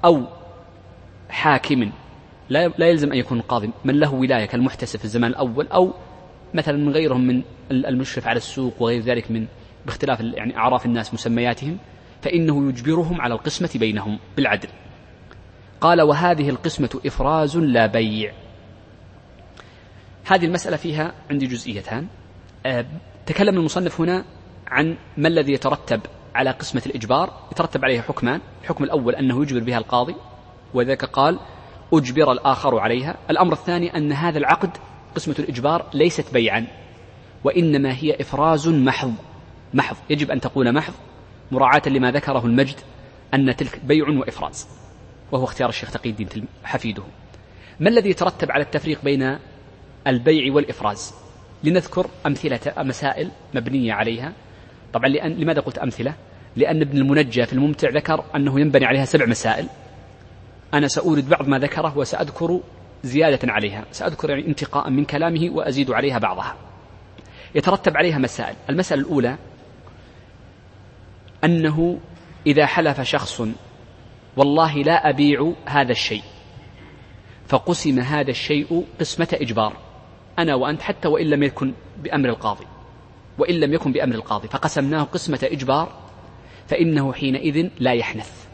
أو 0.05 0.23
حاكم 1.29 1.91
لا 2.49 2.87
يلزم 2.87 3.11
أن 3.11 3.17
يكون 3.17 3.41
قاضي 3.41 3.69
من 3.85 3.99
له 3.99 4.13
ولاية 4.13 4.45
كالمحتسب 4.45 4.99
في 4.99 5.05
الزمان 5.05 5.31
الأول 5.31 5.67
أو 5.67 5.93
مثلا 6.53 6.77
من 6.77 6.89
غيرهم 6.89 7.27
من 7.27 7.43
المشرف 7.71 8.27
على 8.27 8.37
السوق 8.37 8.81
وغير 8.81 9.01
ذلك 9.01 9.31
من 9.31 9.47
باختلاف 9.85 10.19
يعني 10.19 10.57
أعراف 10.57 10.85
الناس 10.85 11.13
مسمياتهم 11.13 11.77
فإنه 12.21 12.69
يجبرهم 12.69 13.21
على 13.21 13.33
القسمة 13.33 13.69
بينهم 13.75 14.19
بالعدل. 14.37 14.69
قال 15.81 16.01
وهذه 16.01 16.49
القسمة 16.49 17.01
إفراز 17.05 17.57
لا 17.57 17.85
بيع. 17.85 18.33
هذه 20.25 20.45
المسألة 20.45 20.77
فيها 20.77 21.13
عندي 21.31 21.47
جزئيتان. 21.47 22.07
أه 22.65 22.85
تكلم 23.25 23.57
المصنف 23.57 24.01
هنا 24.01 24.25
عن 24.67 24.97
ما 25.17 25.27
الذي 25.27 25.53
يترتب 25.53 26.01
على 26.35 26.51
قسمة 26.51 26.81
الإجبار. 26.85 27.47
يترتب 27.51 27.85
عليها 27.85 28.01
حكمان. 28.01 28.41
الحكم 28.61 28.83
الأول 28.83 29.15
أنه 29.15 29.41
يجبر 29.41 29.59
بها 29.59 29.77
القاضي 29.77 30.15
وذلك 30.73 31.05
قال 31.05 31.39
أجبر 31.93 32.31
الآخر 32.31 32.79
عليها. 32.79 33.17
الأمر 33.29 33.53
الثاني 33.53 33.97
أن 33.97 34.11
هذا 34.11 34.37
العقد 34.37 34.77
قسمة 35.17 35.35
الإجبار 35.39 35.85
ليست 35.93 36.33
بيعا 36.33 36.67
وإنما 37.43 37.93
هي 37.93 38.21
إفراز 38.21 38.67
محض 38.67 39.13
محض. 39.73 39.95
يجب 40.09 40.31
أن 40.31 40.41
تقول 40.41 40.73
محض 40.73 40.93
مراعاة 41.51 41.81
لما 41.87 42.11
ذكره 42.11 42.45
المجد 42.45 42.75
أن 43.33 43.55
تلك 43.55 43.79
بيع 43.85 44.09
وإفراز 44.09 44.67
وهو 45.31 45.43
اختيار 45.43 45.69
الشيخ 45.69 45.91
تقي 45.91 46.09
الدين 46.09 46.27
حفيده. 46.63 47.03
ما 47.79 47.89
الذي 47.89 48.09
يترتب 48.09 48.51
على 48.51 48.63
التفريق 48.63 49.03
بين 49.03 49.37
البيع 50.07 50.53
والإفراز؟ 50.53 51.13
لنذكر 51.63 52.09
أمثلة 52.25 52.59
مسائل 52.77 53.31
مبنية 53.55 53.93
عليها. 53.93 54.33
طبعا 54.93 55.09
لأن 55.09 55.31
لماذا 55.31 55.61
قلت 55.61 55.77
أمثلة؟ 55.77 56.13
لأن 56.55 56.81
ابن 56.81 56.97
المنجى 56.97 57.45
في 57.45 57.53
الممتع 57.53 57.89
ذكر 57.89 58.23
أنه 58.35 58.59
ينبني 58.59 58.85
عليها 58.85 59.05
سبع 59.05 59.25
مسائل. 59.25 59.67
أنا 60.73 60.87
سأورد 60.87 61.29
بعض 61.29 61.47
ما 61.47 61.59
ذكره 61.59 61.97
وسأذكر 61.97 62.59
زيادة 63.03 63.51
عليها. 63.51 63.85
سأذكر 63.91 64.29
يعني 64.29 64.47
انتقاء 64.47 64.89
من 64.89 65.05
كلامه 65.05 65.49
وأزيد 65.51 65.91
عليها 65.91 66.17
بعضها. 66.17 66.55
يترتب 67.55 67.97
عليها 67.97 68.17
مسائل. 68.17 68.55
المسألة 68.69 69.01
الأولى 69.01 69.37
أنه 71.43 71.99
إذا 72.47 72.65
حلف 72.65 73.01
شخص 73.01 73.41
والله 74.37 74.75
لا 74.75 75.09
أبيع 75.09 75.53
هذا 75.65 75.91
الشيء 75.91 76.23
فقسم 77.47 77.99
هذا 77.99 78.31
الشيء 78.31 78.85
قسمة 78.99 79.27
إجبار. 79.33 79.73
أنا 80.39 80.55
وأنت 80.55 80.81
حتى 80.81 81.07
وإن 81.07 81.25
لم 81.25 81.43
يكن 81.43 81.73
بأمر 82.03 82.29
القاضي. 82.29 82.65
وإن 83.37 83.55
لم 83.55 83.73
يكن 83.73 83.91
بأمر 83.91 84.15
القاضي 84.15 84.47
فقسمناه 84.47 85.03
قسمة 85.03 85.39
إجبار 85.43 85.91
فإنه 86.67 87.13
حينئذ 87.13 87.69
لا 87.79 87.93
يحنث. 87.93 88.47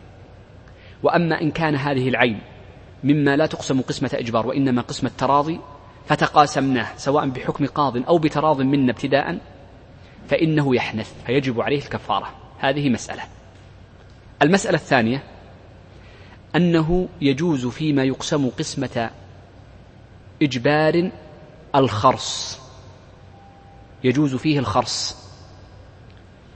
وأما 1.04 1.42
إن 1.42 1.52
كان 1.52 1.76
هذه 1.76 2.10
العين 2.10 2.42
مما 3.04 3.36
لا 3.36 3.46
تقسم 3.46 3.82
قسمة 3.82 4.10
إجبار 4.14 4.48
وإنما 4.48 4.82
قسمة 4.82 5.12
تراضي 5.18 5.60
فتقاسمناه 6.08 6.88
سواء 6.98 7.30
بحكم 7.30 7.66
قاض 7.66 7.98
أو 8.08 8.18
بتراض 8.18 8.62
منا 8.62 8.92
ابتداء 8.92 9.38
فإنه 10.30 10.76
يحنث 10.76 11.12
فيجب 11.26 11.62
عليه 11.62 11.78
الكفارة. 11.80 12.30
هذه 12.60 12.90
مسألة. 12.90 13.22
المسألة 14.42 14.76
الثانية 14.76 15.24
أنه 16.56 17.08
يجوز 17.22 17.68
فيما 17.68 18.04
يقسم 18.04 18.50
قسمة 18.50 19.10
إجبار 20.42 21.12
الخرص. 21.76 22.60
يجوز 24.04 24.36
فيه 24.36 24.60
الخرص. 24.60 25.24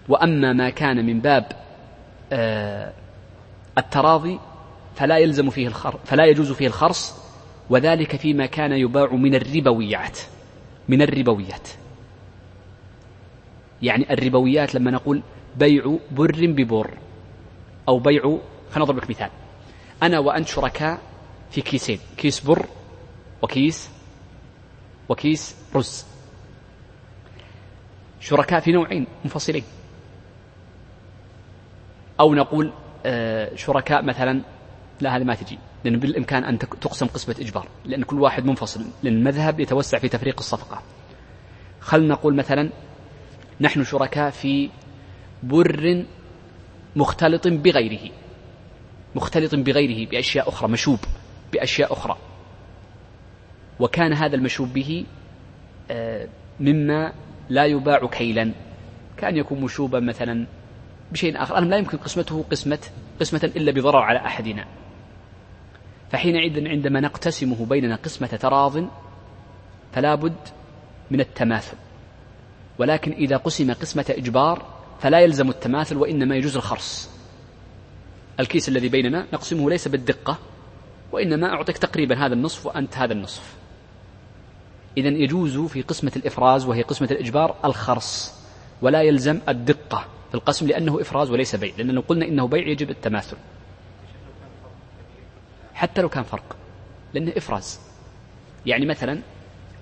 وأما 0.10 0.54
ما 0.54 0.70
كان 0.70 1.06
من 1.06 1.20
باب 1.20 1.52
آه 2.32 2.94
التراضي 3.78 4.40
فلا 4.98 5.18
يلزم 5.18 5.50
فيه 5.50 5.68
الخر 5.68 6.00
فلا 6.06 6.26
يجوز 6.26 6.52
فيه 6.52 6.68
الخرص 6.68 7.16
وذلك 7.70 8.16
فيما 8.16 8.46
كان 8.46 8.72
يباع 8.72 9.14
من 9.14 9.36
الربويات 9.36 10.20
من 10.90 11.02
الربويات. 11.02 11.68
يعني 13.82 14.14
الربويات 14.14 14.76
لما 14.76 14.92
نقول 14.92 15.22
بيع 15.58 15.98
بر 16.12 16.46
ببر 16.48 16.90
أو 17.88 18.00
بيع 18.00 18.22
خلينا 18.72 18.86
نضرب 18.86 18.98
لك 18.98 19.10
مثال. 19.10 19.30
أنا 20.04 20.20
وأنت 20.20 20.48
شركاء 20.48 21.00
في 21.52 21.62
كيسين 21.62 22.00
كيس 22.18 22.40
بر 22.40 22.66
وكيس 23.42 23.90
وكيس 25.10 25.56
رز. 25.76 26.06
شركاء 28.20 28.60
في 28.60 28.72
نوعين 28.72 29.08
منفصلين. 29.24 29.64
أو 32.20 32.34
نقول 32.34 32.72
آه، 33.06 33.56
شركاء 33.56 34.04
مثلا 34.04 34.42
لا 35.02 35.18
هذه 35.18 35.24
ما 35.24 35.36
تجي 35.36 35.60
لأن 35.84 36.00
بالإمكان 36.00 36.44
أن 36.44 36.60
تقسم 36.60 37.06
قسمة 37.06 37.36
إجبار 37.40 37.68
لأن 37.86 38.04
كل 38.04 38.20
واحد 38.20 38.46
منفصل 38.46 38.86
لأن 39.04 39.14
المذهب 39.14 39.60
يتوسع 39.60 39.98
في 39.98 40.10
تفريق 40.10 40.36
الصفقة. 40.40 40.82
خلنا 41.80 42.14
نقول 42.14 42.36
مثلا 42.36 42.70
نحن 43.62 43.84
شركاء 43.84 44.30
في 44.30 44.70
بر 45.44 46.06
مختلط 46.96 47.48
بغيره 47.48 48.12
مختلط 49.16 49.56
بغيره 49.56 50.10
بأشياء 50.10 50.50
أخرى 50.50 50.70
مشوب 50.70 51.00
بأشياء 51.54 51.94
أخرى. 51.94 52.18
وكان 53.80 54.14
هذا 54.14 54.36
المشوب 54.36 54.74
به 54.74 55.06
آه، 55.92 56.28
مما 56.60 57.14
لا 57.50 57.66
يباع 57.66 58.08
كيلا. 58.08 58.52
كان 59.18 59.38
يكون 59.38 59.62
مشوبا 59.62 60.00
مثلا 60.00 60.48
بشيء 61.12 61.42
آخر. 61.42 61.60
لا 61.60 61.78
يمكن 61.78 61.98
قسمته 61.98 62.46
قسمة 62.52 62.80
قسمة 63.20 63.52
إلا 63.56 63.72
بضرر 63.72 64.02
على 64.02 64.20
أحدنا. 64.20 64.66
فحينئذ 66.12 66.68
عندما 66.68 67.00
نقتسمه 67.00 67.66
بيننا 67.66 67.96
قسمة 67.96 68.28
تراض 68.28 68.74
فلا 69.94 70.16
بد 70.16 70.36
من 71.12 71.20
التماثل. 71.20 71.78
ولكن 72.80 73.12
إذا 73.12 73.38
قسم 73.38 73.74
قسمة 73.74 74.06
إجبار 74.10 74.66
فلا 75.00 75.20
يلزم 75.20 75.50
التماثل 75.50 75.98
وإنما 75.98 76.36
يجوز 76.36 76.56
الخرص. 76.56 77.10
الكيس 78.40 78.70
الذي 78.70 78.90
بيننا 78.90 79.26
نقسمه 79.34 79.70
ليس 79.70 79.88
بالدقة 79.88 80.38
وإنما 81.12 81.54
أعطيك 81.54 81.78
تقريبا 81.78 82.26
هذا 82.26 82.34
النصف 82.34 82.66
وأنت 82.66 82.98
هذا 82.98 83.14
النصف. 83.14 83.56
إذا 84.98 85.08
يجوز 85.10 85.58
في 85.58 85.82
قسمة 85.82 86.12
الإفراز 86.16 86.66
وهي 86.66 86.82
قسمة 86.82 87.08
الإجبار 87.12 87.56
الخرص 87.66 88.34
ولا 88.82 89.02
يلزم 89.02 89.40
الدقة 89.50 90.06
في 90.30 90.36
القسم 90.36 90.68
لأنه 90.68 91.02
إفراز 91.02 91.32
وليس 91.32 91.56
بيع 91.56 91.74
لأن 91.78 91.92
لو 91.92 92.02
قلنا 92.02 92.26
إنه 92.26 92.48
بيع 92.48 92.68
يجب 92.68 92.90
التماثل. 92.90 93.38
حتى 95.78 96.02
لو 96.02 96.10
كان 96.10 96.24
فرق 96.24 96.58
لأنه 97.14 97.34
إفراز. 97.38 97.80
يعني 98.66 98.86
مثلا 98.86 99.20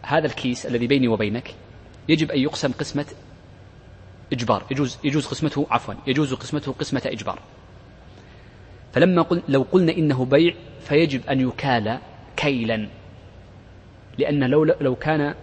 هذا 0.02 0.26
الكيس 0.26 0.66
الذي 0.66 0.88
بيني 0.88 1.08
وبينك 1.08 1.56
يجب 2.10 2.32
أن 2.32 2.40
يقسم 2.40 2.72
قسمة 2.72 3.06
إجبار 4.34 4.66
يجوز 4.72 4.98
يجوز 5.04 5.26
قسمته 5.26 5.68
عفوا 5.70 5.94
يجوز 6.08 6.34
قسمته 6.34 6.72
قسمة 6.72 7.02
إجبار. 7.06 7.40
فلما 8.94 9.22
قل 9.22 9.42
لو 9.48 9.66
قلنا 9.72 9.92
إنه 9.92 10.26
بيع 10.26 10.54
فيجب 10.82 11.26
أن 11.30 11.40
يكال 11.40 12.00
كيلا 12.38 12.90
لأن 14.18 14.44
لو 14.44 14.64
لو 14.64 14.96
كان 14.96 15.36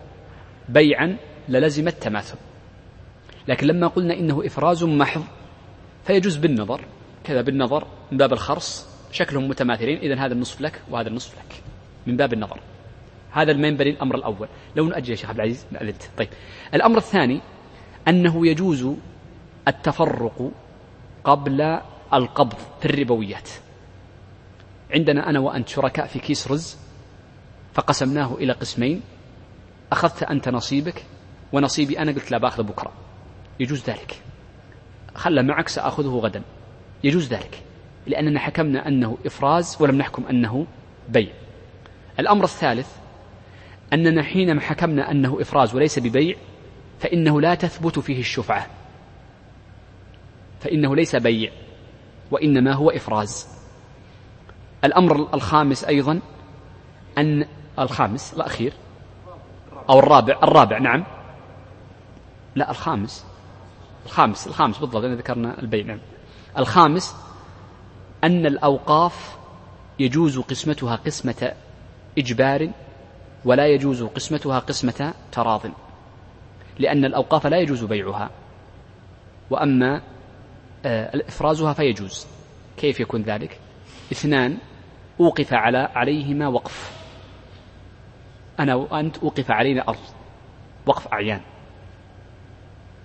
بيعا 0.69 1.17
للزم 1.49 1.89
التماثل. 1.89 2.39
لكن 3.49 3.67
لما 3.67 3.87
قلنا 3.87 4.15
إنه 4.15 4.47
إفراز 4.47 4.85
محض 4.85 5.25
فيجوز 6.05 6.37
بالنظر 6.37 6.85
كذا 7.25 7.43
بالنظر 7.43 7.87
من 8.13 8.19
باب 8.19 8.33
الخرص 8.33 8.92
شكلهم 9.13 9.49
متماثلين. 9.49 9.99
إذا 9.99 10.25
هذا 10.25 10.33
النصف 10.33 10.61
لك 10.61 10.83
وهذا 10.91 11.09
النصف 11.09 11.39
لك 11.39 11.63
من 12.07 12.17
باب 12.17 12.33
النظر. 12.33 12.61
هذا 13.31 13.53
المنبري 13.53 13.91
الأمر 13.91 14.15
الأول. 14.15 14.49
لو 14.77 14.89
نؤجل 14.89 15.11
يا 15.11 15.17
شيخ 15.17 15.29
عبد 15.29 15.39
العزيز 15.39 15.67
أذنت 15.81 16.03
طيب. 16.19 16.29
الأمر 16.75 16.99
الثاني 16.99 17.41
أنه 18.09 18.47
يجوز 18.47 18.87
التفرق 19.69 20.51
قبل 21.25 21.61
القبض 22.15 22.59
في 22.81 22.85
الربويات. 22.85 23.51
عندنا 24.95 25.31
أنا 25.31 25.41
وأنت 25.41 25.69
شركاء 25.69 26.07
في 26.07 26.19
كيس 26.19 26.49
رز 26.51 26.77
فقسمناه 27.75 28.35
إلى 28.35 28.53
قسمين. 28.53 29.01
أخذت 29.93 30.23
أنت 30.23 30.49
نصيبك 30.49 31.05
ونصيبي 31.53 31.99
أنا 31.99 32.13
قلت 32.13 32.31
لا 32.31 32.39
باخذ 32.39 32.63
بكرة. 32.63 32.93
يجوز 33.61 33.85
ذلك. 33.85 34.23
خلى 35.15 35.43
معك 35.43 35.69
سأخذه 35.69 36.09
غدا. 36.09 36.43
يجوز 37.05 37.29
ذلك. 37.29 37.63
لأننا 38.07 38.41
حكمنا 38.41 38.89
أنه 38.89 39.19
إفراز 39.27 39.77
ولم 39.81 39.99
نحكم 39.99 40.25
أنه 40.31 40.67
بيع. 41.09 41.33
الأمر 42.19 42.45
الثالث 42.45 42.89
أننا 43.93 44.23
حينما 44.23 44.61
حكمنا 44.61 45.11
أنه 45.11 45.41
إفراز 45.41 45.75
وليس 45.75 45.99
ببيع 45.99 46.37
فإنه 47.01 47.41
لا 47.41 47.55
تثبت 47.55 47.99
فيه 47.99 48.21
الشفعة. 48.21 48.67
فإنه 50.61 50.97
ليس 50.97 51.17
بيع 51.17 51.51
وإنما 52.31 52.73
هو 52.73 52.91
إفراز. 52.91 53.49
الأمر 54.85 55.35
الخامس 55.35 55.85
أيضا 55.85 56.21
أن 57.19 57.47
الخامس 57.79 58.35
الأخير 58.35 58.73
أو 59.89 59.99
الرابع 59.99 60.39
الرابع 60.43 60.79
نعم. 60.79 61.05
لا 62.55 62.71
الخامس. 62.71 63.25
الخامس 64.07 64.47
الخامس 64.47 64.79
بالضبط 64.79 65.05
أنا 65.05 65.15
ذكرنا 65.15 65.59
البيع 65.59 65.87
نعم. 65.87 65.99
الخامس 66.59 67.17
أن 68.25 68.47
الأوقاف 68.47 69.39
يجوز 69.99 70.39
قسمتها 70.39 70.97
قسمة 70.97 71.53
إجبار 72.19 72.71
ولا 73.45 73.67
يجوز 73.67 74.03
قسمتها 74.03 74.59
قسمة 74.59 75.15
تراض 75.33 75.63
لأن 76.79 77.05
الأوقاف 77.05 77.47
لا 77.47 77.59
يجوز 77.59 77.85
بيعها. 77.85 78.31
وأما 79.51 80.03
آه، 80.85 81.23
إفرازها 81.29 81.73
فيجوز. 81.73 82.27
كيف 82.77 83.01
يكون 83.01 83.23
ذلك؟ 83.23 83.61
اثنان 84.13 84.59
أوقف 85.21 85.55
على 85.55 85.79
عليهما 85.79 86.49
وقف. 86.49 86.93
أنا 88.61 88.75
وأنت 88.75 89.19
أوقف 89.19 89.51
علينا 89.51 89.89
أرض 89.89 89.99
وقف 90.87 91.09
أعيان. 91.09 91.41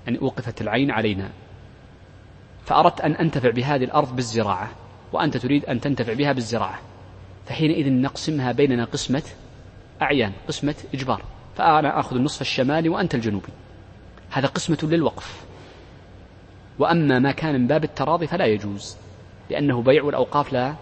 يعني 0.06 0.22
أوقفت 0.22 0.62
العين 0.62 0.92
علينا. 0.92 1.30
فأردت 2.66 3.02
أن 3.02 3.12
أنتفع 3.12 3.50
بهذه 3.50 3.84
الأرض 3.84 4.16
بالزراعة. 4.16 4.70
وأنت 5.14 5.38
تريد 5.38 5.66
أن 5.66 5.82
تنتفع 5.82 6.14
بها 6.14 6.32
بالزراعة. 6.32 6.80
فحينئذ 7.46 7.92
نقسمها 7.92 8.52
بيننا 8.52 8.86
قسمة 8.86 9.24
أعيان 10.02 10.32
قسمة 10.48 10.76
إجبار. 10.94 11.22
فأنا 11.56 12.00
آخذ 12.00 12.16
النصف 12.16 12.42
الشمالي 12.42 12.90
وأنت 12.90 13.16
الجنوبي. 13.16 13.50
هذا 14.30 14.48
قسمة 14.48 14.78
للوقف. 14.84 15.46
وأما 16.80 17.20
ما 17.20 17.32
كان 17.32 17.54
من 17.54 17.68
باب 17.68 17.84
التراضي 17.84 18.28
فلا 18.28 18.46
يجوز 18.46 18.98
لأنه 19.50 19.82
بيع 19.82 20.04
والأوقاف 20.04 20.54
لا 20.54 20.76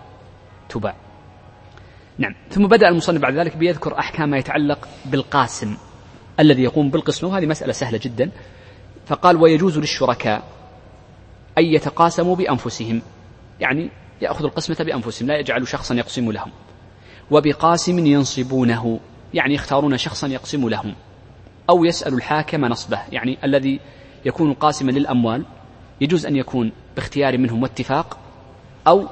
تباع. 0.70 0.96
نعم. 2.18 2.36
ثم 2.50 2.68
بدأ 2.68 2.90
المصنف 2.90 3.22
بعد 3.22 3.34
ذلك 3.34 3.58
بيذكر 3.58 4.00
أحكام 4.00 4.30
ما 4.30 4.38
يتعلق 4.38 4.88
بالقاسم 5.06 5.78
الذي 6.40 6.64
يقوم 6.64 6.90
بالقسمة 6.90 7.30
وهذه 7.30 7.46
مسألة 7.46 7.74
سهلة 7.74 8.00
جدا. 8.04 8.32
فقال 9.06 9.38
ويجوز 9.38 9.80
للشركاء 9.80 10.44
أن 11.58 11.64
يتقاسموا 11.64 12.36
بأنفسهم. 12.36 13.02
يعني 13.60 13.90
يأخذ 14.22 14.46
القسمة 14.46 14.76
بأنفسهم 14.80 15.28
لا 15.28 15.38
يجعل 15.40 15.68
شخصا 15.68 15.96
يقسم 15.96 16.32
لهم. 16.32 16.52
وبقاسم 17.32 18.06
ينصبونه 18.06 19.00
يعني 19.34 19.54
يختارون 19.54 19.98
شخصا 19.98 20.28
يقسم 20.28 20.70
لهم. 20.70 20.96
أو 21.70 21.86
يسأل 21.86 22.14
الحاكم 22.14 22.66
نصبه 22.66 23.00
يعني 23.12 23.38
الذي 23.44 23.80
يكون 24.26 24.54
قاسما 24.54 24.92
للأموال 24.92 25.46
يجوز 26.02 26.26
أن 26.26 26.36
يكون 26.36 26.72
باختيار 26.96 27.38
منهم 27.38 27.64
واتفاق 27.64 28.18
أو 28.88 29.08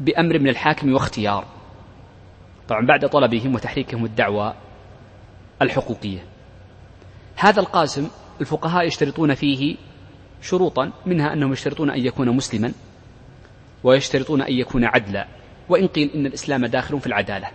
بأمر 0.00 0.38
من 0.38 0.48
الحاكم 0.48 0.92
واختيار. 0.92 1.44
طبعا 2.68 2.86
بعد 2.86 3.08
طلبهم 3.08 3.54
وتحريكهم 3.54 4.04
الدعوى 4.04 4.54
الحقوقية. 5.62 6.24
هذا 7.36 7.60
القاسم 7.60 8.08
الفقهاء 8.40 8.86
يشترطون 8.86 9.34
فيه 9.34 9.76
شروطا 10.42 10.92
منها 11.06 11.32
أنهم 11.32 11.52
يشترطون 11.52 11.90
أن 11.90 12.06
يكون 12.06 12.36
مسلما. 12.36 12.72
ويشترطون 13.84 14.42
أن 14.42 14.52
يكون 14.52 14.84
عدلا. 14.84 15.26
وإن 15.68 15.86
قيل 15.86 16.10
إن 16.14 16.26
الإسلام 16.26 16.66
داخل 16.66 17.00
في 17.00 17.06
العدالة. 17.06 17.48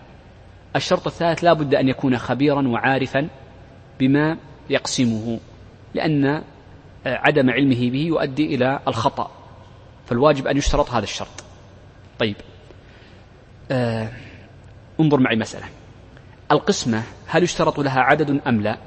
الشرط 0.76 1.08
الثالث 1.08 1.44
لا 1.44 1.54
بد 1.54 1.76
أن 1.76 1.88
يكون 1.90 2.18
خبيرا 2.18 2.68
وعارفا 2.68 3.28
بما 4.00 4.38
يقسمه 4.70 5.40
لأن 5.94 6.44
عدم 7.06 7.50
علمه 7.50 7.90
به 7.90 8.00
يؤدي 8.02 8.56
إلى 8.56 8.80
الخطأ. 8.88 9.32
فالواجب 10.06 10.48
أن 10.48 10.58
يشترط 10.58 10.90
هذا 10.92 11.04
الشرط. 11.04 11.44
طيب. 12.20 12.36
آه 13.72 14.10
انظر 15.00 15.20
معي 15.20 15.36
مسألة. 15.36 15.66
القسمة 16.52 17.04
هل 17.28 17.44
يشترط 17.44 17.80
لها 17.80 18.00
عدد 18.00 18.42
أم 18.48 18.62
لا؟ 18.62 18.78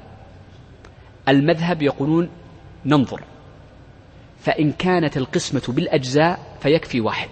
المذهب 1.27 1.81
يقولون 1.81 2.29
ننظر. 2.85 3.21
فإن 4.41 4.71
كانت 4.71 5.17
القسمة 5.17 5.63
بالأجزاء 5.75 6.57
فيكفي 6.61 7.01
واحد. 7.01 7.29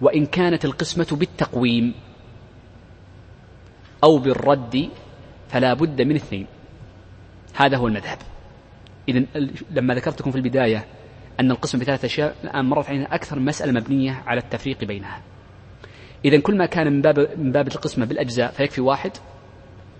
وإن 0.00 0.26
كانت 0.26 0.64
القسمة 0.64 1.06
بالتقويم 1.12 1.94
أو 4.04 4.18
بالرد 4.18 4.88
فلا 5.48 5.74
بد 5.74 6.02
من 6.02 6.16
اثنين. 6.16 6.46
هذا 7.54 7.76
هو 7.76 7.86
المذهب. 7.86 8.18
إذا 9.08 9.24
لما 9.70 9.94
ذكرت 9.94 10.20
لكم 10.20 10.30
في 10.30 10.36
البداية 10.36 10.84
أن 11.40 11.50
القسم 11.50 11.78
بثلاث 11.78 12.04
أشياء 12.04 12.36
الآن 12.44 12.64
مرت 12.64 12.88
علينا 12.88 13.14
أكثر 13.14 13.38
مسألة 13.38 13.72
مبنية 13.72 14.22
على 14.26 14.40
التفريق 14.40 14.84
بينها. 14.84 15.20
إذا 16.24 16.40
كل 16.40 16.56
ما 16.58 16.66
كان 16.66 16.92
من 16.92 17.02
باب 17.02 17.28
من 17.38 17.52
باب 17.52 17.68
القسمة 17.68 18.06
بالأجزاء 18.06 18.52
فيكفي 18.52 18.80
واحد 18.80 19.10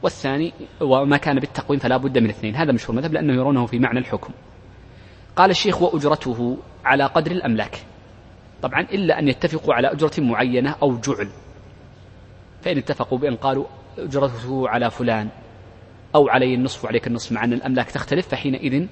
والثاني 0.03 0.53
وما 0.81 1.17
كان 1.17 1.41
بالتقويم 1.41 1.81
فلا 1.81 1.97
بد 1.97 2.19
من 2.19 2.29
اثنين. 2.29 2.57
هذا 2.57 2.73
مشهور 2.73 2.91
المذهب 2.91 3.13
لأنه 3.13 3.35
يرونه 3.35 3.67
في 3.67 3.79
معنى 3.79 3.99
الحكم. 3.99 4.33
قال 5.37 5.51
الشيخ 5.51 5.83
وأجرته 5.83 6.57
على 6.85 7.05
قدر 7.05 7.31
الأملاك. 7.31 7.85
طبعا 8.63 8.81
إلا 8.81 9.19
أن 9.19 9.29
يتفقوا 9.29 9.75
على 9.75 9.93
أجرة 9.93 10.13
معينة 10.19 10.77
أو 10.83 10.97
جعل. 10.97 11.29
فإن 12.63 12.79
اتفقوا 12.79 13.19
بأن 13.19 13.37
قالوا 13.37 13.65
أجرته 13.99 14.69
على 14.69 14.91
فلان 14.91 15.29
أو 16.15 16.29
علي 16.29 16.55
النصف 16.55 16.85
وعليك 16.85 17.07
النصف 17.07 17.33
مع 17.33 17.45
أن 17.45 17.53
الأملاك 17.53 17.91
تختلف 17.91 18.29
فحينئذ 18.29 18.87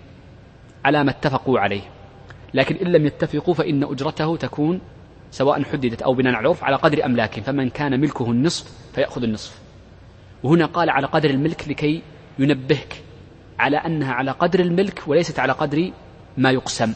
على 0.84 1.04
ما 1.04 1.10
اتفقوا 1.10 1.60
عليه. 1.60 1.82
لكن 2.54 2.76
إن 2.76 2.92
لم 2.92 3.06
يتفقوا 3.06 3.54
فإن 3.54 3.84
أجرته 3.84 4.36
تكون 4.36 4.80
سواء 5.30 5.62
حددت 5.62 6.02
أو 6.02 6.14
بناء 6.14 6.34
على 6.34 6.40
العرف 6.40 6.64
على 6.64 6.76
قدر 6.76 7.04
أملاكه 7.04 7.42
فمن 7.42 7.70
كان 7.70 8.00
ملكه 8.00 8.30
النصف 8.30 8.72
فيأخذ 8.94 9.22
النصف. 9.22 9.58
وهنا 10.42 10.66
قال 10.66 10.90
على 10.90 11.06
قدر 11.06 11.30
الملك 11.30 11.68
لكي 11.68 12.02
ينبهك 12.38 13.02
على 13.58 13.76
أنها 13.76 14.12
على 14.12 14.30
قدر 14.30 14.60
الملك 14.60 15.02
وليست 15.06 15.38
على 15.38 15.52
قدر 15.52 15.92
ما 16.40 16.50
يقسم. 16.50 16.94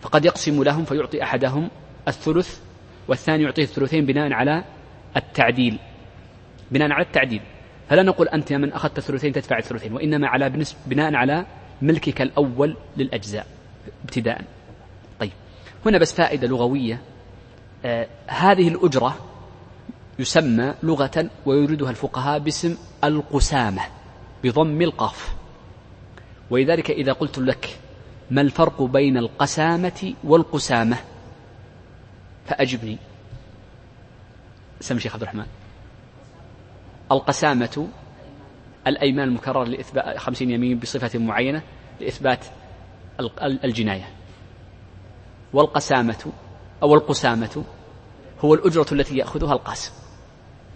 فقد 0.00 0.24
يقسم 0.24 0.62
لهم 0.62 0.84
فيعطي 0.84 1.22
أحدهم 1.22 1.70
الثلث 2.08 2.58
والثاني 3.08 3.42
يعطيه 3.42 3.62
الثلثين 3.62 4.06
بناء 4.06 4.32
على 4.32 4.64
التعديل. 5.16 5.78
بناء 6.70 6.92
على 6.92 7.04
التعديل. 7.04 7.40
فلا 7.88 8.02
نقول 8.02 8.28
أنت 8.28 8.52
من 8.52 8.72
أخذت 8.72 8.98
الثلثين 8.98 9.32
تدفع 9.32 9.58
الثلثين 9.58 9.92
وإنما 9.92 10.28
على 10.28 10.64
بناء 10.86 11.14
على 11.14 11.46
ملكك 11.82 12.22
الأول 12.22 12.76
للأجزاء 12.96 13.46
ابتداء. 14.04 14.44
طيب. 15.20 15.32
هنا 15.86 15.98
بس 15.98 16.14
فائدة 16.14 16.48
لغوية. 16.48 17.00
آه 17.84 18.06
هذه 18.26 18.68
الأجرة 18.68 19.16
يسمى 20.18 20.74
لغة 20.82 21.30
ويريدها 21.46 21.90
الفقهاء 21.90 22.38
باسم 22.38 22.76
القسامة 23.04 23.82
بضم 24.44 24.82
القاف. 24.82 25.36
ولذلك 26.50 26.90
إذا 26.90 27.12
قلت 27.12 27.38
لك 27.38 27.78
ما 28.30 28.40
الفرق 28.40 28.82
بين 28.82 29.16
القسامة 29.16 30.14
والقسامة؟ 30.24 30.96
فأجبني. 32.46 32.98
سم 34.80 34.98
شيخ 34.98 35.12
عبد 35.12 35.22
الرحمن. 35.22 35.46
القسامة 37.12 37.88
الأيمان 38.86 39.28
المكررة 39.28 39.64
لإثبات 39.64 40.16
خمسين 40.16 40.50
يمين 40.50 40.78
بصفة 40.78 41.18
معينة 41.18 41.62
لإثبات 42.00 42.44
الجناية. 43.64 44.08
والقسامة 45.52 46.32
أو 46.82 46.94
القسامة 46.94 47.64
هو 48.40 48.54
الأجرة 48.54 48.86
التي 48.92 49.16
يأخذها 49.16 49.52
القاسم. 49.52 49.92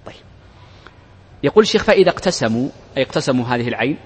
طيب. 0.06 0.14
يقول 1.42 1.62
الشيخ 1.62 1.84
فإذا 1.84 2.10
اقتسموا 2.10 2.68
أي 2.96 3.02
اقتسموا 3.02 3.44
هذه 3.44 3.68
العين 3.68 3.98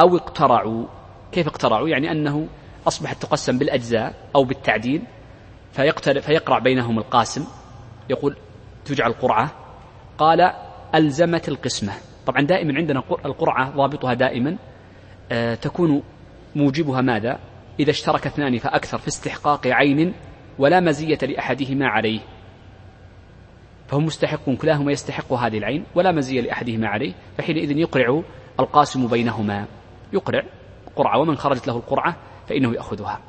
أو 0.00 0.16
اقترعوا 0.16 0.86
كيف 1.32 1.46
اقترعوا؟ 1.46 1.88
يعني 1.88 2.10
أنه 2.12 2.46
أصبحت 2.88 3.22
تقسم 3.22 3.58
بالأجزاء 3.58 4.14
أو 4.34 4.44
بالتعديل 4.44 5.02
فيقرع 6.20 6.58
بينهم 6.58 6.98
القاسم 6.98 7.44
يقول 8.10 8.36
تجعل 8.84 9.12
قرعة 9.12 9.50
قال 10.18 10.52
ألزمت 10.94 11.48
القسمة. 11.48 11.92
طبعا 12.26 12.42
دائما 12.42 12.78
عندنا 12.78 13.02
القرعة 13.24 13.70
ضابطها 13.70 14.14
دائما 14.14 14.56
آه 15.32 15.54
تكون 15.54 16.02
موجبها 16.56 17.00
ماذا؟ 17.00 17.38
إذا 17.80 17.90
اشترك 17.90 18.26
اثنان 18.26 18.58
فأكثر 18.58 18.98
في 18.98 19.08
استحقاق 19.08 19.66
عين 19.66 20.14
ولا 20.58 20.80
مزية 20.80 21.18
لأحدهما 21.22 21.88
عليه. 21.88 22.20
فهم 23.88 24.04
مستحقون 24.04 24.56
كلاهما 24.56 24.92
يستحق 24.92 25.32
هذه 25.32 25.58
العين 25.58 25.84
ولا 25.94 26.12
مزية 26.12 26.40
لأحدهما 26.40 26.88
عليه 26.88 27.12
فحينئذ 27.38 27.70
يقرع 27.70 28.22
القاسم 28.60 29.06
بينهما. 29.06 29.66
يقرع 30.12 30.42
قرعة 30.96 31.18
ومن 31.18 31.36
خرجت 31.36 31.66
له 31.66 31.76
القرعة 31.76 32.16
فإنه 32.48 32.74
يأخذها. 32.74 33.20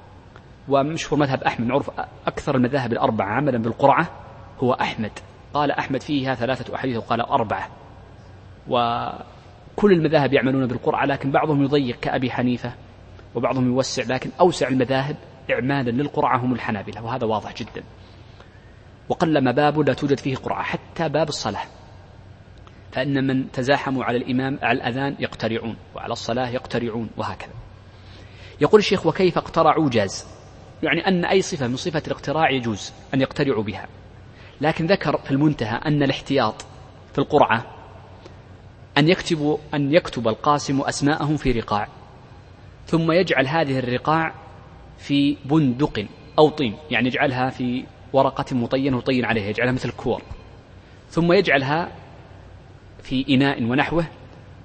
ومشهور 0.69 1.19
مذهب 1.19 1.43
أحمد 1.43 1.67
معروف 1.67 1.89
أكثر 2.27 2.55
المذاهب 2.55 2.93
الأربعة 2.93 3.27
عملا 3.27 3.57
بالقرعة 3.57 4.07
هو 4.59 4.73
أحمد. 4.73 5.11
قال 5.53 5.71
أحمد 5.71 6.01
فيها 6.01 6.35
ثلاثة 6.35 6.75
أحاديث 6.75 6.97
وقال 6.97 7.21
أربعة. 7.21 7.69
وكل 8.67 9.91
المذاهب 9.91 10.33
يعملون 10.33 10.67
بالقرعة 10.67 11.05
لكن 11.05 11.31
بعضهم 11.31 11.63
يضيق 11.63 11.99
كأبي 11.99 12.31
حنيفة 12.31 12.73
وبعضهم 13.35 13.67
يوسع 13.67 14.03
لكن 14.03 14.29
أوسع 14.39 14.67
المذاهب 14.67 15.15
إعمالا 15.51 15.91
للقرعة 15.91 16.37
هم 16.37 16.53
الحنابلة 16.53 17.05
وهذا 17.05 17.25
واضح 17.25 17.53
جدا. 17.53 17.83
وقلما 19.09 19.51
باب 19.51 19.79
لا 19.79 19.93
توجد 19.93 20.19
فيه 20.19 20.35
قرعة 20.35 20.63
حتى 20.63 21.09
باب 21.09 21.29
الصلاة. 21.29 21.63
فإن 22.91 23.27
من 23.27 23.51
تزاحموا 23.51 24.03
على 24.03 24.17
الإمام 24.17 24.59
على 24.61 24.77
الأذان 24.77 25.15
يقترعون 25.19 25.75
وعلى 25.95 26.13
الصلاة 26.13 26.49
يقترعون 26.49 27.09
وهكذا. 27.17 27.53
يقول 28.61 28.79
الشيخ 28.79 29.05
وكيف 29.05 29.37
اقترعوا 29.37 29.89
جاز؟ 29.89 30.27
يعني 30.83 31.07
أن 31.07 31.25
أي 31.25 31.41
صفة 31.41 31.67
من 31.67 31.75
صفة 31.75 32.03
الاقتراع 32.07 32.49
يجوز 32.51 32.93
أن 33.13 33.21
يقترعوا 33.21 33.63
بها. 33.63 33.87
لكن 34.61 34.85
ذكر 34.85 35.17
في 35.17 35.31
المنتهى 35.31 35.77
أن 35.85 36.03
الاحتياط 36.03 36.65
في 37.13 37.19
القرعة 37.19 37.65
أن 38.97 39.09
يكتب 39.09 39.59
أن 39.73 39.93
يكتب 39.93 40.27
القاسم 40.27 40.81
أسماءهم 40.81 41.37
في 41.37 41.51
رقاع 41.51 41.87
ثم 42.85 43.11
يجعل 43.11 43.47
هذه 43.47 43.79
الرقاع 43.79 44.33
في 44.97 45.37
بندق 45.45 46.05
أو 46.39 46.49
طين 46.49 46.77
يعني 46.91 47.07
يجعلها 47.07 47.49
في 47.49 47.85
ورقة 48.13 48.55
مطينة 48.55 48.97
وطين 48.97 49.25
عليها 49.25 49.49
يجعلها 49.49 49.71
مثل 49.71 49.91
كور 49.91 50.21
ثم 51.09 51.33
يجعلها 51.33 51.91
في 53.07 53.25
إناء 53.29 53.63
ونحوه 53.63 54.05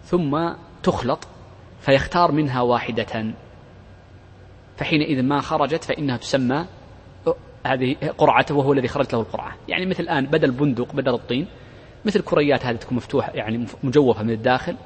ثم 0.04 0.52
تخلط 0.82 1.28
فيختار 1.80 2.32
منها 2.32 2.60
واحدة. 2.60 3.32
فحينئذ 4.76 5.22
ما 5.22 5.40
خرجت 5.40 5.84
فإنها 5.84 6.16
تسمى 6.16 6.66
هذه 7.66 7.96
قرعته 8.18 8.54
وهو 8.54 8.72
الذي 8.72 8.88
خرجت 8.88 9.12
له 9.12 9.20
القرعة. 9.20 9.56
يعني 9.68 9.86
مثل 9.86 10.02
الآن 10.02 10.26
بدل 10.26 10.50
بندق 10.50 10.92
بدل 10.92 11.14
الطين 11.14 11.46
مثل 12.04 12.20
كريات 12.22 12.66
هذه 12.66 12.76
تكون 12.76 12.96
مفتوحة 12.96 13.32
يعني 13.32 13.66
مجوفة 13.82 14.22
من 14.22 14.30
الداخل. 14.30 14.76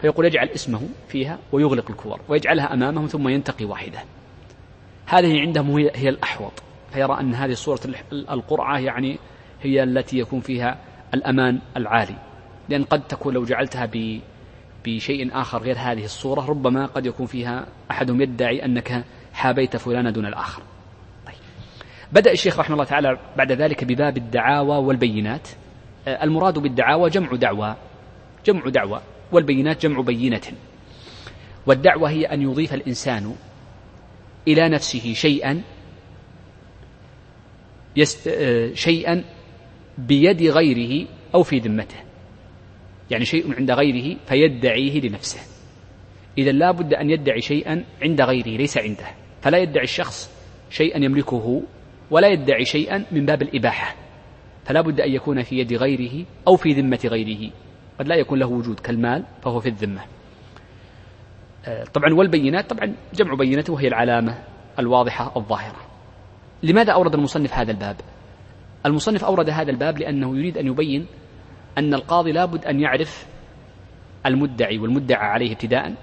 فيقول 0.00 0.26
يجعل 0.26 0.48
اسمه 0.48 0.80
فيها 1.08 1.38
ويغلق 1.52 1.90
الكور 1.90 2.20
ويجعلها 2.28 2.74
أمامهم 2.74 3.06
ثم 3.06 3.28
ينتقي 3.28 3.64
واحدة. 3.64 3.98
هذه 5.06 5.40
عندهم 5.40 5.76
هي 5.76 6.08
الأحوط. 6.08 6.52
فيرى 6.92 7.20
أن 7.20 7.34
هذه 7.34 7.52
صورة 7.52 7.80
القرعة 8.12 8.78
يعني 8.78 9.18
هي 9.62 9.82
التي 9.82 10.18
يكون 10.18 10.40
فيها 10.40 10.78
الأمان 11.14 11.60
العالي. 11.76 12.31
لأن 12.72 12.84
قد 12.84 13.08
تكون 13.08 13.34
لو 13.34 13.44
جعلتها 13.44 13.90
بشيء 14.84 15.40
آخر 15.40 15.62
غير 15.62 15.76
هذه 15.78 16.04
الصورة 16.04 16.40
ربما 16.46 16.86
قد 16.86 17.06
يكون 17.06 17.26
فيها 17.26 17.66
أحدهم 17.90 18.20
يدعي 18.20 18.64
أنك 18.64 19.04
حابيت 19.32 19.76
فلانا 19.76 20.10
دون 20.10 20.26
الآخر 20.26 20.62
طيب. 21.26 21.34
بدأ 22.12 22.32
الشيخ 22.32 22.58
رحمه 22.58 22.74
الله 22.74 22.84
تعالى 22.84 23.18
بعد 23.36 23.52
ذلك 23.52 23.84
بباب 23.84 24.16
الدعاوى 24.16 24.76
والبينات 24.76 25.48
آه، 26.08 26.24
المراد 26.24 26.58
بالدعاوى 26.58 27.10
جمع 27.10 27.34
دعوى 27.34 27.76
جمع 28.46 28.68
دعوى 28.68 29.00
والبينات 29.32 29.82
جمع 29.82 30.00
بينة 30.00 30.40
والدعوة 31.66 32.10
هي 32.10 32.26
أن 32.26 32.42
يضيف 32.42 32.74
الإنسان 32.74 33.34
إلى 34.48 34.68
نفسه 34.68 35.12
شيئا. 35.12 35.62
آه، 38.26 38.74
شيئا 38.74 39.24
بيد 39.98 40.42
غيره 40.42 41.06
أو 41.34 41.42
في 41.42 41.58
ذمته 41.58 42.11
يعني 43.10 43.24
شيء 43.24 43.54
عند 43.58 43.70
غيره 43.70 44.16
فيدعيه 44.26 45.00
لنفسه. 45.00 45.40
إذا 46.38 46.52
لا 46.52 46.70
بد 46.70 46.94
أن 46.94 47.10
يدعي 47.10 47.40
شيئا 47.40 47.84
عند 48.02 48.20
غيره 48.20 48.48
ليس 48.48 48.78
عنده. 48.78 49.06
فلا 49.42 49.58
يدعي 49.58 49.84
الشخص 49.84 50.30
شيئا 50.70 51.04
يملكه 51.04 51.62
ولا 52.10 52.28
يدعي 52.28 52.64
شيئا 52.64 53.04
من 53.12 53.26
باب 53.26 53.42
الإباحة. 53.42 53.96
فلا 54.64 54.80
بد 54.80 55.00
أن 55.00 55.12
يكون 55.12 55.42
في 55.42 55.58
يد 55.58 55.72
غيره 55.72 56.24
أو 56.48 56.56
في 56.56 56.72
ذمة 56.72 57.00
غيره. 57.04 57.50
قد 57.98 58.08
لا 58.08 58.14
يكون 58.14 58.38
له 58.38 58.46
وجود 58.46 58.80
كالمال 58.80 59.24
فهو 59.42 59.60
في 59.60 59.68
الذمة. 59.68 60.00
آه، 61.66 61.84
طبعا 61.84 62.14
والبينات 62.14 62.70
طبعا 62.70 62.94
جمع 63.14 63.34
بينة 63.34 63.64
وهي 63.68 63.88
العلامة 63.88 64.38
الواضحة 64.78 65.32
الظاهرة. 65.36 65.80
لماذا 66.62 66.92
أورد 66.92 67.14
المصنف 67.14 67.54
هذا 67.54 67.70
الباب؟ 67.70 67.96
المصنف 68.86 69.24
أورد 69.24 69.50
هذا 69.50 69.70
الباب 69.70 69.98
لأنه 69.98 70.36
يريد 70.38 70.58
أن 70.58 70.66
يبين 70.66 71.06
أن 71.78 71.94
القاضي 71.94 72.32
لابد 72.32 72.64
أن 72.64 72.80
يعرف 72.80 73.26
المدعي 74.26 74.78
والمدعى 74.78 75.26
عليه 75.26 75.52
ابتداء 75.52 75.94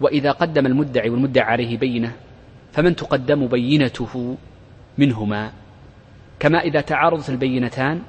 وإذا 0.00 0.30
قدم 0.30 0.66
المدعي 0.66 1.10
والمدعى 1.10 1.44
عليه 1.44 1.78
بينة 1.78 2.12
فمن 2.72 2.96
تقدم 2.96 3.46
بينته 3.46 4.36
منهما؟ 4.98 5.52
كما 6.38 6.58
إذا 6.58 6.80
تعارضت 6.80 7.30
البينتان 7.30 8.02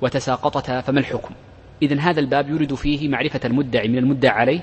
وتساقطتا 0.00 0.80
فما 0.80 1.00
الحكم؟ 1.00 1.34
إذا 1.82 2.00
هذا 2.00 2.20
الباب 2.20 2.50
يريد 2.50 2.74
فيه 2.74 3.08
معرفة 3.08 3.40
المدعي 3.44 3.88
من 3.88 3.98
المدعى 3.98 4.40
عليه 4.40 4.60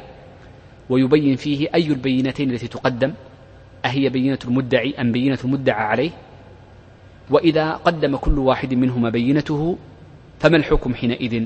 ويبين 0.89 1.35
فيه 1.35 1.67
أي 1.75 1.87
البينتين 1.87 2.51
التي 2.51 2.67
تقدم 2.67 3.13
أهي 3.85 4.09
بينة 4.09 4.39
المدعي 4.45 5.01
أم 5.01 5.11
بينة 5.11 5.39
المدعى 5.43 5.85
عليه؟ 5.85 6.11
وإذا 7.29 7.71
قدم 7.71 8.15
كل 8.15 8.39
واحد 8.39 8.73
منهما 8.73 9.09
بينته 9.09 9.77
فما 10.43 10.57
الحكم 10.57 10.95
حينئذ؟ 10.95 11.45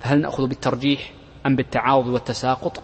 فهل 0.00 0.20
نأخذ 0.20 0.46
بالترجيح 0.46 1.12
أم 1.46 1.56
بالتعارض 1.56 2.06
والتساقط؟ 2.06 2.82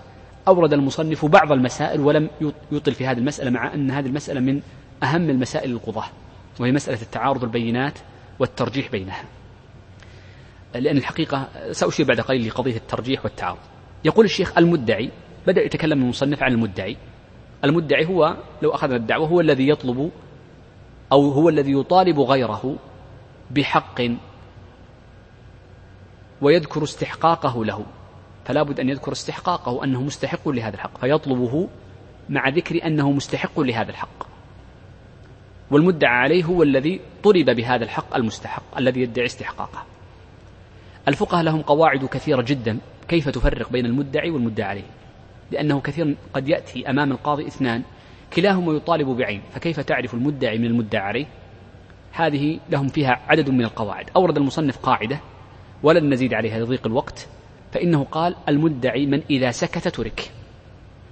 أورد 0.49 0.73
المصنف 0.73 1.25
بعض 1.25 1.53
المسائل 1.53 2.01
ولم 2.01 2.31
يطل 2.73 2.93
في 2.93 3.07
هذه 3.07 3.19
المسألة 3.19 3.51
مع 3.51 3.75
أن 3.75 3.91
هذه 3.91 4.07
المسألة 4.07 4.41
من 4.41 4.61
أهم 5.03 5.31
المسائل 5.31 5.71
القضاة 5.71 6.05
وهي 6.61 6.73
مسألة 6.73 7.03
التعارض 7.03 7.45
البينات 7.45 7.99
والترجيح 8.39 8.91
بينها. 8.91 9.25
لأن 10.75 10.97
الحقيقة 10.97 11.49
سأشير 11.73 12.07
بعد 12.07 12.21
قليل 12.21 12.49
لقضية 12.49 12.77
الترجيح 12.77 13.25
والتعارض. 13.25 13.59
يقول 14.05 14.25
الشيخ 14.25 14.59
المدعي 14.59 15.11
بدأ 15.47 15.63
يتكلم 15.63 16.03
المصنف 16.03 16.43
عن 16.43 16.53
المدعي. 16.53 16.97
المدعي 17.65 18.07
هو 18.07 18.37
لو 18.63 18.71
أخذنا 18.71 18.97
الدعوة 18.97 19.29
هو 19.29 19.41
الذي 19.41 19.69
يطلب 19.69 20.11
أو 21.13 21.31
هو 21.31 21.49
الذي 21.49 21.73
يطالب 21.73 22.21
غيره 22.21 22.77
بحق 23.51 24.01
ويذكر 26.43 26.83
استحقاقه 26.83 27.65
له. 27.65 27.87
فلا 28.45 28.63
بد 28.63 28.81
أن 28.81 28.89
يذكر 28.89 29.13
استحقاقه 29.13 29.85
أنه 29.85 30.03
مستحق 30.03 30.49
لهذا 30.49 30.75
الحق 30.75 30.99
فيطلبه 30.99 31.69
مع 32.29 32.49
ذكر 32.49 32.87
أنه 32.87 33.11
مستحق 33.11 33.61
لهذا 33.61 33.91
الحق. 33.91 34.27
والمدعى 35.71 36.17
عليه 36.17 36.45
هو 36.45 36.63
الذي 36.63 37.01
طلب 37.23 37.51
بهذا 37.51 37.85
الحق 37.85 38.17
المستحق 38.17 38.79
الذي 38.79 39.01
يدعي 39.01 39.27
استحقاقه. 39.27 39.85
الفقهاء 41.09 41.43
لهم 41.43 41.63
قواعد 41.63 42.05
كثيرة 42.05 42.43
جدا 42.43 42.79
كيف 43.09 43.29
تفرق 43.29 43.73
بين 43.73 43.87
المدعي 43.87 44.31
والمدعى 44.31 44.69
عليه. 44.69 44.87
لأنه 45.51 45.81
كثيرا 45.81 46.15
قد 46.35 46.49
يأتي 46.49 46.91
أمام 46.91 47.13
القاضي 47.13 47.47
اثنان 47.47 47.83
كلاهما 48.33 48.73
يطالب 48.73 49.09
بعين 49.09 49.43
فكيف 49.51 49.81
تعرف 49.81 50.15
المدعي 50.15 50.59
من 50.59 50.65
المدعى 50.65 51.03
عليه؟ 51.03 51.27
هذه 52.13 52.61
لهم 52.71 52.89
فيها 52.89 53.21
عدد 53.29 53.51
من 53.51 53.65
القواعد. 53.65 54.11
أورد 54.17 54.37
المصنف 54.37 54.79
قاعدة 54.79 55.21
ولن 55.83 56.13
نزيد 56.13 56.35
عليها 56.35 56.59
لضيق 56.59 56.87
الوقت 56.87 57.29
فإنه 57.73 58.05
قال 58.05 58.37
المدعي 58.49 59.07
من 59.07 59.23
إذا 59.31 59.51
سكت 59.51 59.89
ترك 59.89 60.31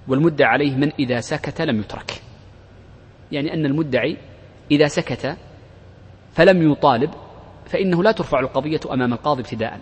والمدعى 0.09 0.49
عليه 0.49 0.77
من 0.77 0.93
إذا 0.99 1.21
سكت 1.21 1.61
لم 1.61 1.81
يترك. 1.81 2.23
يعني 3.33 3.55
أن 3.55 3.67
المدعي 3.67 4.17
إذا 4.71 4.87
سكت 4.87 5.37
فلم 6.33 6.73
يطالب 6.73 7.11
فإنه 7.67 8.03
لا 8.03 8.13
ترفع 8.13 8.41
القضية 8.41 8.81
أمام 8.93 9.13
القاضي 9.13 9.43
ابتداء. 9.43 9.81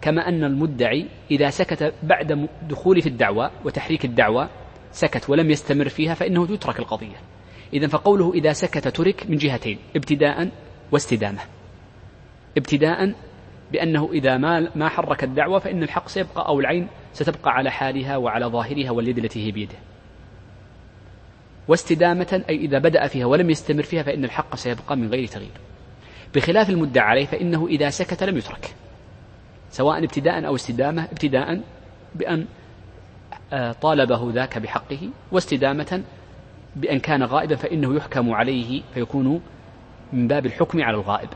كما 0.00 0.28
أن 0.28 0.44
المدعي 0.44 1.08
إذا 1.30 1.50
سكت 1.50 1.94
بعد 2.02 2.48
دخول 2.68 3.02
في 3.02 3.08
الدعوة 3.08 3.50
وتحريك 3.64 4.04
الدعوة 4.04 4.48
سكت 4.92 5.30
ولم 5.30 5.50
يستمر 5.50 5.88
فيها 5.88 6.14
فإنه 6.14 6.52
يترك 6.52 6.78
القضية. 6.78 7.16
إذا 7.72 7.86
فقوله 7.86 8.32
إذا 8.34 8.52
سكت 8.52 8.88
ترك 8.88 9.26
من 9.30 9.36
جهتين 9.36 9.78
ابتداء 9.96 10.50
واستدامة. 10.92 11.40
ابتداء 12.56 13.14
بأنه 13.72 14.08
إذا 14.12 14.36
ما 14.36 14.68
ما 14.74 14.88
حرك 14.88 15.24
الدعوة 15.24 15.58
فإن 15.58 15.82
الحق 15.82 16.08
سيبقى 16.08 16.48
أو 16.48 16.60
العين 16.60 16.88
ستبقى 17.12 17.50
على 17.50 17.70
حالها 17.70 18.16
وعلى 18.16 18.46
ظاهرها 18.46 18.90
واليد 18.90 19.18
التي 19.18 19.46
هي 19.46 19.50
بيده. 19.50 19.74
واستدامة 21.68 22.44
أي 22.48 22.56
إذا 22.56 22.78
بدأ 22.78 23.06
فيها 23.06 23.26
ولم 23.26 23.50
يستمر 23.50 23.82
فيها 23.82 24.02
فإن 24.02 24.24
الحق 24.24 24.56
سيبقى 24.56 24.96
من 24.96 25.08
غير 25.08 25.26
تغيير. 25.26 25.50
بخلاف 26.34 26.70
المدعى 26.70 27.08
عليه 27.08 27.26
فإنه 27.26 27.66
إذا 27.66 27.90
سكت 27.90 28.22
لم 28.22 28.36
يترك. 28.36 28.74
سواء 29.70 30.04
ابتداء 30.04 30.46
أو 30.46 30.54
استدامة 30.54 31.04
ابتداء 31.04 31.60
بأن 32.14 32.46
آه، 33.52 33.72
طالبه 33.72 34.30
ذاك 34.32 34.58
بحقه 34.58 35.10
واستدامة 35.32 36.02
بأن 36.76 36.98
كان 36.98 37.22
غائبا 37.22 37.56
فإنه 37.56 37.96
يحكم 37.96 38.32
عليه 38.32 38.82
فيكون 38.94 39.40
من 40.12 40.28
باب 40.28 40.46
الحكم 40.46 40.82
على 40.82 40.96
الغائب. 40.96 41.28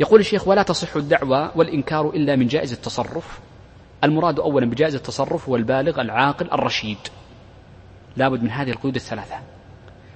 يقول 0.00 0.20
الشيخ 0.20 0.48
ولا 0.48 0.62
تصح 0.62 0.96
الدعوة 0.96 1.58
والإنكار 1.58 2.10
إلا 2.10 2.36
من 2.36 2.46
جائز 2.46 2.72
التصرف. 2.72 3.40
المراد 4.04 4.40
أولا 4.40 4.66
بجائز 4.66 4.94
التصرف 4.94 5.48
هو 5.48 5.56
البالغ 5.56 6.00
العاقل 6.00 6.50
الرشيد. 6.52 6.98
لابد 8.16 8.42
من 8.42 8.50
هذه 8.50 8.70
القيود 8.70 8.94
الثلاثة. 8.94 9.36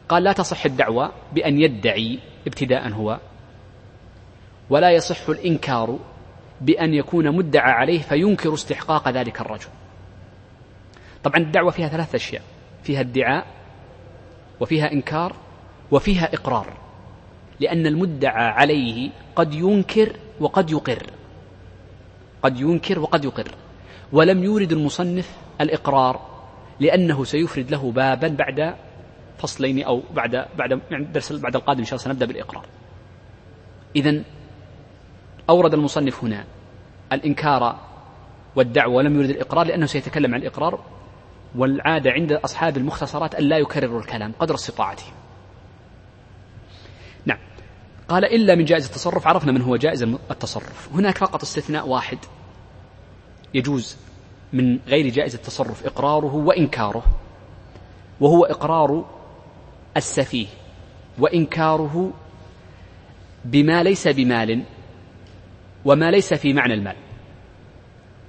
قال 0.09 0.23
لا 0.23 0.33
تصح 0.33 0.65
الدعوة 0.65 1.13
بأن 1.33 1.61
يدعي 1.61 2.19
ابتداء 2.47 2.89
هو 2.89 3.19
ولا 4.71 4.91
يصح 4.91 5.29
الإنكار 5.29 5.99
بأن 6.61 6.95
يكون 6.95 7.37
مدعى 7.37 7.73
عليه 7.73 7.99
فينكر 7.99 8.55
استحقاق 8.55 9.09
ذلك 9.09 9.41
الرجل. 9.41 9.69
طبعا 11.25 11.37
الدعوة 11.37 11.71
فيها 11.71 11.89
ثلاث 11.89 12.15
أشياء 12.15 12.43
فيها 12.83 13.01
ادعاء 13.01 13.47
وفيها 14.61 14.93
إنكار 14.93 15.37
وفيها 15.91 16.35
إقرار. 16.35 16.82
لأن 17.63 17.87
المدعى 17.87 18.47
عليه 18.49 19.11
قد 19.37 19.55
ينكر 19.55 20.17
وقد 20.41 20.71
يقر. 20.71 21.07
قد 22.43 22.61
ينكر 22.61 22.99
وقد 22.99 23.25
يقر. 23.25 23.49
ولم 24.13 24.45
يورد 24.45 24.73
المصنف 24.73 25.37
الإقرار 25.61 26.21
لأنه 26.81 27.25
سيفرد 27.25 27.71
له 27.71 27.93
بابا 27.93 28.29
بعد 28.29 28.75
فصلين 29.39 29.83
أو 29.83 30.03
بعد 30.15 30.47
بعد 30.59 30.81
يعني 30.91 31.05
درس 31.05 31.33
بعد 31.33 31.57
القادم 31.57 31.79
إن 31.81 31.85
شاء 31.85 31.95
الله 31.95 32.05
سنبدأ 32.05 32.27
بالإقرار. 32.27 32.67
إذا 33.97 34.23
أورد 35.51 35.75
المصنف 35.75 36.25
هنا 36.25 36.45
الإنكار 37.13 37.79
والدعوة 38.57 38.95
ولم 38.95 39.21
يرد 39.21 39.31
الإقرار 39.31 39.67
لأنه 39.67 39.87
سيتكلم 39.87 40.35
عن 40.35 40.41
الإقرار 40.41 40.81
والعادة 41.57 42.11
عند 42.11 42.33
أصحاب 42.33 42.77
المختصرات 42.77 43.35
أن 43.35 43.45
لا 43.45 43.59
يكرروا 43.59 44.01
الكلام 44.01 44.33
قدر 44.39 44.55
استطاعتهم 44.55 45.22
قال 48.09 48.25
إلا 48.25 48.55
من 48.55 48.65
جائز 48.65 48.87
التصرف 48.87 49.27
عرفنا 49.27 49.53
من 49.53 49.63
هو 49.63 49.77
جائز 49.77 50.03
التصرف. 50.03 50.89
هناك 50.93 51.19
فقط 51.19 51.43
استثناء 51.43 51.89
واحد 51.89 52.19
يجوز 53.55 53.97
من 54.53 54.79
غير 54.87 55.09
جائز 55.09 55.35
التصرف 55.35 55.87
إقراره 55.87 56.35
وإنكاره 56.35 57.05
وهو 58.21 58.45
إقرار 58.45 59.05
السفيه 59.97 60.47
وإنكاره 61.19 62.13
بما 63.45 63.83
ليس 63.83 64.09
بمال 64.09 64.63
وما 65.85 66.11
ليس 66.11 66.35
في 66.35 66.53
معنى 66.53 66.75
المال. 66.75 66.97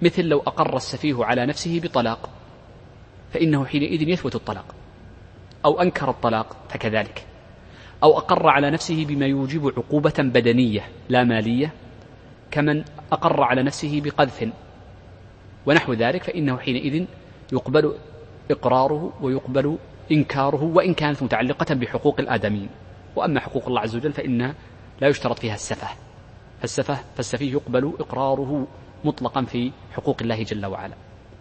مثل 0.01 0.23
لو 0.23 0.39
أقر 0.39 0.77
السفيه 0.77 1.25
على 1.25 1.45
نفسه 1.45 1.79
بطلاق 1.79 2.29
فإنه 3.33 3.65
حينئذ 3.65 4.09
يثبت 4.09 4.35
الطلاق 4.35 4.65
أو 5.65 5.81
أنكر 5.81 6.09
الطلاق 6.09 6.55
فكذلك. 6.69 7.25
أو 8.03 8.17
أقر 8.17 8.47
على 8.47 8.71
نفسه 8.71 9.05
بما 9.05 9.25
يوجب 9.25 9.73
عقوبة 9.77 10.13
بدنية 10.17 10.81
لا 11.09 11.23
مالية 11.23 11.73
كمن 12.51 12.83
أقر 13.11 13.43
على 13.43 13.63
نفسه 13.63 14.01
بقذف. 14.01 14.49
ونحو 15.65 15.93
ذلك 15.93 16.23
فإنه 16.23 16.57
حينئذ 16.57 17.05
يقبل 17.53 17.95
إقراره 18.51 19.13
ويقبل 19.21 19.77
إنكاره 20.11 20.63
وإن 20.63 20.93
كانت 20.93 21.23
متعلقة 21.23 21.75
بحقوق 21.75 22.19
الآدميين. 22.19 22.69
وأما 23.15 23.39
حقوق 23.39 23.67
الله 23.67 23.81
عز 23.81 23.95
وجل 23.95 24.13
فإن 24.13 24.53
لا 25.01 25.07
يشترط 25.07 25.39
فيها 25.39 25.53
السفه. 25.53 25.87
فالسفه 26.61 26.97
فالسفيه 27.15 27.51
يقبل 27.51 27.93
إقراره 27.99 28.67
مطلقا 29.05 29.41
في 29.41 29.71
حقوق 29.91 30.17
الله 30.21 30.43
جل 30.43 30.65
وعلا. 30.65 30.95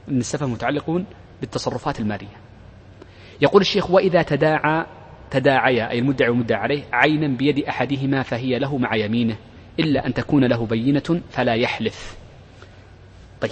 أن 0.09 0.19
السفه 0.19 0.47
متعلقون 0.47 1.05
بالتصرفات 1.41 2.01
المالية. 2.01 2.37
يقول 3.41 3.61
الشيخ 3.61 3.91
وإذا 3.91 4.23
تداعى 4.23 4.87
تداعيا 5.33 5.91
أي 5.91 5.99
المدعي 5.99 6.29
والمدعى 6.29 6.61
عليه 6.61 6.83
عينا 6.93 7.27
بيد 7.27 7.59
أحدهما 7.59 8.23
فهي 8.23 8.59
له 8.59 8.79
مع 8.79 8.95
يمينه 8.95 9.37
إلا 9.81 10.07
أن 10.07 10.15
تكون 10.15 10.45
له 10.45 10.67
بينة 10.67 11.21
فلا 11.31 11.55
يحلف. 11.55 12.17
طيب. 13.41 13.51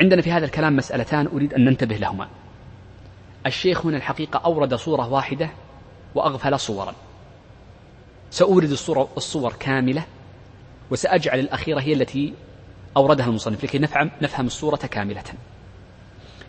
عندنا 0.00 0.22
في 0.22 0.32
هذا 0.32 0.44
الكلام 0.44 0.76
مسألتان 0.76 1.26
أريد 1.26 1.54
أن 1.54 1.64
ننتبه 1.64 1.96
لهما. 1.96 2.28
الشيخ 3.46 3.86
هنا 3.86 3.96
الحقيقة 3.96 4.38
أورد 4.44 4.74
صورة 4.74 5.08
واحدة 5.08 5.50
وأغفل 6.14 6.60
صورا. 6.60 6.94
سأورد 8.30 8.70
الصورة 8.70 9.08
الصور 9.16 9.52
كاملة 9.52 10.04
وسأجعل 10.90 11.38
الأخيرة 11.38 11.80
هي 11.80 11.92
التي 11.92 12.34
أوردها 12.96 13.26
المصنف 13.26 13.64
لكي 13.64 13.78
نفهم, 13.78 14.10
نفهم 14.22 14.46
الصورة 14.46 14.76
كاملة. 14.76 15.24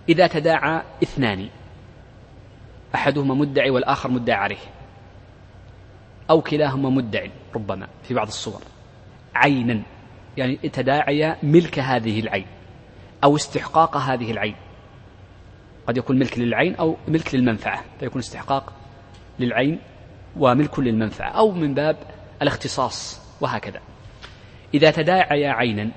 إذا 0.09 0.27
تداعى 0.27 0.81
اثنان 1.03 1.49
أحدهما 2.95 3.35
مدعي 3.35 3.69
والآخر 3.69 4.11
مدعي 4.11 4.37
عليه. 4.37 4.57
أو 6.29 6.41
كلاهما 6.41 6.89
مدعي 6.89 7.31
ربما 7.55 7.87
في 8.03 8.13
بعض 8.13 8.27
الصور. 8.27 8.61
عينا. 9.35 9.81
يعني 10.37 10.55
تداعيا 10.55 11.37
ملك 11.43 11.79
هذه 11.79 12.19
العين. 12.19 12.47
أو 13.23 13.35
استحقاق 13.35 13.97
هذه 13.97 14.31
العين. 14.31 14.55
قد 15.87 15.97
يكون 15.97 16.19
ملك 16.19 16.39
للعين 16.39 16.75
أو 16.75 16.97
ملك 17.07 17.35
للمنفعة. 17.35 17.83
فيكون 17.99 18.19
استحقاق 18.19 18.73
للعين 19.39 19.79
وملك 20.37 20.79
للمنفعة. 20.79 21.29
أو 21.29 21.51
من 21.51 21.73
باب 21.73 21.97
الاختصاص 22.41 23.21
وهكذا. 23.41 23.81
إذا 24.73 24.91
تداعيا 24.91 25.51
عينا 25.51 25.91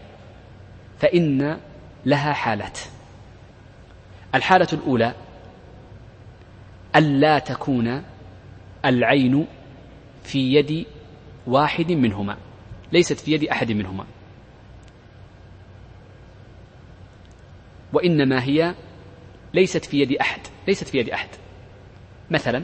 فإن 0.98 1.58
لها 2.06 2.32
حالات. 2.32 2.78
الحالة 4.34 4.68
الأولى 4.72 5.14
ألا 6.96 7.38
تكون 7.38 8.02
العين 8.84 9.46
في 10.22 10.54
يد 10.54 10.86
واحد 11.46 11.92
منهما 11.92 12.36
ليست 12.92 13.20
في 13.20 13.32
يد 13.32 13.44
أحد 13.44 13.72
منهما. 13.72 14.04
وإنما 17.92 18.42
هي 18.42 18.74
ليست 19.54 19.84
في 19.84 20.00
يد 20.00 20.12
أحد 20.12 20.40
ليست 20.68 20.88
في 20.88 20.98
يد 20.98 21.10
أحد. 21.10 21.28
مثلا 22.30 22.62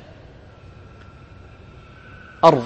أرض 2.44 2.64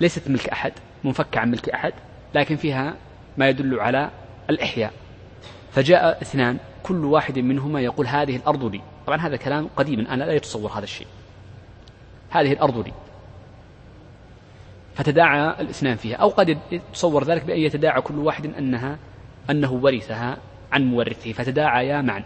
ليست 0.00 0.28
ملك 0.28 0.48
أحد 0.48 0.72
منفكة 1.04 1.40
عن 1.40 1.50
ملك 1.50 1.68
أحد 1.68 1.92
لكن 2.34 2.56
فيها 2.56 2.96
ما 3.36 3.48
يدل 3.48 3.80
على 3.80 4.10
الإحياء. 4.50 4.92
فجاء 5.72 6.22
اثنان 6.22 6.58
كل 6.82 7.04
واحد 7.04 7.38
منهما 7.38 7.80
يقول 7.80 8.06
هذه 8.06 8.36
الأرض 8.36 8.64
لي. 8.64 8.80
طبعا 9.06 9.18
هذا 9.18 9.36
كلام 9.36 9.68
قديم 9.76 10.06
أنا 10.06 10.24
لا 10.24 10.32
يتصور 10.32 10.70
هذا 10.70 10.84
الشيء. 10.84 11.06
هذه 12.30 12.52
الأرض 12.52 12.86
لي 12.86 12.92
فتداعى 14.94 15.60
الاثنان 15.60 15.96
فيها. 15.96 16.16
أو 16.16 16.28
قد 16.28 16.58
يتصور 16.72 17.24
ذلك 17.24 17.44
بأن 17.44 17.58
يتداعى 17.58 18.00
كل 18.00 18.18
واحد 18.18 18.54
أنها 18.54 18.98
أنه 19.50 19.72
ورثها 19.72 20.38
عن 20.72 20.84
مورثه. 20.84 21.32
فتداعيا 21.32 22.02
معا 22.02 22.24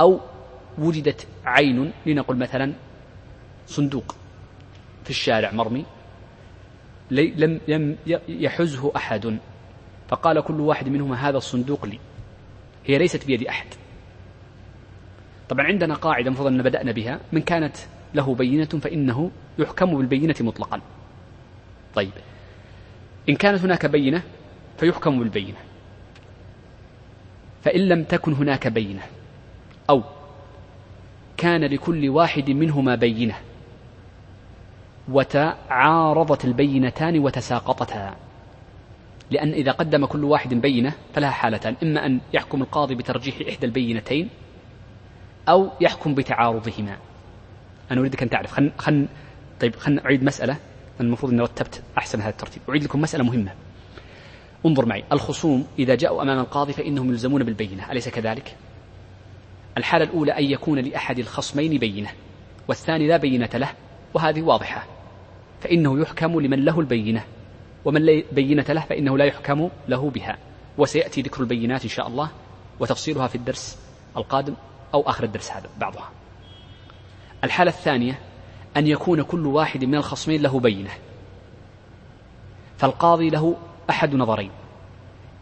أو 0.00 0.20
وجدت 0.78 1.26
عين 1.44 1.92
لنقل 2.06 2.36
مثلا 2.36 2.72
صندوق 3.66 4.16
في 5.04 5.10
الشارع 5.10 5.52
مرمي 5.52 5.84
لم 7.10 7.60
لم 7.68 7.96
يحزه 8.28 8.92
أحد. 8.96 9.38
فقال 10.08 10.40
كل 10.40 10.60
واحد 10.60 10.88
منهما 10.88 11.28
هذا 11.28 11.36
الصندوق 11.36 11.86
لي. 11.86 11.98
هي 12.86 12.98
ليست 12.98 13.26
بيد 13.26 13.46
أحد. 13.46 13.66
طبعا 15.48 15.66
عندنا 15.66 15.94
قاعدة 15.94 16.26
المفروض 16.26 16.46
أن 16.46 16.62
بدأنا 16.62 16.92
بها. 16.92 17.20
من 17.32 17.40
كانت 17.40 17.76
له 18.14 18.34
بينة 18.34 18.64
فإنه 18.64 19.30
يحكم 19.58 19.96
بالبينة 19.96 20.34
مطلقا. 20.40 20.80
طيب. 21.94 22.12
إن 23.28 23.34
كانت 23.36 23.64
هناك 23.64 23.86
بينة 23.86 24.22
فيحكم 24.78 25.18
بالبينة. 25.18 25.58
فإن 27.62 27.80
لم 27.80 28.04
تكن 28.04 28.32
هناك 28.32 28.68
بينة 28.68 29.02
أو 29.90 30.02
كان 31.36 31.64
لكل 31.64 32.08
واحد 32.08 32.50
منهما 32.50 32.94
بينة 32.94 33.34
وتعارضت 35.08 36.44
البينتان 36.44 37.18
وتساقطتا. 37.18 38.16
لأن 39.30 39.52
إذا 39.52 39.72
قدم 39.72 40.06
كل 40.06 40.24
واحد 40.24 40.54
بينة 40.54 40.92
فلها 41.14 41.30
حالتان. 41.30 41.76
إما 41.82 42.06
أن 42.06 42.20
يحكم 42.32 42.62
القاضي 42.62 42.94
بترجيح 42.94 43.36
إحدى 43.48 43.66
البينتين 43.66 44.28
أو 45.48 45.70
يحكم 45.80 46.14
بتعارضهما. 46.14 46.96
أنا 47.90 48.00
أريدك 48.00 48.22
أن 48.22 48.30
تعرف. 48.30 48.52
خل, 48.52 48.70
خل... 48.78 49.06
طيب 49.60 49.76
خلنا 49.76 50.04
أعيد 50.04 50.24
مسألة. 50.24 50.56
المفروض 51.00 51.32
أني 51.32 51.42
رتبت 51.42 51.82
أحسن 51.98 52.20
هذا 52.20 52.30
الترتيب. 52.30 52.62
أعيد 52.68 52.84
لكم 52.84 53.00
مسألة 53.00 53.24
مهمة. 53.24 53.52
انظر 54.66 54.86
معي. 54.86 55.04
الخصوم 55.12 55.66
إذا 55.78 55.94
جاءوا 55.94 56.22
أمام 56.22 56.38
القاضي 56.38 56.72
فإنهم 56.72 57.10
يلزمون 57.10 57.44
بالبينة. 57.44 57.92
أليس 57.92 58.08
كذلك؟ 58.08 58.56
الحالة 59.78 60.04
الأولى 60.04 60.32
أن 60.32 60.44
يكون 60.44 60.78
لأحد 60.78 61.18
الخصمين 61.18 61.78
بينة 61.78 62.10
والثاني 62.68 63.08
لا 63.08 63.16
بينة 63.16 63.50
له 63.54 63.72
وهذه 64.14 64.42
واضحة. 64.42 64.86
فإنه 65.60 66.00
يحكم 66.00 66.40
لمن 66.40 66.64
له 66.64 66.80
البينة 66.80 67.24
ومن 67.84 68.02
لا 68.02 68.22
بينة 68.32 68.64
له 68.68 68.80
فإنه 68.80 69.18
لا 69.18 69.24
يحكم 69.24 69.68
له 69.88 70.10
بها. 70.10 70.38
وسيأتي 70.78 71.22
ذكر 71.22 71.40
البينات 71.40 71.82
إن 71.82 71.88
شاء 71.88 72.08
الله 72.08 72.30
وتفصيلها 72.80 73.26
في 73.26 73.34
الدرس 73.34 73.78
القادم. 74.16 74.54
أو 74.94 75.02
آخر 75.02 75.24
الدرس 75.24 75.50
هذا 75.50 75.68
بعضها. 75.78 76.10
الحالة 77.44 77.70
الثانية 77.70 78.18
أن 78.76 78.86
يكون 78.86 79.22
كل 79.22 79.46
واحد 79.46 79.84
من 79.84 79.94
الخصمين 79.94 80.42
له 80.42 80.60
بينة. 80.60 80.90
فالقاضي 82.78 83.30
له 83.30 83.56
أحد 83.90 84.14
نظرين. 84.14 84.50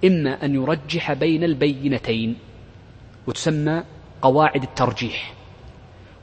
إما 0.05 0.45
أن 0.45 0.55
يرجح 0.55 1.13
بين 1.13 1.45
البينتين 1.45 2.39
وتسمى 3.27 3.83
قواعد 4.23 4.63
الترجيح. 4.63 5.35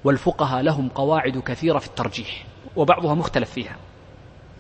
والفقهاء 0.04 0.62
لهم 0.62 0.90
قواعد 0.90 1.38
كثيرة 1.38 1.80
في 1.80 1.88
الترجيح 1.88 2.46
وبعضها 2.76 3.14
مختلف 3.14 3.52
فيها. 3.52 3.76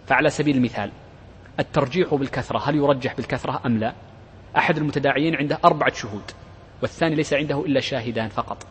فعلى 0.07 0.29
سبيل 0.29 0.57
المثال 0.57 0.91
الترجيح 1.59 2.13
بالكثرة 2.13 2.69
هل 2.69 2.75
يرجح 2.75 3.15
بالكثرة 3.15 3.61
أم 3.65 3.77
لا؟ 3.77 3.93
أحد 4.57 4.77
المتداعيين 4.77 5.35
عنده 5.35 5.59
أربعة 5.65 5.93
شهود. 5.93 6.31
والثاني 6.81 7.15
ليس 7.15 7.33
عنده 7.33 7.65
إلا 7.65 7.79
شاهدان 7.79 8.29
فقط. 8.29 8.67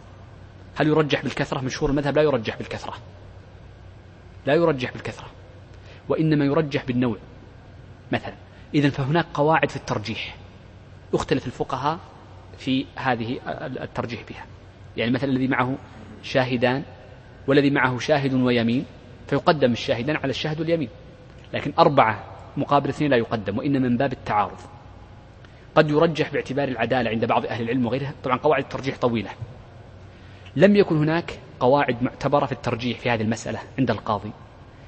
هل 0.77 0.87
يرجح 0.87 1.23
بالكثرة؟ 1.23 1.61
مشهور 1.61 1.91
المذهب 1.91 2.17
لا 2.17 2.23
يرجح 2.23 2.59
بالكثرة. 2.59 2.95
لا 4.47 4.55
يرجح 4.55 4.93
بالكثرة. 4.93 5.27
وإنما 6.09 6.45
يرجح 6.45 6.85
بالنوع. 6.85 7.17
مثلا 8.13 8.35
إذا 8.75 8.91
فهناك 8.91 9.27
قواعد 9.35 9.71
في 9.71 9.77
الترجيح. 9.77 10.37
يختلف 11.15 11.47
الفقهاء 11.47 11.99
في 12.59 12.87
هذه 12.97 13.41
الترجيح 13.83 14.23
بها. 14.29 14.47
يعني 14.97 15.11
مثلا 15.11 15.31
الذي 15.31 15.49
معه 15.49 15.79
شاهدان 16.23 16.83
والذي 17.47 17.71
معه 17.71 17.99
شاهد 17.99 18.35
ويمين 18.35 18.85
فيقدم 19.27 19.73
الشاهدان 19.73 20.17
على 20.17 20.31
الشاهد 20.31 20.61
واليمين. 20.61 20.89
لكن 21.55 21.73
أربعة 21.79 22.25
مقابل 22.57 22.89
اثنين 22.89 23.11
لا 23.11 23.17
يقدم 23.17 23.59
وإنما 23.59 23.89
من 23.89 23.97
باب 23.97 24.13
التعارض. 24.13 24.59
قد 25.79 25.91
يرجح 25.91 26.33
باعتبار 26.33 26.69
العدالة 26.69 27.11
عند 27.11 27.25
بعض 27.25 27.47
أهل 27.47 27.63
العلم 27.63 27.87
وغيرها. 27.87 28.15
طبعا 28.25 28.37
قواعد 28.37 28.63
الترجيح 28.63 28.99
طويلة. 28.99 29.31
لم 30.57 30.77
يكن 30.77 30.97
هناك 30.97 31.39
قواعد 31.61 32.03
معتبرة 32.03 32.47
في 32.47 32.53
الترجيح 32.53 32.99
في 32.99 33.11
هذه 33.11 33.23
المسألة 33.23 33.59
عند 33.79 33.91
القاضي. 33.91 34.33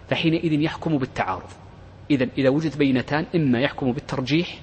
فحينئذ 0.09 0.53
يحكم 0.53 0.99
بالتعارض. 0.99 1.49
إذا 2.11 2.29
إذا 2.39 2.49
وجدت 2.49 2.77
بينتان 2.77 3.27
إما 3.35 3.61
يحكم 3.61 3.93
بالترجيح 3.93 4.59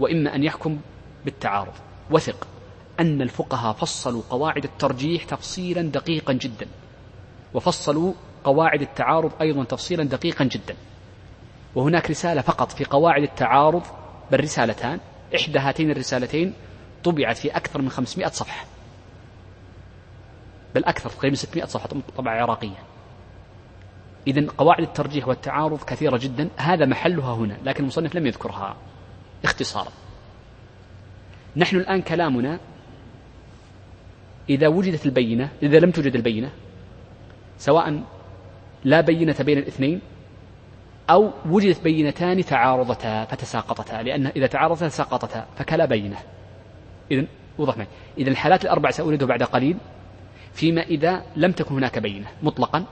وإما 0.00 0.34
أن 0.34 0.44
يحكم 0.44 0.78
بالتعارض. 1.24 1.72
وثق 2.10 2.46
أن 3.00 3.22
الفقهاء 3.22 3.72
فصلوا 3.72 4.22
قواعد 4.30 4.64
الترجيح 4.64 5.24
تفصيلا 5.24 5.82
دقيقا 5.82 6.32
جدا. 6.32 6.66
وفصلوا 7.54 8.12
قواعد 8.44 8.80
التعارض 8.82 9.32
أيضا 9.40 9.64
تفصيلا 9.64 10.04
دقيقا 10.04 10.44
جدا. 10.44 10.76
وهناك 11.74 12.10
رسالة 12.10 12.40
فقط 12.40 12.72
في 12.72 12.84
قواعد 12.84 13.22
التعارض 13.22 13.82
بل 14.32 14.40
رسالتان 14.40 15.00
إحدى 15.36 15.58
هاتين 15.58 15.90
الرسالتين 15.90 16.52
طبعت 17.04 17.36
في 17.36 17.56
أكثر 17.56 17.82
من 17.82 17.90
500 17.90 18.28
صفحة. 18.28 18.66
بل 20.74 20.84
أكثر 20.84 21.10
تقريبا 21.10 21.36
600 21.36 21.64
صفحة 21.64 21.88
طبعة 22.16 22.34
عراقية 22.42 22.82
إذا 24.26 24.46
قواعد 24.58 24.82
الترجيح 24.82 25.28
والتعارض 25.28 25.82
كثيرة 25.84 26.16
جدا. 26.16 26.48
هذا 26.56 26.86
محلها 26.86 27.34
هنا 27.34 27.58
لكن 27.64 27.82
المصنف 27.82 28.14
لم 28.14 28.26
يذكرها 28.26 28.76
اختصارا. 29.44 29.92
نحن 31.56 31.76
الآن 31.76 32.02
كلامنا 32.02 32.58
إذا 34.50 34.68
وجدت 34.68 35.06
البينة 35.06 35.48
إذا 35.62 35.78
لم 35.78 35.90
توجد 35.90 36.14
البينة 36.14 36.50
سواء 37.58 38.02
لا 38.84 39.00
بينة 39.00 39.36
بين 39.40 39.58
الاثنين 39.58 40.00
أو 41.10 41.30
وجدت 41.50 41.82
بينتان 41.84 42.44
تعارضتا 42.44 43.24
فتساقطتا. 43.24 44.02
لأن 44.02 44.26
إذا 44.26 44.46
تعارضتا 44.46 44.88
تساقطتا 44.88 45.46
فكلا 45.56 45.84
بينة. 45.84 46.16
إذا 47.10 47.26
وضح 47.58 47.76
معي. 47.76 47.86
إذا 48.18 48.30
الحالات 48.30 48.64
الأربع 48.64 48.90
سأورده 48.90 49.26
بعد 49.26 49.42
قليل 49.42 49.76
فيما 50.52 50.82
إذا 50.82 51.22
لم 51.36 51.52
تكن 51.52 51.74
هناك 51.74 51.98
بينة 51.98 52.26
مطلقا 52.42 52.84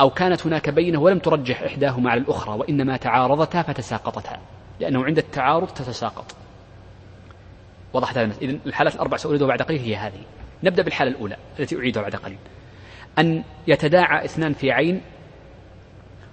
أو 0.00 0.10
كانت 0.10 0.46
هناك 0.46 0.70
بينة 0.70 1.00
ولم 1.00 1.18
ترجح 1.18 1.62
إحداهما 1.62 2.10
على 2.10 2.20
الأخرى 2.20 2.58
وإنما 2.58 2.96
تعارضتا 2.96 3.62
فتساقطتا. 3.62 4.38
لأنه 4.80 5.04
عند 5.04 5.18
التعارض 5.18 5.68
تتساقط. 5.68 6.34
وضحت 7.92 8.18
هذا 8.18 8.32
إذا 8.42 8.58
الحالات 8.66 8.94
الأربع 8.94 9.16
سأريدها 9.16 9.48
بعد 9.48 9.62
قليل 9.62 9.80
هي 9.80 9.96
هذه. 9.96 10.22
نبدأ 10.62 10.82
بالحالة 10.82 11.10
الأولى 11.10 11.36
التي 11.60 11.76
أعيدها 11.76 12.02
بعد 12.02 12.16
قليل. 12.16 12.38
أن 13.18 13.44
يتداعى 13.66 14.24
اثنان 14.24 14.52
في 14.52 14.72
عين 14.72 15.00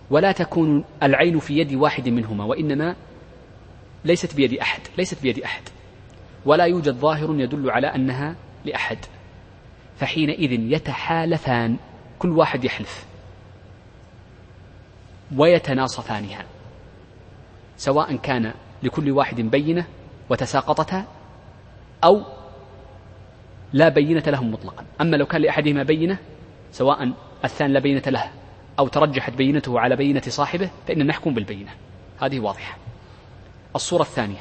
ولا 0.10 0.32
تكون 0.32 0.84
العين 1.04 1.40
في 1.40 1.58
يد 1.58 1.74
واحد 1.74 2.10
منهما 2.10 2.44
وإنما 2.44 2.96
ليست 4.06 4.36
بيد 4.36 4.54
أحد 4.54 4.82
ليست 4.98 5.22
بيد 5.22 5.40
أحد. 5.40 5.62
ولا 6.46 6.64
يوجد 6.64 6.94
ظاهر 6.94 7.40
يدل 7.40 7.70
على 7.70 7.88
أنها 7.88 8.36
لأحد. 8.66 8.98
فحينئذ 10.00 10.52
يتحالفان 10.52 11.78
كل 12.20 12.30
واحد 12.30 12.64
يحلف. 12.64 13.06
ويتناصفانها 15.38 16.46
سواء 17.78 18.16
كان 18.16 18.54
لكل 18.84 19.12
واحد 19.12 19.42
بينة 19.42 19.86
وتساقطتا 20.30 21.06
أو 22.04 22.22
لا 23.74 23.90
بينة 23.90 24.24
لهم 24.28 24.52
مطلقا. 24.52 24.86
أما 25.02 25.16
لو 25.16 25.26
كان 25.26 25.42
لأحدهما 25.42 25.84
بينة 25.84 26.18
سواء 26.72 27.12
الثاني 27.44 27.74
لا 27.74 27.80
بينة 27.80 28.04
له. 28.08 28.32
أو 28.80 28.88
ترجحت 28.88 29.34
بينته 29.34 29.80
على 29.80 29.96
بينة 29.96 30.22
صاحبه 30.22 30.70
فإن 30.88 31.08
نحكم 31.08 31.34
بالبينة. 31.34 31.72
هذه 32.22 32.40
واضحة. 32.40 32.78
الصورة 33.76 34.02
الثانية. 34.02 34.40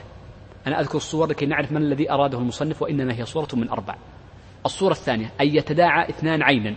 أنا 0.66 0.80
أذكر 0.80 0.96
الصور 0.96 1.26
لكي 1.26 1.46
نعرف 1.46 1.72
من 1.72 1.82
الذي 1.82 2.10
أراده 2.10 2.38
المصنف 2.38 2.82
وإنما 2.82 3.14
هي 3.14 3.26
صورة 3.26 3.48
من 3.52 3.68
أربع. 3.68 3.96
الصورة 4.66 4.92
الثانية. 4.92 5.32
أن 5.40 5.56
يتداعى 5.56 6.08
اثنان 6.08 6.42
عينا. 6.42 6.74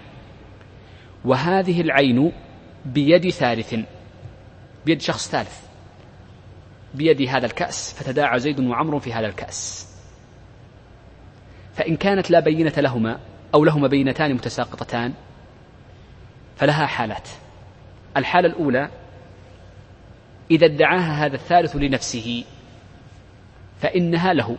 وهذه 1.26 1.82
العين 1.82 2.32
بيد 2.86 3.30
ثالث. 3.30 3.76
بيد 4.86 5.02
شخص 5.02 5.30
ثالث. 5.30 5.60
بيد 6.94 7.22
هذا 7.22 7.46
الكأس 7.46 7.94
فتداعى 7.94 8.40
زيد 8.40 8.60
وعمر 8.60 9.00
في 9.00 9.14
هذا 9.14 9.28
الكأس. 9.28 9.90
فإن 11.74 11.96
كانت 11.96 12.32
لا 12.32 12.40
بينة 12.40 12.74
لهما 12.78 13.20
أو 13.54 13.66
لهما 13.66 13.88
بينتان 13.88 14.34
متساقطتان 14.34 15.14
فلها 16.58 16.86
حالات. 16.86 17.30
الحالة 18.20 18.48
الأولى 18.48 18.90
إذا 20.52 20.66
ادعاها 20.66 21.26
هذا 21.26 21.36
الثالث 21.36 21.76
لنفسه 21.76 22.44
فإنها 23.80 24.34
له 24.34 24.58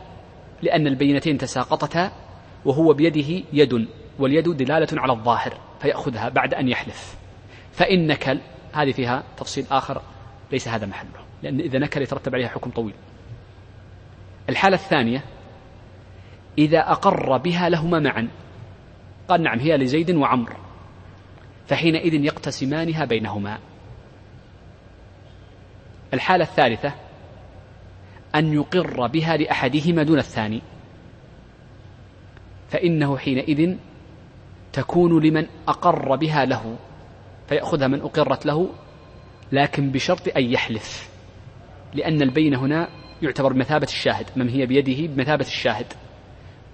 لأن 0.63 0.87
البينتين 0.87 1.39
تساقطتا 1.39 2.13
وهو 2.65 2.93
بيده 2.93 3.45
يد 3.53 3.89
واليد 4.19 4.49
دلالة 4.49 4.89
على 4.93 5.13
الظاهر 5.13 5.59
فيأخذها 5.81 6.29
بعد 6.29 6.55
أن 6.55 6.69
يحلف. 6.69 7.17
فإن 7.73 8.07
نكل 8.07 8.41
هذه 8.73 8.93
فيها 8.93 9.23
تفصيل 9.37 9.67
آخر 9.71 10.03
ليس 10.53 10.69
هذا 10.69 10.87
محله 10.87 11.21
لأن 11.43 11.61
إذا 11.61 11.79
نكل 11.79 12.03
يترتب 12.03 12.35
عليها 12.35 12.49
حكم 12.49 12.71
طويل. 12.71 12.95
الحالة 14.49 14.75
الثانية 14.75 15.25
إذا 16.59 16.79
أقر 16.79 17.37
بها 17.37 17.69
لهما 17.69 17.99
معا 17.99 18.29
قال 19.29 19.43
نعم 19.43 19.59
هي 19.59 19.77
لزيد 19.77 20.11
وعمر. 20.11 20.57
فحينئذ 21.71 22.15
يقتسمانها 22.15 23.05
بينهما. 23.05 23.59
الحالة 26.15 26.45
الثالثة 26.45 26.95
أن 28.35 28.53
يقر 28.53 29.07
بها 29.07 29.37
لأحدهما 29.37 30.03
دون 30.03 30.19
الثاني. 30.19 30.63
فإنه 32.69 33.19
حينئذ 33.19 33.77
تكون 34.73 35.23
لمن 35.23 35.47
أقر 35.69 36.17
بها 36.17 36.45
له 36.45 36.77
فيأخذها 37.49 37.89
من 37.89 38.01
أقرت 38.01 38.47
له 38.47 38.69
لكن 39.53 39.91
بشرط 39.91 40.37
أن 40.37 40.45
يحلف 40.45 41.11
لأن 41.95 42.23
البين 42.23 42.55
هنا 42.55 42.89
يعتبر 43.23 43.53
بمثابة 43.53 43.87
الشاهد 43.87 44.27
من 44.37 44.49
هي 44.49 44.67
بيده 44.67 45.15
بمثابة 45.15 45.47
الشاهد 45.47 45.87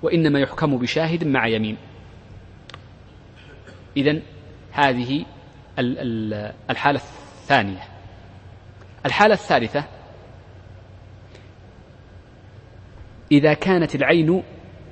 وإنما 0.02 0.40
يحكم 0.40 0.78
بشاهد 0.78 1.24
مع 1.24 1.46
يمين. 1.46 1.76
إذا 3.96 4.22
هذه 4.76 5.24
الحالة 6.70 7.00
الثانية. 7.40 7.82
الحالة 9.06 9.34
الثالثة 9.34 9.84
إذا 13.32 13.54
كانت 13.54 13.94
العين 13.94 14.42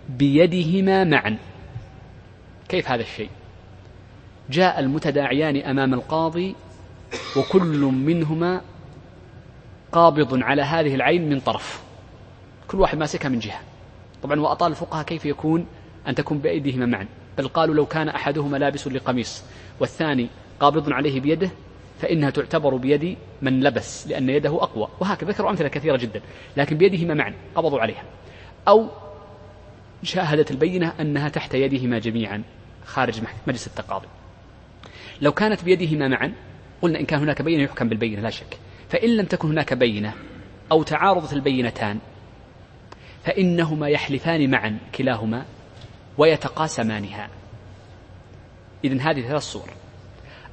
بيدهما 0.09 1.05
معا. 1.05 1.39
كيف 2.69 2.91
هذا 2.91 3.03
الشيء؟ 3.03 3.31
جاء 4.51 4.81
المتداعيان 4.81 5.57
أمام 5.57 5.95
القاضي 5.95 6.55
وكل 7.37 7.81
منهما 7.81 8.61
قابض 9.93 10.43
على 10.43 10.63
هذه 10.63 10.95
العين 10.95 11.29
من 11.29 11.41
طرف. 11.41 11.83
كل 12.69 12.81
واحد 12.81 12.99
ماسكها 12.99 13.29
من 13.29 13.39
جهة. 13.39 13.61
طبعا 14.23 14.41
وأطال 14.41 14.71
الفقهاء 14.71 15.05
كيف 15.05 15.27
يكون 15.27 15.67
أن 16.09 16.15
تكون 16.15 16.39
بأيديهما 16.39 16.87
معا؟ 16.87 17.07
بل 17.39 17.49
قالوا 17.49 17.75
لو 17.75 17.87
كان 17.87 18.09
أحدهما 18.09 18.57
لابس 18.57 18.87
لقميص. 18.87 19.45
والثاني 19.81 20.29
قابض 20.61 20.93
عليه 20.93 21.21
بيده 21.21 21.51
فإنها 22.01 22.31
تعتبر 22.31 22.77
بيد 22.77 23.17
من 23.43 23.61
لبس 23.65 24.07
لأن 24.09 24.29
يده 24.29 24.63
أقوى. 24.63 24.89
وهكذا 25.01 25.31
ذكروا 25.31 25.51
أمثلة 25.51 25.69
كثيرة 25.69 25.97
جدا 25.97 26.21
لكن 26.57 26.77
بيدهما 26.77 27.15
معا 27.15 27.35
قبضوا 27.55 27.81
عليها. 27.81 28.05
أو 28.69 28.89
شاهدت 30.03 30.51
البينة 30.51 30.93
أنها 31.01 31.29
تحت 31.29 31.55
يدهما 31.55 31.99
جميعا 31.99 32.43
خارج 32.85 33.21
مجلس 33.47 33.67
التقاضي 33.67 34.07
لو 35.23 35.33
كانت 35.33 35.65
بيدهما 35.65 36.09
معا 36.09 36.33
قلنا 36.83 37.01
إن 37.01 37.05
كان 37.05 37.21
هناك 37.21 37.43
بينة 37.43 37.63
يحكم 37.63 37.89
بالبينة 37.89 38.23
لا 38.23 38.31
شك. 38.31 38.59
فإن 38.89 39.17
لم 39.17 39.27
تكن 39.27 39.49
هناك 39.49 39.75
بينة 39.75 40.15
أو 40.73 40.83
تعارضت 40.83 41.33
البينتان 41.33 41.99
فإنهما 43.25 43.89
يحلفان 43.89 44.51
معا 44.51 44.79
كلاهما 44.95 45.45
ويتقاسمانها. 46.19 47.29
إذن 48.85 49.01
هذه 49.01 49.21
ثلاث 49.21 49.43
صور. 49.43 49.71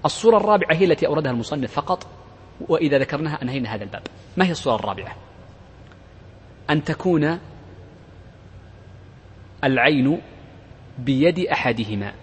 الصورة 0.05 0.37
الرابعة 0.37 0.73
هي 0.73 0.85
التي 0.85 1.07
أوردها 1.07 1.31
المصنف 1.31 1.71
فقط 1.71 2.07
وإذا 2.67 2.97
ذكرناها 2.97 3.41
أنهينا 3.41 3.75
هذا 3.75 3.83
الباب. 3.83 4.01
ما 4.37 4.45
هي 4.45 4.51
الصورة 4.51 4.75
الرابعة؟ 4.75 5.15
أن 6.69 6.83
تكون 6.83 7.39
العين 9.63 10.21
بيد 10.99 11.39
أحدهما. 11.39 12.13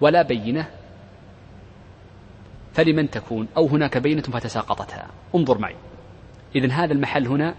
ولا 0.00 0.22
بينة 0.22 0.70
فلمن 2.74 3.10
تكون 3.10 3.48
أو 3.56 3.66
هناك 3.66 3.98
بينة 3.98 4.22
فتساقطتها. 4.22 5.06
انظر 5.34 5.58
معي. 5.58 5.76
إذن 6.56 6.70
هذا 6.70 6.92
المحل 6.92 7.26
هنا 7.26 7.54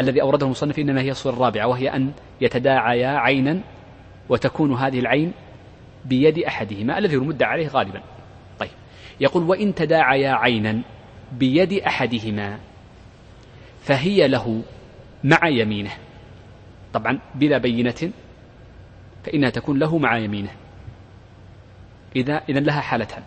الذي 0.00 0.22
أورده 0.22 0.46
المصنف 0.46 0.78
إنما 0.78 1.00
هي 1.00 1.10
الصورة 1.10 1.34
الرابعة 1.34 1.66
وهي 1.66 1.88
أن 1.88 2.12
يتداعيا 2.40 3.08
عينا 3.08 3.60
وتكون 4.28 4.74
هذه 4.74 4.98
العين 4.98 5.32
بيد 6.04 6.38
أحدهما 6.38 6.98
الذي 6.98 7.14
يمد 7.14 7.42
عليه 7.42 7.68
غالبا. 7.68 8.02
طيب. 8.58 8.70
يقول 9.20 9.42
وإن 9.42 9.74
تداعيا 9.74 10.30
عينا 10.30 10.82
بيد 11.32 11.72
أحدهما 11.72 12.58
فهي 13.80 14.28
له 14.28 14.62
مع 15.24 15.48
يمينه. 15.48 15.92
طبعا 16.92 17.18
بلا 17.34 17.58
بينة 17.58 18.10
فإنها 19.24 19.50
تكون 19.50 19.78
له 19.78 19.98
مع 19.98 20.18
يمينه. 20.18 20.50
إذا 22.16 22.42
إذا 22.48 22.60
لها 22.60 22.80
حالتان. 22.80 23.22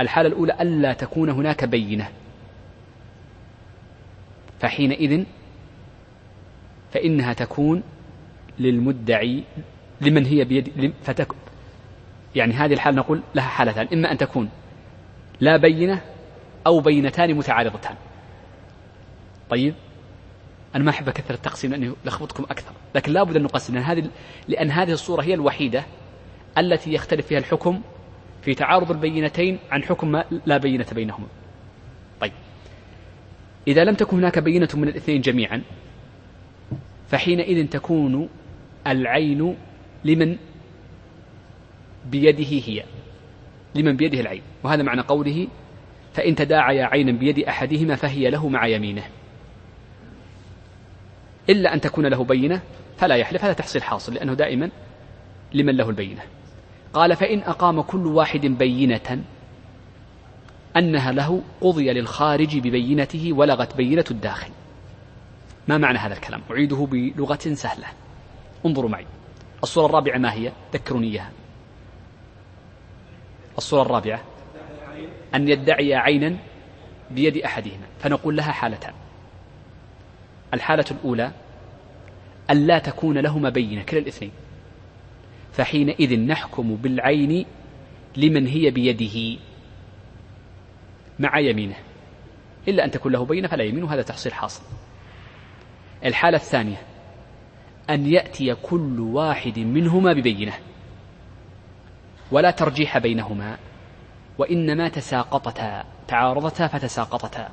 الحالة 0.00 0.28
الأولى 0.28 0.56
ألا 0.60 0.92
تكون 0.92 1.30
هناك 1.30 1.64
بينة. 1.64 2.08
فحينئذ 4.60 5.24
فإنها 6.96 7.32
تكون 7.32 7.82
للمدعي 8.58 9.44
لمن 10.00 10.26
هي 10.26 10.44
بيد 10.44 10.92
فتك 11.02 11.32
يعني 12.34 12.52
هذه 12.52 12.72
الحالة 12.72 12.96
نقول 12.96 13.20
لها 13.34 13.44
حالتان 13.44 13.88
إما 13.92 14.12
أن 14.12 14.18
تكون 14.18 14.48
لا 15.40 15.56
بينة 15.56 16.00
أو 16.66 16.80
بينتان 16.80 17.34
متعارضتان. 17.34 17.94
طيب؟ 19.50 19.74
أنا 20.74 20.84
ما 20.84 20.90
أحب 20.90 21.08
أكثر 21.08 21.34
التقسيم 21.34 21.70
لأنه 21.70 21.96
لخبطكم 22.04 22.44
أكثر 22.44 22.72
لكن 22.94 23.12
لابد 23.12 23.36
أن 23.36 23.42
نقسم 23.42 23.74
لأن 23.74 23.82
هذه 23.82 24.10
لأن 24.48 24.70
هذه 24.70 24.92
الصورة 24.92 25.22
هي 25.22 25.34
الوحيدة 25.34 25.84
التي 26.58 26.92
يختلف 26.92 27.26
فيها 27.26 27.38
الحكم 27.38 27.80
في 28.42 28.54
تعارض 28.54 28.90
البينتين 28.90 29.58
عن 29.70 29.82
حكم 29.82 30.12
ما 30.12 30.24
لا 30.46 30.56
بينة 30.56 30.86
بينهما. 30.92 31.26
طيب. 32.20 32.32
إذا 33.68 33.84
لم 33.84 33.94
تكن 33.94 34.16
هناك 34.16 34.38
بينة 34.38 34.68
من 34.74 34.88
الاثنين 34.88 35.20
جميعا 35.20 35.62
فحينئذ 37.08 37.68
تكون 37.68 38.28
العين 38.86 39.56
لمن 40.04 40.36
بيده 42.10 42.44
هي 42.44 42.82
لمن 43.74 43.96
بيده 43.96 44.20
العين. 44.20 44.42
وهذا 44.64 44.82
معنى 44.82 45.00
قوله 45.00 45.48
فإن 46.12 46.34
تداعيا 46.34 46.84
عينا 46.84 47.12
بيد 47.12 47.38
أحدهما 47.38 47.94
فهي 47.94 48.30
له 48.30 48.48
مع 48.48 48.66
يمينه. 48.66 49.04
إلا 51.50 51.74
أن 51.74 51.80
تكون 51.80 52.06
له 52.06 52.24
بينة 52.24 52.60
فلا 52.96 53.14
يحلف 53.14 53.44
هذا 53.44 53.52
تحصيل 53.52 53.82
حاصل 53.82 54.14
لأنه 54.14 54.34
دائما 54.34 54.70
لمن 55.54 55.76
له 55.76 55.90
البينة. 55.90 56.22
قال 56.92 57.16
فإن 57.16 57.38
أقام 57.38 57.80
كل 57.80 58.06
واحد 58.06 58.46
بينة 58.46 59.24
أنها 60.76 61.12
له 61.12 61.42
قضي 61.60 61.92
للخارج 61.92 62.58
ببينته 62.58 63.32
ولغت 63.32 63.76
بينة 63.76 64.04
الداخل. 64.10 64.50
ما 65.68 65.78
معنى 65.78 65.98
هذا 65.98 66.14
الكلام؟ 66.14 66.42
أعيده 66.50 66.76
بلغة 66.76 67.38
سهلة. 67.54 67.86
انظروا 68.66 68.90
معي. 68.90 69.06
الصورة 69.62 69.86
الرابعة 69.86 70.18
ما 70.18 70.32
هي؟ 70.32 70.52
ذكروني 70.72 71.06
إياها. 71.06 71.30
الصورة 73.58 73.82
الرابعة. 73.82 74.22
أن 75.34 75.48
يدعي 75.48 75.94
عينا 75.94 76.36
بيد 77.10 77.36
أحدهما 77.36 77.86
فنقول 77.98 78.36
لها 78.36 78.52
حالتان. 78.52 78.94
الحالة 80.54 80.84
الأولى 80.90 81.32
أن 82.50 82.66
لا 82.66 82.78
تكون 82.78 83.18
لهما 83.18 83.50
بينة 83.50 83.82
كلا 83.82 84.00
الاثنين. 84.00 84.32
فحينئذ 85.52 86.20
نحكم 86.20 86.76
بالعين 86.76 87.46
لمن 88.16 88.46
هي 88.46 88.70
بيده 88.70 89.40
مع 91.18 91.38
يمينه. 91.38 91.76
إلا 92.68 92.84
أن 92.84 92.90
تكون 92.90 93.12
له 93.12 93.24
بينة 93.24 93.48
فلا 93.48 93.64
يمين 93.64 93.84
وهذا 93.84 94.02
تحصيل 94.02 94.32
حاصل. 94.32 94.62
الحالة 96.04 96.36
الثانية 96.36 96.76
أن 97.90 98.06
يأتي 98.06 98.54
كل 98.54 99.00
واحد 99.00 99.58
منهما 99.58 100.12
ببينة 100.12 100.52
ولا 102.30 102.50
ترجيح 102.50 102.98
بينهما 102.98 103.58
وإنما 104.38 104.88
تساقطتا 104.88 105.84
تعارضتا 106.08 106.66
فتساقطتا. 106.66 107.48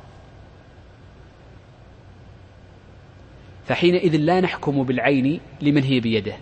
فحينئذ 3.66 4.18
لا 4.18 4.42
نحكم 4.42 4.84
بالعين 4.84 5.40
لمن 5.62 5.84
هي 5.84 6.00
بيده 6.00 6.36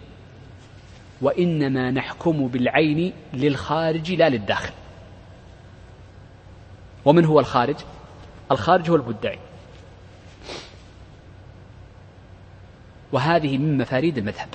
وإنما 1.22 1.92
نحكم 1.92 2.48
بالعين 2.48 3.14
للخارج 3.34 4.12
لا 4.12 4.30
للداخل. 4.30 4.74
ومن 7.06 7.26
هو 7.26 7.40
الخارج؟ 7.40 7.76
الخارج 8.52 8.90
هو 8.90 8.96
المدعي 8.96 9.40
وهذه 13.12 13.58
من 13.58 13.78
مفاريد 13.78 14.18
المذهب. 14.18 14.48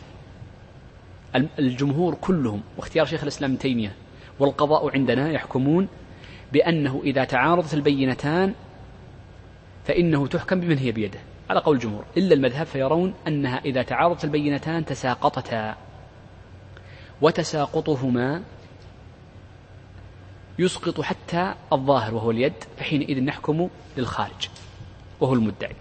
الجمهور 1.59 2.14
كلهم 2.14 2.62
واختيار 2.76 3.07
شيخ 3.07 3.22
الإسلام 3.22 3.50
ابن 3.50 3.59
تيمية 3.59 3.92
والقضاء 4.38 4.92
عندنا 4.92 5.30
يحكمون 5.30 5.88
بأنه 6.52 7.00
إذا 7.04 7.24
تعارضت 7.24 7.74
البينتان 7.74 8.54
فإنه 9.84 10.26
تحكم 10.26 10.61
بمن 10.61 10.78
هي 10.78 10.92
بيده. 10.92 11.18
على 11.50 11.61
قول 11.61 11.76
الجمهور 11.76 12.04
إلا 12.16 12.34
المذهب 12.34 12.66
فيرون 12.66 13.14
أنها 13.28 13.59
إذا 13.59 13.82
تعارضت 13.82 14.24
البينتان 14.24 14.84
تساقطتا. 14.84 15.76
وتساقطهما 17.22 18.42
يسقط 20.59 21.00
حتى 21.00 21.54
الظاهر 21.72 22.14
وهو 22.14 22.30
اليد 22.30 22.54
فحينئذ 22.76 23.20
نحكم 23.24 23.68
للخارج 23.96 24.48
وهو 25.20 25.34
المدعي. 25.34 25.76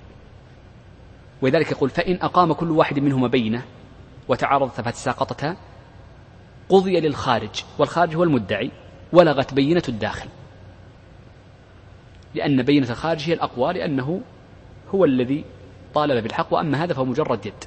ولذلك 1.45 1.71
يقول 1.71 1.89
فإن 1.89 2.19
أقام 2.21 2.53
كل 2.53 2.71
واحد 2.71 2.99
منهما 2.99 3.27
بينة 3.27 3.65
وتعارضت 4.27 4.81
فتساقطتا 4.81 5.57
قضي 6.69 6.99
للخارج 6.99 7.63
والخارج 7.77 8.15
هو 8.15 8.23
المدعي 8.23 8.71
ولغت 9.13 9.53
بينة 9.53 9.83
الداخل. 9.89 10.29
لأن 12.35 12.63
بينة 12.63 12.89
الخارج 12.89 13.29
هي 13.29 13.33
الأقوى 13.33 13.73
لأنه 13.73 14.21
هو 14.95 15.05
الذي 15.05 15.45
طالب 15.93 16.23
بالحق 16.23 16.53
وأما 16.53 16.83
هذا 16.83 16.93
فهو 16.93 17.05
مجرد 17.05 17.45
يد. 17.45 17.63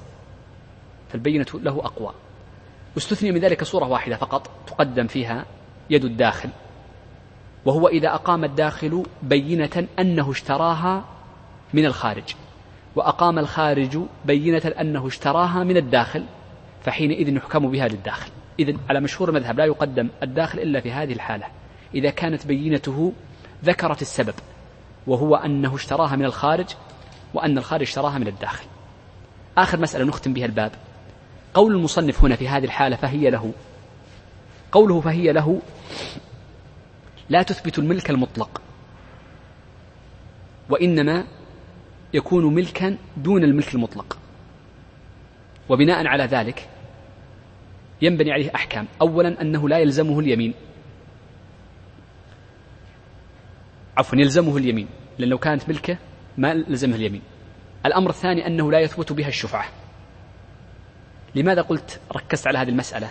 فالبينة 1.09 1.47
له 1.55 1.79
أقوى. 1.85 2.15
واستثني 2.95 3.33
من 3.33 3.41
ذلك 3.41 3.65
صورة 3.65 3.89
واحدة 3.89 4.17
فقط 4.17 4.51
تقدم 4.67 5.07
فيها 5.07 5.45
يد 5.91 6.05
الداخل. 6.05 6.51
وهو 7.65 7.89
إذا 7.89 8.15
أقام 8.15 8.45
الداخل 8.45 9.03
بينة 9.23 9.87
أنه 9.99 10.31
اشتراها 10.31 11.05
من 11.75 11.87
الخارج. 11.87 12.35
وأقام 12.99 13.39
الخارج 13.39 13.99
بينة 14.25 14.73
أنه 14.81 15.07
اشتراها 15.07 15.65
من 15.65 15.77
الداخل 15.77 16.25
فحينئذ 16.83 17.37
يحكم 17.37 17.71
بها 17.71 17.89
للداخل. 17.89 18.31
إذا 18.59 18.75
على 18.91 19.01
مشهور 19.01 19.29
المذهب 19.29 19.59
لا 19.59 19.65
يقدم 19.65 20.09
الداخل 20.23 20.59
إلا 20.59 20.81
في 20.81 20.93
هذه 20.93 21.13
الحالة. 21.13 21.47
إذا 21.95 22.11
كانت 22.11 22.47
بينته 22.47 23.13
ذكرت 23.65 24.03
السبب 24.03 24.35
وهو 25.07 25.37
أنه 25.37 25.75
اشتراها 25.75 26.17
من 26.17 26.25
الخارج 26.25 26.67
وأن 27.35 27.59
الخارج 27.59 27.83
اشتراها 27.83 28.19
من 28.19 28.29
الداخل. 28.29 28.67
آخر 29.59 29.81
مسألة 29.81 30.05
نختم 30.05 30.33
بها 30.33 30.47
الباب. 30.47 30.73
قول 31.55 31.75
المصنف 31.75 32.25
هنا 32.25 32.37
في 32.37 32.49
هذه 32.49 32.65
الحالة 32.65 32.97
فهي 32.97 33.31
له. 33.31 33.53
قوله 34.73 35.01
فهي 35.01 35.33
له 35.33 35.61
لا 37.29 37.43
تثبت 37.43 37.79
الملك 37.79 38.11
المطلق 38.11 38.61
وإنما 40.71 41.25
يكون 42.15 42.55
ملكا 42.55 42.97
دون 43.17 43.45
الملك 43.45 43.75
المطلق. 43.75 44.19
وبناء 45.69 46.07
على 46.07 46.25
ذلك 46.25 46.69
ينبني 48.03 48.33
عليه 48.33 48.51
أحكام. 48.55 48.87
أولا 49.01 49.43
أنه 49.43 49.69
لا 49.69 49.79
يلزمه 49.79 50.21
اليمين. 50.21 50.55
عفوا 53.97 54.19
يلزمه 54.19 54.57
اليمين. 54.57 54.89
لأن 55.19 55.29
لو 55.29 55.39
كانت 55.39 55.69
ملكة 55.69 55.99
ما 56.39 56.55
لزمه 56.55 56.97
اليمين. 56.97 57.23
الأمر 57.87 58.11
الثاني 58.11 58.47
أنه 58.47 58.73
لا 58.73 58.81
يثبت 58.81 59.13
بها 59.13 59.29
الشفعة. 59.29 59.65
لماذا 61.35 61.63
قلت 61.63 62.01
ركزت 62.13 62.47
على 62.47 62.59
هذه 62.59 62.69
المسألة؟ 62.69 63.09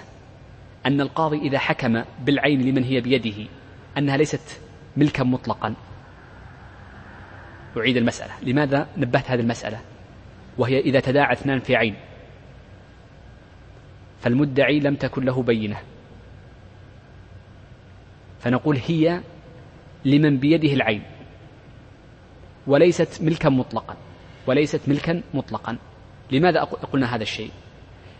أن 0.85 1.01
القاضي 1.01 1.37
إذا 1.37 1.59
حكم 1.59 2.03
بالعين 2.25 2.61
لمن 2.61 2.83
هي 2.83 3.01
بيده 3.01 3.49
أنها 3.97 4.17
ليست 4.17 4.61
ملكا 4.97 5.23
مطلقا. 5.23 5.75
أعيد 7.79 7.97
المسألة. 7.97 8.33
لماذا 8.41 8.87
نبهت 8.97 9.31
هذه 9.31 9.39
المسألة؟ 9.39 9.79
وهي 10.57 10.79
إذا 10.79 10.99
تداعى 10.99 11.33
اثنان 11.33 11.59
في 11.59 11.75
عين. 11.75 11.95
فالمدعي 14.19 14.79
لم 14.79 14.95
تكن 14.95 15.25
له 15.25 15.43
بينة. 15.43 15.77
فنقول 18.39 18.77
هي 18.87 19.21
لمن 20.05 20.37
بيده 20.37 20.73
العين. 20.73 21.03
وليست 22.67 23.21
ملكا 23.21 23.49
مطلقا. 23.49 23.97
وليست 24.47 24.81
ملكا 24.89 25.21
مطلقا. 25.33 25.77
لماذا 26.31 26.63
قلنا 26.63 27.15
هذا 27.15 27.23
الشيء؟ 27.23 27.51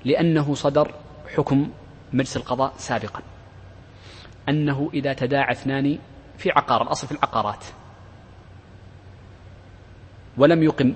لأنه 0.05 0.53
صدر 0.53 0.93
حكم 1.35 1.69
مجلس 2.13 2.37
القضاء 2.37 2.73
سابقا. 2.77 3.21
أنه 4.49 4.89
إذا 4.93 5.13
تداعى 5.13 5.51
اثنان 5.51 5.97
في 6.37 6.51
عقار 6.51 6.81
الأصل 6.81 7.07
في 7.07 7.13
العقارات. 7.13 7.65
ولم 10.37 10.63
يقم 10.63 10.93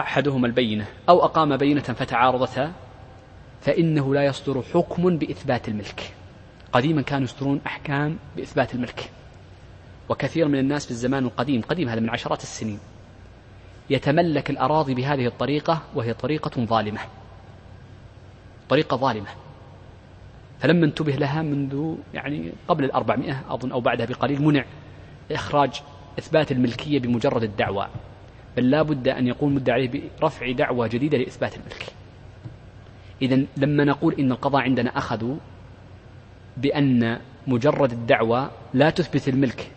أحدهما 0.00 0.46
البينة 0.46 0.86
أو 1.08 1.24
أقام 1.24 1.56
بينة 1.56 1.80
فتعارضتا 1.80 2.72
فإنه 3.60 4.14
لا 4.14 4.24
يصدر 4.24 4.62
حكم 4.62 5.18
بإثبات 5.18 5.68
الملك. 5.68 6.14
قديما 6.72 7.02
كانوا 7.02 7.24
يصدرون 7.24 7.60
أحكام 7.66 8.18
بإثبات 8.36 8.74
الملك. 8.74 9.10
وكثير 10.08 10.48
من 10.48 10.58
الناس 10.58 10.84
في 10.84 10.90
الزمان 10.90 11.24
القديم 11.24 11.62
قديم 11.62 11.88
هذا 11.88 12.00
من 12.00 12.10
عشرات 12.10 12.42
السنين 12.42 12.78
يتملك 13.90 14.50
الأراضي 14.50 14.94
بهذه 14.94 15.26
الطريقة 15.26 15.82
وهي 15.94 16.14
طريقة 16.14 16.64
ظالمة. 16.64 17.00
طريقة 18.68 18.96
ظالمة. 18.96 19.28
فلما 20.60 20.86
انتبه 20.86 21.12
لها 21.12 21.42
منذ 21.42 21.94
يعني 22.14 22.52
قبل 22.68 22.84
الأربعمائة 22.84 23.44
أظن 23.48 23.72
أو 23.72 23.80
بعدها 23.80 24.06
بقليل 24.06 24.42
منع 24.42 24.64
إخراج 25.32 25.82
إثبات 26.18 26.52
الملكية 26.52 26.98
بمجرد 26.98 27.42
الدعوى. 27.42 27.88
بل 28.56 28.70
لا 28.70 28.82
بد 28.82 29.08
أن 29.08 29.26
يقوم 29.26 29.54
مدعي 29.54 29.88
عليه 29.88 30.02
برفع 30.20 30.50
دعوة 30.50 30.86
جديدة 30.86 31.18
لإثبات 31.18 31.54
الملك. 31.56 31.86
إذا 33.22 33.44
لما 33.56 33.84
نقول 33.84 34.14
إن 34.14 34.32
القضاء 34.32 34.62
عندنا 34.62 34.98
أخذوا 34.98 35.36
بأن 36.56 37.20
مجرد 37.46 37.92
الدعوة 37.92 38.50
لا 38.74 38.90
تثبت 38.90 39.28
الملك 39.28 39.70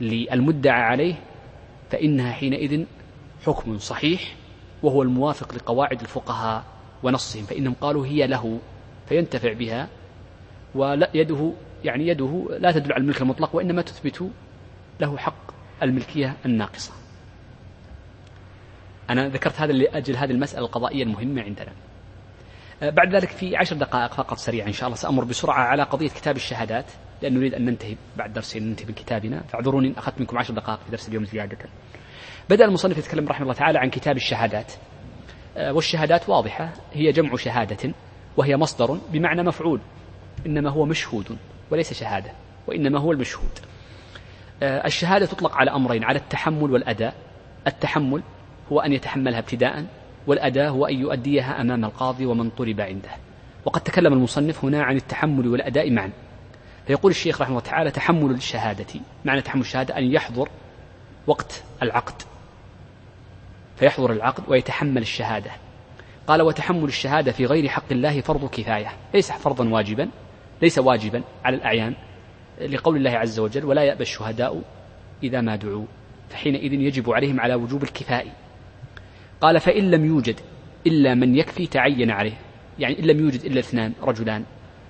للمدعى 0.00 0.82
عليه 0.82 1.14
فإنها 1.90 2.32
حينئذ 2.32 2.84
حكم 3.46 3.78
صحيح 3.78 4.34
وهو 4.82 5.02
الموافق 5.02 5.54
لقواعد 5.54 6.00
الفقهاء 6.00 6.64
ونصهم 7.02 7.42
فإنهم 7.42 7.74
قالوا 7.80 8.06
هي 8.06 8.26
له 8.26 8.58
فينتفع 9.08 9.52
بها 9.52 9.88
ويده 10.74 11.52
يعني 11.84 12.08
يده 12.08 12.48
لا 12.58 12.72
تدل 12.72 12.92
على 12.92 13.00
الملك 13.00 13.22
المطلق 13.22 13.56
وإنما 13.56 13.82
تثبت 13.82 14.30
له 15.00 15.16
حق 15.16 15.54
الملكية 15.82 16.36
الناقصة. 16.46 16.92
أنا 19.10 19.28
ذكرت 19.28 19.60
هذا 19.60 19.72
لأجل 19.72 20.16
هذه 20.16 20.30
المسألة 20.30 20.64
القضائية 20.64 21.02
المهمة 21.02 21.42
عندنا. 21.42 21.72
أه، 22.82 22.90
بعد 22.90 23.14
ذلك 23.14 23.28
في 23.28 23.56
عشر 23.56 23.76
دقائق 23.76 24.14
فقط 24.14 24.38
سريعا 24.38 24.66
إن 24.66 24.72
شاء 24.72 24.86
الله 24.86 24.96
سأمر 24.96 25.24
بسرعة 25.24 25.60
على 25.60 25.82
قضية 25.82 26.08
كتاب 26.08 26.36
الشهادات 26.36 26.84
لأن 27.22 27.34
نريد 27.34 27.54
أن 27.54 27.64
ننتهي 27.64 27.96
بعد 28.16 28.32
درسين 28.32 28.68
ننتهي 28.68 28.86
من 28.86 28.94
كتابنا 28.94 29.42
فاعذروني 29.42 29.88
إن 29.88 29.94
أخذت 29.96 30.20
منكم 30.20 30.38
عشر 30.38 30.54
دقائق 30.54 30.80
في 30.84 30.90
درس 30.90 31.08
اليوم 31.08 31.24
زيادة. 31.24 31.58
بدأ 32.50 32.64
المصنف 32.64 32.98
يتكلم 32.98 33.28
رحمه 33.28 33.42
الله 33.42 33.54
تعالى 33.54 33.78
عن 33.78 33.90
كتاب 33.90 34.16
الشهادات. 34.16 34.72
أه، 35.56 35.72
والشهادات 35.72 36.28
واضحة 36.28 36.72
هي 36.92 37.12
جمع 37.12 37.36
شهادة 37.36 37.92
وهي 38.36 38.56
مصدر 38.56 38.98
بمعنى 39.12 39.42
مفعول 39.42 39.80
إنما 40.46 40.70
هو 40.70 40.84
مشهود 40.84 41.38
وليس 41.70 41.92
شهادة 41.92 42.30
وإنما 42.66 43.00
هو 43.00 43.12
المشهود. 43.12 43.58
أه، 44.62 44.86
الشهادة 44.86 45.26
تطلق 45.26 45.54
على 45.54 45.70
أمرين 45.70 46.04
على 46.04 46.18
التحمل 46.18 46.70
والأداء. 46.72 47.14
التحمل 47.66 48.22
هو 48.72 48.80
أن 48.80 48.92
يتحملها 48.92 49.38
ابتداء 49.38 49.86
والأداء 50.26 50.68
هو 50.70 50.86
أن 50.86 51.00
يؤديها 51.00 51.60
أمام 51.60 51.84
القاضي 51.84 52.26
ومن 52.26 52.50
طلب 52.50 52.80
عنده. 52.80 53.10
وقد 53.64 53.80
تكلم 53.80 54.12
المصنف 54.12 54.64
هنا 54.64 54.82
عن 54.82 54.96
التحمل 54.96 55.48
والأداء 55.48 55.90
معا. 55.90 56.10
فيقول 56.86 57.10
الشيخ 57.10 57.40
رحمه 57.40 57.58
الله 57.58 57.70
تعالى 57.70 57.90
تحمل 57.90 58.30
الشهادة. 58.30 59.00
معنى 59.24 59.40
تحمل 59.40 59.60
الشهادة 59.60 59.98
أن 59.98 60.04
يحضر 60.04 60.48
وقت 61.26 61.62
العقد. 61.82 62.22
فيحضر 63.76 64.12
العقد 64.12 64.44
ويتحمل 64.48 65.02
الشهادة. 65.02 65.50
قال 66.26 66.42
وتحمل 66.42 66.84
الشهادة 66.84 67.32
في 67.32 67.46
غير 67.46 67.68
حق 67.68 67.92
الله 67.92 68.20
فرض 68.20 68.50
كفاية. 68.50 68.92
ليس 69.14 69.32
فرضا 69.32 69.68
واجبا 69.68 70.08
ليس 70.62 70.78
واجبا 70.78 71.22
على 71.44 71.56
الأعيان 71.56 71.94
لقول 72.60 72.96
الله 72.96 73.10
عز 73.10 73.38
وجل 73.38 73.64
ولا 73.64 73.82
يأبى 73.82 74.02
الشهداء 74.02 74.62
إذا 75.22 75.40
ما 75.40 75.56
دعوا. 75.56 75.84
فحينئذ 76.30 76.72
يجب 76.72 77.10
عليهم 77.10 77.40
على 77.40 77.54
وجوب 77.54 77.82
الكفاء. 77.82 78.45
قال 79.40 79.60
فإن 79.60 79.90
لم 79.90 80.04
يوجد 80.04 80.40
إلا 80.86 81.14
من 81.14 81.36
يكفي 81.36 81.66
تعين 81.66 82.10
عليه. 82.10 82.38
يعني 82.78 82.98
إن 82.98 83.04
لم 83.04 83.20
يوجد 83.20 83.44
إلا 83.44 83.60
اثنان 83.60 83.92
رجلان 84.02 84.44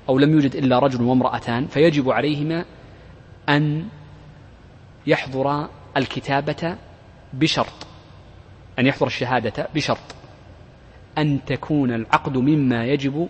أو 0.08 0.18
لم 0.18 0.32
يوجد 0.32 0.56
إلا 0.56 0.78
رجل 0.78 1.02
وامرأتان 1.02 1.66
فيجب 1.66 2.10
عليهما 2.10 2.64
أن 3.48 3.88
يحضر 5.06 5.68
الكتابة 5.96 6.76
بشرط 7.32 7.86
أن 8.78 8.86
يحضر 8.86 9.06
الشهادة 9.06 9.68
بشرط 9.74 10.14
أن 11.18 11.44
تكون 11.46 11.94
العقد 11.94 12.36
مما 12.36 12.86
يجب 12.86 13.28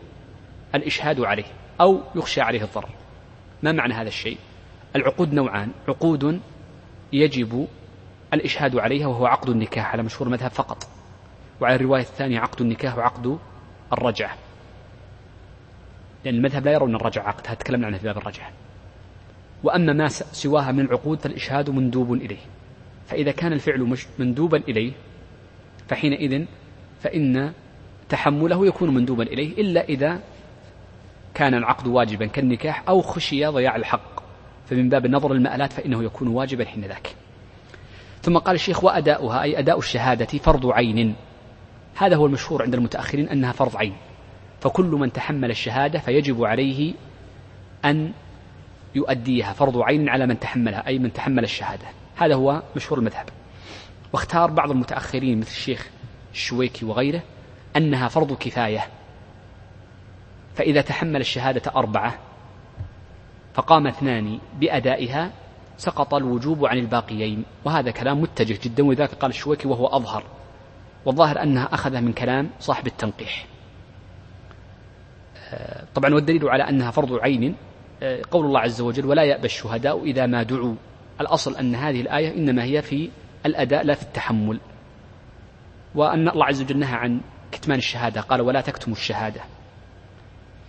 الإشهاد 0.74 1.20
عليه 1.20 1.44
أو 1.80 2.00
يخشى 2.14 2.40
عليه 2.40 2.62
الضرر. 2.62 2.90
ما 3.62 3.72
معنى 3.72 3.94
هذا 3.94 4.08
الشيء؟ 4.08 4.38
العقود 4.96 5.34
نوعان 5.34 5.70
عقود 5.88 6.40
يجب 7.12 7.66
الإشهاد 8.34 8.76
عليها 8.76 9.06
وهو 9.06 9.26
عقد 9.26 9.48
النكاح 9.48 9.92
على 9.92 10.02
مشهور 10.02 10.26
المذهب 10.26 10.50
فقط. 10.50 10.95
وعلى 11.60 11.74
الرواية 11.74 12.02
الثانية 12.02 12.40
عقد 12.40 12.60
النكاح 12.60 12.98
وعقد 12.98 13.38
الرجعة. 13.92 14.36
لأن 16.24 16.34
المذهب 16.34 16.64
لا 16.64 16.72
يرون 16.72 16.94
الرجعة 16.94 17.22
عقد 17.22 17.46
هذا 17.46 17.54
تكلمنا 17.54 17.86
عنه 17.86 17.98
في 17.98 18.04
باب 18.04 18.18
الرجعة. 18.18 18.50
وأما 19.64 19.92
ما 19.92 20.08
سواها 20.08 20.72
من 20.72 20.80
العقود 20.80 21.18
فالإشهاد 21.18 21.70
مندوب 21.70 22.12
إليه. 22.12 22.40
فإذا 23.06 23.32
كان 23.32 23.52
الفعل 23.52 23.96
مندوبا 24.18 24.56
إليه 24.56 24.92
فحينئذ 25.88 26.44
فإن 27.00 27.52
تحمله 28.08 28.66
يكون 28.66 28.94
مندوبا 28.94 29.22
إليه 29.22 29.60
إلا 29.60 29.84
إذا 29.84 30.20
كان 31.34 31.54
العقد 31.54 31.86
واجبا 31.86 32.26
كالنكاح 32.26 32.88
أو 32.88 33.02
خشي 33.02 33.46
ضياع 33.46 33.76
الحق. 33.76 34.16
فمن 34.66 34.88
باب 34.88 35.06
النظر 35.06 35.32
المآلات 35.32 35.72
فإنه 35.72 36.04
يكون 36.04 36.28
واجبا 36.28 36.64
حين 36.64 36.84
ذاك. 36.84 37.14
ثم 38.22 38.38
قال 38.38 38.54
الشيخ 38.54 38.84
وأداؤها 38.84 39.42
أي 39.42 39.58
أداء 39.58 39.78
الشهادة 39.78 40.38
فرض 40.38 40.66
عين. 40.66 41.14
هذا 41.96 42.16
هو 42.16 42.26
المشهور 42.26 42.62
عند 42.62 42.74
المتأخرين 42.74 43.28
أنها 43.28 43.52
فرض 43.52 43.76
عين. 43.76 43.96
فكل 44.60 44.84
من 44.84 45.12
تحمل 45.12 45.50
الشهادة 45.50 45.98
فيجب 45.98 46.44
عليه 46.44 46.94
أن 47.84 48.12
يؤديها. 48.94 49.52
فرض 49.52 49.78
عين 49.78 50.08
على 50.08 50.26
من 50.26 50.40
تحملها 50.40 50.86
أي 50.86 50.98
من 50.98 51.12
تحمل 51.12 51.44
الشهادة. 51.44 51.86
هذا 52.16 52.34
هو 52.34 52.62
مشهور 52.76 52.98
المذهب. 52.98 53.26
واختار 54.12 54.50
بعض 54.50 54.70
المتأخرين 54.70 55.40
مثل 55.40 55.50
الشيخ 55.50 55.88
الشويكي 56.32 56.84
وغيره 56.84 57.22
أنها 57.76 58.08
فرض 58.08 58.32
كفاية. 58.32 58.86
فإذا 60.54 60.80
تحمل 60.80 61.20
الشهادة 61.20 61.72
أربعة 61.76 62.18
فقام 63.54 63.86
اثنان 63.86 64.38
بأدائها 64.60 65.30
سقط 65.76 66.14
الوجوب 66.14 66.66
عن 66.66 66.78
الباقيين. 66.78 67.44
وهذا 67.64 67.90
كلام 67.90 68.20
متجه 68.20 68.58
جدا 68.62 68.84
ولذلك 68.84 69.14
قال 69.14 69.30
الشويكي 69.30 69.68
وهو 69.68 69.86
أظهر. 69.86 70.35
والظاهر 71.06 71.42
أنها 71.42 71.74
أخذها 71.74 72.00
من 72.00 72.12
كلام 72.12 72.50
صاحب 72.60 72.86
التنقيح. 72.86 73.46
آه، 75.52 75.84
طبعا 75.94 76.14
والدليل 76.14 76.48
على 76.48 76.68
أنها 76.68 76.90
فرض 76.90 77.12
عين 77.12 77.54
آه، 78.02 78.22
قول 78.30 78.46
الله 78.46 78.60
عز 78.60 78.80
وجل 78.80 79.06
ولا 79.06 79.22
يأبى 79.22 79.46
الشهداء 79.46 80.04
إذا 80.04 80.26
ما 80.26 80.42
دعوا 80.42 80.74
الأصل 81.20 81.56
أن 81.56 81.74
هذه 81.74 82.00
الآية 82.00 82.34
إنما 82.34 82.64
هي 82.64 82.82
في 82.82 83.10
الأداء 83.46 83.84
لا 83.84 83.94
في 83.94 84.02
التحمل. 84.02 84.60
وأن 85.94 86.28
الله 86.28 86.44
عز 86.44 86.62
وجل 86.62 86.78
نهى 86.78 86.94
عن 86.94 87.20
كتمان 87.52 87.78
الشهادة 87.78 88.20
قال 88.20 88.40
ولا 88.40 88.60
تكتموا 88.60 88.96
الشهادة 88.96 89.40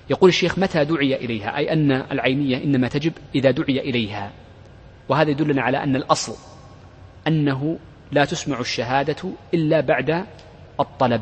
يقول 0.09 0.29
الشيخ 0.29 0.59
متى 0.59 0.85
دعي 0.85 1.15
إليها؟ 1.15 1.57
أي 1.57 1.73
أن 1.73 1.91
العينية 1.91 2.63
إنما 2.63 2.88
تجب 2.88 3.13
إذا 3.35 3.51
دعي 3.51 3.79
إليها. 3.79 4.31
وهذا 5.09 5.29
يدلنا 5.29 5.61
على 5.61 5.83
أن 5.83 5.95
الأصل 5.95 6.35
أنه 7.27 7.79
لا 8.11 8.25
تسمع 8.25 8.59
الشهادة 8.59 9.29
إلا 9.53 9.81
بعد 9.81 10.25
الطلب 10.79 11.21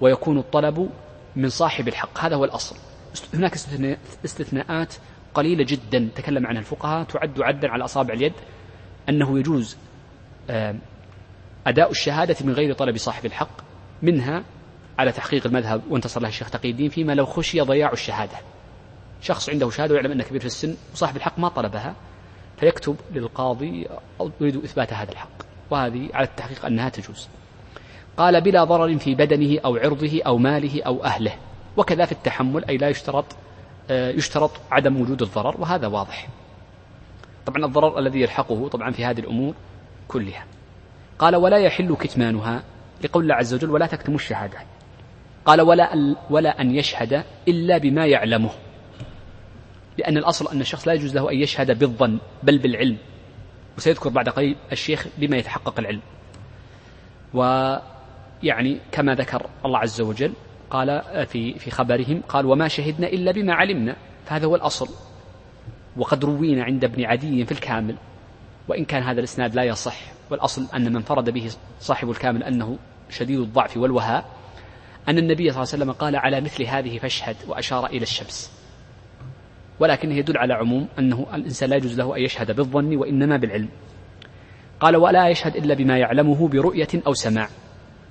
ويكون 0.00 0.38
الطلب 0.38 0.90
من 1.36 1.48
صاحب 1.48 1.88
الحق. 1.88 2.18
هذا 2.18 2.36
هو 2.36 2.44
الأصل. 2.44 2.76
هناك 3.34 3.52
استثناءات 4.24 4.94
قليلة 5.34 5.64
جدا 5.64 6.08
تكلم 6.14 6.46
عنها 6.46 6.60
الفقهاء 6.60 7.04
تعد 7.04 7.40
عدا 7.40 7.68
على 7.68 7.84
أصابع 7.84 8.14
اليد 8.14 8.32
أنه 9.08 9.38
يجوز 9.38 9.76
أداء 11.66 11.90
الشهادة 11.90 12.36
من 12.40 12.52
غير 12.52 12.72
طلب 12.72 12.96
صاحب 12.96 13.26
الحق 13.26 13.60
منها 14.02 14.44
على 14.98 15.12
تحقيق 15.12 15.46
المذهب 15.46 15.82
وانتصر 15.90 16.20
له 16.20 16.28
الشيخ 16.28 16.50
تقي 16.50 16.70
الدين 16.70 16.88
فيما 16.88 17.12
لو 17.12 17.26
خشي 17.26 17.60
ضياع 17.60 17.92
الشهادة. 17.92 18.36
شخص 19.22 19.48
عنده 19.50 19.70
شهادة 19.70 19.94
ويعلم 19.94 20.12
أنه 20.12 20.24
كبير 20.24 20.40
في 20.40 20.46
السن 20.46 20.76
وصاحب 20.92 21.16
الحق 21.16 21.38
ما 21.38 21.48
طلبها 21.48 21.94
فيكتب 22.60 22.96
للقاضي 23.12 23.86
أو 24.20 24.30
يريد 24.40 24.56
إثبات 24.56 24.92
هذا 24.92 25.12
الحق. 25.12 25.46
وهذه 25.70 26.08
على 26.14 26.26
التحقيق 26.26 26.66
أنها 26.66 26.88
تجوز. 26.88 27.28
قال 28.16 28.40
بلا 28.40 28.64
ضرر 28.64 28.98
في 28.98 29.14
بدنه 29.14 29.60
أو 29.64 29.76
عرضه 29.76 30.22
أو 30.26 30.38
ماله 30.38 30.82
أو 30.82 31.04
أهله. 31.04 31.32
وكذا 31.76 32.04
في 32.04 32.12
التحمل 32.12 32.64
أي 32.64 32.76
لا 32.76 32.88
يشترط 32.88 33.24
آه، 33.90 34.10
يشترط 34.10 34.50
عدم 34.70 35.00
وجود 35.00 35.22
الضرر 35.22 35.60
وهذا 35.60 35.86
واضح. 35.86 36.28
طبعا 37.46 37.64
الضرر 37.64 37.98
الذي 37.98 38.20
يلحقه 38.20 38.68
طبعا 38.68 38.90
في 38.90 39.04
هذه 39.04 39.20
الأمور 39.20 39.54
كلها. 40.08 40.44
قال 41.18 41.36
ولا 41.36 41.58
يحل 41.58 41.96
كتمانها 41.96 42.62
لقول 43.04 43.22
الله 43.22 43.34
عز 43.34 43.54
وجل 43.54 43.70
ولا 43.70 43.86
تكتموا 43.86 44.16
الشهادة 44.16 44.58
قال 45.44 45.60
ولا 45.60 46.14
ولا 46.30 46.60
أن 46.60 46.74
يشهد 46.74 47.24
إلا 47.48 47.78
بما 47.78 48.06
يعلمه 48.06 48.50
لأن 49.98 50.16
الأصل 50.16 50.48
أن 50.48 50.60
الشخص 50.60 50.88
لا 50.88 50.94
يجوز 50.94 51.14
له 51.14 51.30
أن 51.30 51.36
يشهد 51.36 51.78
بالظن 51.78 52.18
بل 52.42 52.58
بالعلم. 52.58 52.96
وسيذكر 53.76 54.08
بعد 54.10 54.28
قليل 54.28 54.56
الشيخ 54.72 55.06
بما 55.18 55.36
يتحقق 55.36 55.78
العلم. 55.78 56.00
ويعني 57.34 58.80
كما 58.92 59.14
ذكر 59.14 59.46
الله 59.64 59.78
عز 59.78 60.00
وجل 60.00 60.32
قال 60.70 61.02
في 61.26 61.58
في 61.58 61.70
خبرهم 61.70 62.22
قال 62.28 62.46
وما 62.46 62.68
شهدنا 62.68 63.06
إلا 63.06 63.32
بما 63.32 63.54
علمنا. 63.54 63.96
فهذا 64.26 64.46
هو 64.46 64.56
الأصل. 64.56 64.88
وقد 65.96 66.24
روينا 66.24 66.64
عند 66.64 66.84
ابن 66.84 67.04
عدي 67.04 67.44
في 67.44 67.52
الكامل 67.52 67.96
وإن 68.68 68.84
كان 68.84 69.02
هذا 69.02 69.18
الإسناد 69.18 69.54
لا 69.54 69.62
يصح. 69.62 69.96
والأصل 70.30 70.66
أن 70.74 70.92
من 70.92 71.00
فرد 71.00 71.30
به 71.30 71.50
صاحب 71.80 72.10
الكامل 72.10 72.42
أنه 72.42 72.78
شديد 73.10 73.40
الضعف 73.40 73.76
والوهاء 73.76 74.24
أن 75.08 75.18
النبي 75.18 75.50
صلى 75.50 75.62
الله 75.62 75.72
عليه 75.72 75.82
وسلم 75.84 75.92
قال 75.92 76.16
على 76.16 76.40
مثل 76.40 76.64
هذه 76.64 76.98
فاشهد. 76.98 77.36
وأشار 77.48 77.86
إلى 77.86 78.02
الشمس. 78.02 78.55
ولكنه 79.80 80.14
يدل 80.14 80.38
على 80.38 80.54
عموم 80.54 80.88
أنه 80.98 81.26
الإنسان 81.34 81.70
لا 81.70 81.76
يجوز 81.76 81.98
له 81.98 82.16
أن 82.16 82.22
يشهد 82.22 82.56
بالظن 82.56 82.96
وإنما 82.96 83.36
بالعلم. 83.36 83.68
قال 84.80 84.96
ولا 84.96 85.28
يشهد 85.28 85.56
إلا 85.56 85.74
بما 85.74 85.98
يعلمه 85.98 86.48
برؤية 86.48 86.88
أو 87.06 87.14
سماع. 87.14 87.48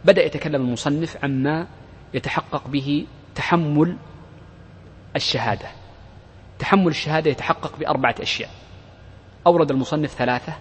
بدأ 0.05 0.25
يتكلم 0.25 0.61
المصنف 0.61 1.17
عما 1.23 1.67
يتحقق 2.13 2.67
به 2.67 3.07
تحمل 3.35 3.97
الشهادة. 5.15 5.67
تحمل 6.59 6.87
الشهادة 6.87 7.31
يتحقق 7.31 7.79
بأربعة 7.79 8.15
أشياء. 8.21 8.49
أورد 9.47 9.71
المصنف 9.71 10.11
ثلاثة 10.13 10.53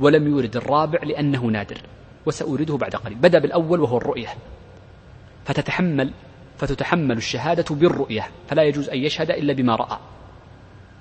ولم 0.00 0.26
يورد 0.26 0.56
الرابع 0.56 0.98
لأنه 1.02 1.46
نادر 1.46 1.78
وسأورده 2.26 2.76
بعد 2.76 2.94
قليل. 2.94 3.18
بدأ 3.18 3.38
بالأول 3.38 3.80
وهو 3.80 3.96
الرؤية. 3.96 4.28
فتتحمل 5.44 6.10
فتتحمل 6.58 7.16
الشهادة 7.16 7.74
بالرؤية 7.74 8.28
فلا 8.48 8.62
يجوز 8.62 8.88
أن 8.88 8.98
يشهد 8.98 9.30
إلا 9.30 9.52
بما 9.52 9.76
رأى. 9.76 9.98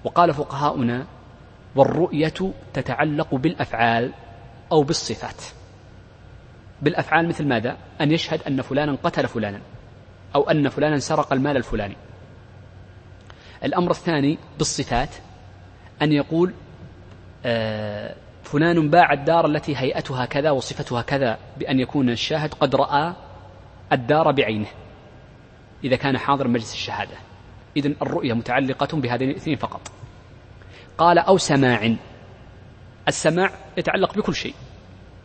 وقال 0.04 0.34
فقهاؤنا 0.34 1.06
والرؤية 1.76 2.54
تتعلق 2.74 3.36
بالأفعال 3.36 4.12
أو 4.72 4.84
بالصفات. 4.84 5.44
بالأفعال 6.82 7.28
مثل 7.28 7.48
ماذا؟ 7.48 7.78
أن 8.02 8.12
يشهد 8.12 8.42
أن 8.48 8.62
فلانا 8.62 8.98
قتل 9.04 9.28
فلانا 9.28 9.62
أو 10.36 10.50
أن 10.50 10.70
فلانا 10.70 11.00
سرق 11.00 11.34
المال 11.34 11.58
الفلاني. 11.58 11.96
الأمر 13.64 13.92
الثاني 13.92 14.38
بالصفات 14.58 15.16
أن 16.02 16.12
يقول 16.12 16.54
آه 17.46 18.16
فلان 18.44 18.90
باع 18.90 19.14
الدار 19.14 19.46
التي 19.46 19.78
هيئتها 19.78 20.26
كذا 20.26 20.52
وصفتها 20.52 21.02
كذا 21.02 21.38
بأن 21.58 21.80
يكون 21.80 22.10
الشاهد 22.10 22.54
قد 22.54 22.76
رأى 22.76 23.14
الدار 23.92 24.32
بعينه 24.32 24.68
إذا 25.84 25.96
كان 25.96 26.18
حاضر 26.18 26.48
مجلس 26.48 26.74
الشهادة. 26.74 27.18
إذن 27.80 27.96
الرؤية 28.02 28.34
متعلقة 28.34 28.98
بهذين 28.98 29.30
الاثنين 29.30 29.58
فقط. 29.58 29.92
قال 30.98 31.18
أو 31.18 31.38
سماع. 31.38 31.96
السماع 33.08 33.52
يتعلق 33.78 34.18
بكل 34.18 34.36
شيء 34.36 34.54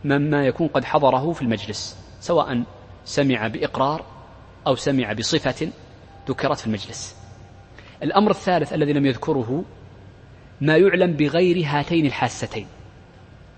مما 0.05 0.45
يكون 0.45 0.67
قد 0.67 0.85
حضره 0.85 1.33
في 1.33 1.41
المجلس 1.41 1.97
سواء 2.19 2.63
سمع 3.05 3.47
بإقرار 3.47 4.05
أو 4.67 4.75
سمع 4.75 5.13
بصفة 5.13 5.69
ذكرت 6.29 6.59
في 6.59 6.67
المجلس. 6.67 7.15
الأمر 8.03 8.31
الثالث 8.31 8.73
الذي 8.73 8.93
لم 8.93 9.05
يذكره 9.05 9.63
ما 10.61 10.77
يعلم 10.77 11.13
بغير 11.13 11.65
هاتين 11.65 12.05
الحاستين 12.05 12.67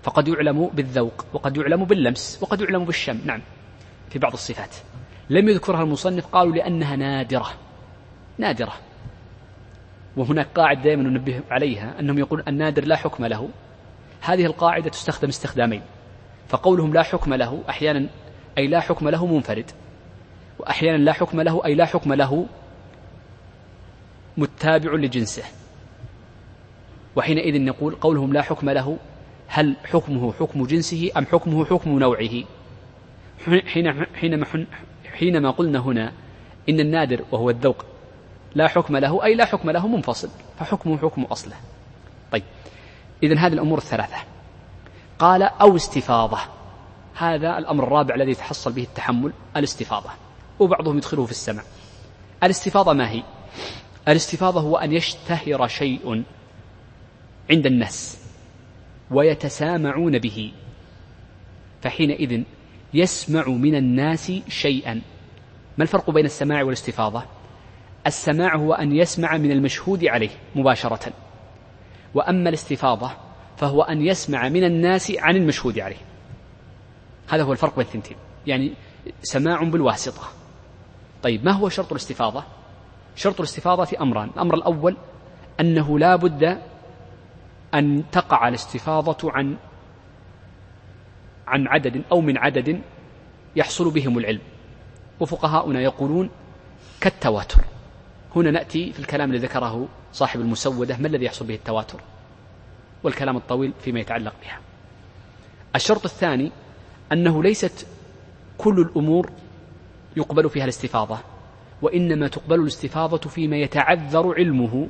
فقد 0.02 0.28
يعلم 0.28 0.66
بالذوق 0.66 1.24
وقد 1.32 1.56
يعلم 1.56 1.84
باللمس 1.84 2.38
وقد 2.42 2.60
يعلم 2.60 2.84
بالشم. 2.84 3.20
نعم 3.24 3.40
في 4.10 4.18
بعض 4.18 4.32
الصفات. 4.32 4.74
لم 5.30 5.48
يذكرها 5.48 5.82
المصنف 5.82 6.26
قالوا 6.26 6.54
لأنها 6.54 6.96
نادرة 6.96 7.50
نادرة. 8.38 8.87
وهناك 10.16 10.46
قاعدة 10.54 10.82
دائما 10.82 11.02
ننبه 11.02 11.40
عليها 11.50 12.00
أنهم 12.00 12.18
يقولون 12.18 12.44
النادر 12.48 12.84
لا 12.84 12.96
حكم 12.96 13.26
له. 13.26 13.48
هذه 14.20 14.46
القاعدة 14.46 14.90
تستخدم 14.90 15.28
استخدامين. 15.28 15.82
فقولهم 16.48 16.92
لا 16.92 17.02
حكم 17.02 17.34
له 17.34 17.62
أحيانا 17.68 18.08
أي 18.58 18.66
لا 18.66 18.80
حكم 18.80 19.08
له 19.08 19.26
منفرد 19.26 19.70
وأحيانا 20.58 20.96
لا 20.96 21.12
حكم 21.12 21.40
له 21.40 21.64
أي 21.64 21.74
لا 21.74 21.84
حكم 21.84 22.12
له 22.12 22.46
متابع 24.36 24.92
لجنسه. 24.92 25.44
وحينئذ 27.16 27.64
نقول 27.64 27.94
قولهم 27.94 28.32
لا 28.32 28.42
حكم 28.42 28.70
له 28.70 28.98
هل 29.48 29.76
حكمه 29.84 30.32
حكم 30.32 30.66
جنسه 30.66 31.10
أم 31.16 31.26
حكمه 31.26 31.64
حكم 31.64 31.98
نوعه؟ 31.98 32.44
حينما 34.14 34.46
حينما 35.12 35.50
قلنا 35.50 35.78
هنا 35.78 36.12
إن 36.68 36.80
النادر 36.80 37.24
وهو 37.32 37.50
الذوق 37.50 37.84
لا 38.54 38.68
حكم 38.68 38.96
له 38.96 39.24
أي 39.24 39.34
لا 39.34 39.44
حكم 39.44 39.70
له 39.70 39.86
منفصل. 39.86 40.28
فحكمه 40.58 40.98
حكم 40.98 41.24
أصله. 41.24 41.56
طيب. 42.32 42.42
إذا 43.22 43.38
هذه 43.38 43.52
الأمور 43.52 43.78
الثلاثة. 43.78 44.16
قال 45.18 45.42
أو 45.42 45.76
استفاضة. 45.76 46.38
هذا 47.14 47.58
الأمر 47.58 47.84
الرابع 47.84 48.14
الذي 48.14 48.30
يتحصل 48.30 48.72
به 48.72 48.82
التحمل 48.82 49.32
الاستفاضة. 49.56 50.10
وبعضهم 50.58 50.96
يدخله 50.96 51.24
في 51.24 51.30
السمع. 51.30 51.62
الاستفاضة 52.42 52.92
ما 52.92 53.10
هي؟ 53.10 53.22
الاستفاضة 54.08 54.60
هو 54.60 54.76
أن 54.76 54.92
يشتهر 54.92 55.68
شيء 55.68 56.24
عند 57.50 57.66
الناس 57.66 58.18
ويتسامعون 59.10 60.18
به. 60.18 60.52
فحينئذ 61.82 62.42
يسمع 62.94 63.48
من 63.48 63.74
الناس 63.74 64.32
شيئا. 64.48 64.94
ما 65.78 65.82
الفرق 65.84 66.10
بين 66.10 66.24
السماع 66.24 66.62
والاستفاضة؟ 66.62 67.22
السماع 68.08 68.56
هو 68.56 68.72
أن 68.72 68.92
يسمع 68.92 69.36
من 69.36 69.52
المشهود 69.52 70.04
عليه 70.04 70.30
مباشرة. 70.54 71.12
وأما 72.14 72.48
الاستفاضة 72.48 73.10
فهو 73.56 73.82
أن 73.82 74.02
يسمع 74.02 74.48
من 74.48 74.64
الناس 74.64 75.12
عن 75.18 75.36
المشهود 75.36 75.78
عليه. 75.78 75.96
هذا 77.28 77.42
هو 77.42 77.52
الفرق 77.52 77.76
بين 77.76 77.86
الثنتين. 77.86 78.16
يعني 78.46 78.74
سماع 79.22 79.62
بالواسطة. 79.62 80.22
طيب 81.22 81.44
ما 81.44 81.52
هو 81.52 81.68
شرط 81.68 81.90
الاستفاضة؟ 81.90 82.44
شرط 83.16 83.40
الاستفاضة 83.40 83.88
أمران. 84.00 84.28
الأمر 84.28 84.54
الأول 84.54 84.96
أنه 85.60 85.98
لا 85.98 86.16
بد 86.16 86.58
أن 87.74 88.04
تقع 88.12 88.48
الاستفاضة 88.48 89.32
عن 89.32 89.56
عن 91.46 91.68
عدد 91.68 92.02
أو 92.12 92.20
من 92.20 92.38
عدد 92.38 92.80
يحصل 93.56 93.90
بهم 93.90 94.18
العلم. 94.18 94.40
وفقهاؤنا 95.20 95.80
يقولون 95.80 96.30
كالتواتر. 97.00 97.64
هنا 98.36 98.50
نأتي 98.50 98.92
في 98.92 98.98
الكلام 98.98 99.30
الذي 99.30 99.46
ذكره 99.46 99.88
صاحب 100.12 100.40
المسودة 100.40 100.96
ما 100.96 101.08
الذي 101.08 101.24
يحصل 101.24 101.46
به 101.46 101.54
التواتر؟ 101.54 102.00
والكلام 103.04 103.36
الطويل 103.36 103.72
فيما 103.80 104.00
يتعلق 104.00 104.34
بها. 104.42 104.60
الشرط 105.76 106.04
الثاني 106.04 106.52
أنه 107.12 107.42
ليست 107.42 107.86
كل 108.58 108.80
الأمور 108.80 109.30
يقبل 110.16 110.50
فيها 110.50 110.64
الاستفاضة 110.64 111.18
وإنما 111.82 112.28
تقبل 112.28 112.60
الاستفاضة 112.60 113.30
فيما 113.30 113.56
يتعذر 113.56 114.34
علمه 114.34 114.88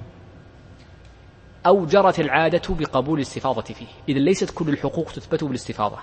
أو 1.67 1.87
جرت 1.87 2.21
العادة 2.21 2.75
بقبول 2.75 3.17
الاستفاضة 3.19 3.63
فيه. 3.63 3.87
إذا 4.09 4.19
ليست 4.19 4.51
كل 4.51 4.69
الحقوق 4.69 5.13
تثبت 5.13 5.45
بالاستفاضة 5.45 5.99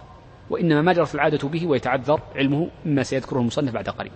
وإنما 0.50 0.82
ما 0.82 0.94
جرت 0.94 1.16
العادة 1.16 1.48
به 1.48 1.68
ويتعذر 1.68 2.22
علمه 2.36 2.70
مما 2.86 3.04
سيذكره 3.04 3.40
المصنف 3.40 3.74
بعد 3.74 3.90
قليل. 3.90 4.12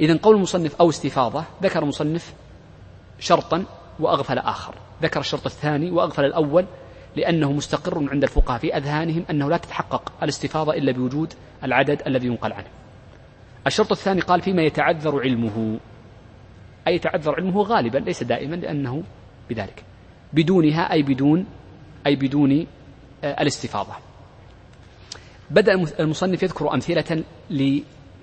إذا 0.00 0.18
قول 0.22 0.36
المصنف 0.36 0.76
أو 0.80 0.88
استفاضة 0.88 1.44
ذكر 1.62 1.82
المصنف 1.82 2.34
شرطا 3.18 3.64
وأغفل 4.00 4.38
آخر. 4.38 4.74
ذكر 5.02 5.20
الشرط 5.20 5.46
الثاني 5.46 5.90
وأغفل 5.90 6.24
الأول 6.24 6.64
لأنه 7.16 7.52
مستقر 7.52 8.10
عند 8.10 8.22
الفقهاء 8.22 8.58
في 8.58 8.76
أذهانهم 8.76 9.24
أنه 9.30 9.50
لا 9.50 9.56
تتحقق 9.56 10.12
الاستفاضة 10.22 10.72
إلا 10.72 10.92
بوجود 10.92 11.32
العدد 11.64 12.02
الذي 12.06 12.26
ينقل 12.26 12.52
عنه. 12.52 12.66
الشرط 13.66 13.92
الثاني 13.92 14.20
قال 14.20 14.40
فيما 14.40 14.62
يتعذر 14.62 15.20
علمه. 15.20 15.78
أي 16.88 16.94
يتعذر 16.94 17.34
علمه 17.34 17.62
غالبا 17.62 17.98
ليس 17.98 18.22
دائما 18.22 18.56
لأنه 18.56 19.02
بذلك. 19.50 19.84
بدونها 20.32 20.92
أي 20.92 21.02
بدون 21.02 21.46
أي 22.06 22.16
بدون 22.16 22.66
آه، 23.24 23.42
الاستفاضة. 23.42 23.92
بدأ 25.50 25.72
المصنف 26.00 26.42
يذكر 26.42 26.74
أمثلة 26.74 27.24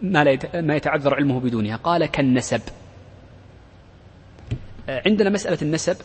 لما 0.02 0.38
ما 0.54 0.76
يتعذر 0.76 1.16
علمه 1.16 1.40
بدونها. 1.40 1.76
قال 1.76 2.06
كالنسب. 2.06 2.62
آه، 4.90 5.02
عندنا 5.06 5.30
مسألة 5.30 5.58
النسب. 5.62 5.98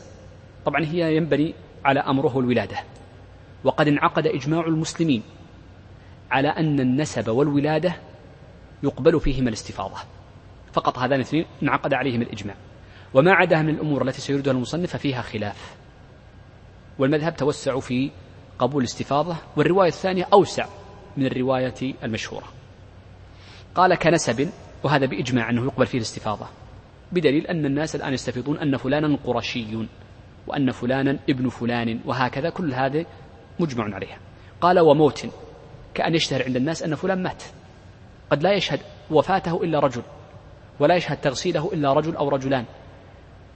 طبعا 0.65 0.85
هي 0.85 1.17
ينبني 1.17 1.55
على 1.85 2.01
أمره 2.01 2.39
الولادة 2.39 2.77
وقد 3.65 3.89
انعقد 3.89 4.27
إجماع 4.27 4.67
المسلمين 4.67 5.23
على 6.31 6.49
أن 6.49 6.81
النسب 6.81 7.29
والولادة 7.29 7.97
يقبل 8.83 9.21
فيهما 9.21 9.49
الاستفاضة. 9.49 9.97
فقط 10.73 10.99
هذان 10.99 11.15
الاثنين 11.15 11.45
انعقد 11.63 11.95
عليهم 11.95 12.23
الإجماع. 12.23 12.57
وما 13.15 13.33
عداها 13.33 13.63
من 13.63 13.75
الأمور 13.75 14.03
التي 14.03 14.21
سيردها 14.21 14.53
المصنف 14.53 14.91
ففيها 14.91 15.23
خلاف. 15.23 15.77
والمذهب 16.99 17.37
توسع 17.37 17.81
في 17.81 18.11
قبول 18.59 18.83
الاستفاضة 18.83 19.37
والرواية 19.57 19.89
الثانية 19.89 20.29
أوسع 20.33 20.67
من 21.17 21.27
الرواية 21.27 21.95
المشهورة. 22.05 22.47
قال 23.77 23.95
كنسب 23.95 24.51
وهذا 24.85 25.07
بإجماع 25.07 25.51
أنه 25.51 25.65
يقبل 25.65 25.87
فيه 25.87 25.99
الاستفاضة. 25.99 26.47
بدليل 27.13 27.47
أن 27.47 27.67
الناس 27.67 27.97
الآن 27.97 28.13
يستفيضون 28.13 28.59
أن 28.59 28.77
فلانا 28.77 29.19
قرشي 29.25 29.87
وأن 30.47 30.71
فلانا 30.71 31.19
ابن 31.29 31.49
فلان 31.49 32.01
وهكذا 32.05 32.51
كل 32.51 32.75
هذا 32.75 33.05
مجمع 33.61 33.95
عليها. 33.95 34.19
قال 34.61 34.81
وموت 34.81 35.27
كأن 35.95 36.15
يشتهر 36.15 36.45
عند 36.45 36.57
الناس 36.57 36.83
أن 36.83 36.95
فلان 36.95 37.23
مات. 37.23 37.43
قد 38.31 38.43
لا 38.43 38.53
يشهد 38.53 38.81
وفاته 39.11 39.63
إلا 39.63 39.79
رجل 39.79 40.03
ولا 40.81 40.95
يشهد 40.95 41.17
تغسيله 41.17 41.73
إلا 41.73 41.93
رجل 41.93 42.17
أو 42.17 42.29
رجلان. 42.29 42.65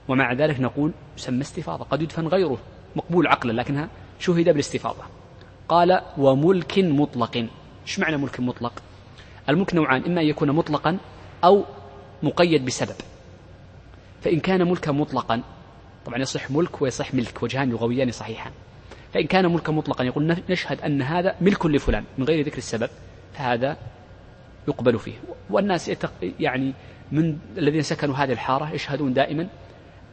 ومع 0.07 0.33
ذلك 0.33 0.59
نقول 0.59 0.91
يسمى 1.17 1.41
استفاضة. 1.41 1.83
قد 1.83 2.01
يدفن 2.01 2.27
غيره 2.27 2.57
مقبول 2.95 3.27
عقلا 3.27 3.61
لكنها 3.61 3.89
شهد 4.19 4.45
بالاستفاضة. 4.45 5.03
قال 5.69 6.01
وملك 6.17 6.79
مطلق. 6.79 7.47
إيش 7.87 7.99
معنى 7.99 8.17
ملك 8.17 8.39
مطلق؟ 8.39 8.73
الملك 9.51 9.75
نوعان 9.75 10.03
إما 10.03 10.21
أن 10.21 10.25
يكون 10.25 10.51
مطلقا 10.51 10.97
أو 11.43 11.65
مقيد 12.23 12.65
بسبب. 12.65 12.95
فإن 14.21 14.39
كان 14.39 14.67
ملكا 14.69 14.91
مطلقا 14.91 15.41
طبعا 16.05 16.19
يصح 16.19 16.51
ملك 16.51 16.81
ويصح 16.81 17.13
ملك 17.13 17.43
وجهان 17.43 17.69
لغويان 17.69 18.11
صحيحان. 18.11 18.51
فإن 19.13 19.27
كان 19.27 19.45
ملكا 19.53 19.71
مطلقا 19.71 20.03
يقول 20.03 20.37
نشهد 20.49 20.81
أن 20.81 21.01
هذا 21.01 21.35
ملك 21.41 21.65
لفلان 21.65 22.03
من 22.17 22.25
غير 22.25 22.45
ذكر 22.45 22.57
السبب 22.57 22.89
فهذا 23.33 23.77
يقبل 24.67 24.99
فيه. 24.99 25.13
والناس 25.49 25.91
يعني 26.39 26.73
من 27.11 27.37
الذين 27.57 27.81
سكنوا 27.81 28.15
هذه 28.15 28.31
الحارة 28.31 28.73
يشهدون 28.73 29.13
دائما 29.13 29.47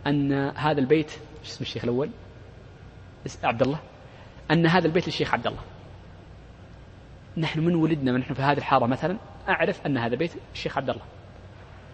أن 0.06 0.32
هذا 0.32 0.80
البيت 0.80 1.12
اسم 1.44 1.58
الشيخ 1.60 1.84
الأول؟ 1.84 2.10
عبد 3.44 3.62
الله. 3.62 3.78
أن 4.50 4.66
هذا 4.66 4.86
البيت 4.86 5.06
للشيخ 5.06 5.34
عبد 5.34 5.46
الله. 5.46 5.60
نحن 7.38 7.60
من 7.60 7.74
ولدنا 7.74 8.12
ونحن 8.12 8.34
في 8.34 8.42
هذه 8.42 8.58
الحارة 8.58 8.86
مثلا 8.86 9.16
أعرف 9.48 9.86
أن 9.86 9.98
هذا 9.98 10.16
بيت 10.16 10.32
الشيخ 10.54 10.78
عبد 10.78 10.90
الله. 10.90 11.02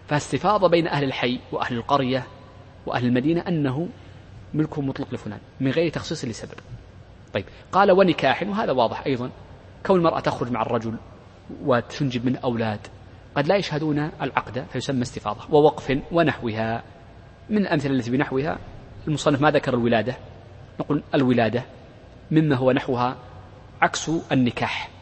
فاستفاضة 0.07 0.67
بين 0.67 0.87
أهل 0.87 1.03
الحي 1.03 1.39
وأهل 1.51 1.75
القرية 1.75 2.27
وأهل 2.85 3.05
المدينة 3.05 3.41
أنه 3.41 3.89
ملك 4.53 4.79
مطلق 4.79 5.13
لفلان 5.13 5.39
من 5.59 5.71
غير 5.71 5.89
تخصيص 5.89 6.25
لسبب. 6.25 6.59
طيب 7.33 7.45
قال 7.71 7.91
ونكاح 7.91 8.43
وهذا 8.43 8.71
واضح 8.71 9.05
أيضا. 9.05 9.29
كون 9.85 9.99
المرأة 9.99 10.19
تخرج 10.19 10.51
مع 10.51 10.61
الرجل 10.61 10.95
وتنجب 11.63 12.25
من 12.25 12.35
أولاد 12.35 12.79
قد 13.35 13.47
لا 13.47 13.55
يشهدون 13.55 14.11
العقد 14.21 14.65
فيسمى 14.73 15.01
استفاضة 15.01 15.55
ووقف 15.55 15.99
ونحوها. 16.11 16.83
من 17.49 17.57
الأمثلة 17.57 17.91
التي 17.91 18.11
بنحوها 18.11 18.57
المصنف 19.07 19.41
ما 19.41 19.51
ذكر 19.51 19.73
الولادة 19.73 20.15
نقول 20.79 21.03
الولادة 21.15 21.63
مما 22.31 22.55
هو 22.55 22.71
نحوها 22.71 23.15
عكس 23.81 24.11
النكاح. 24.31 24.94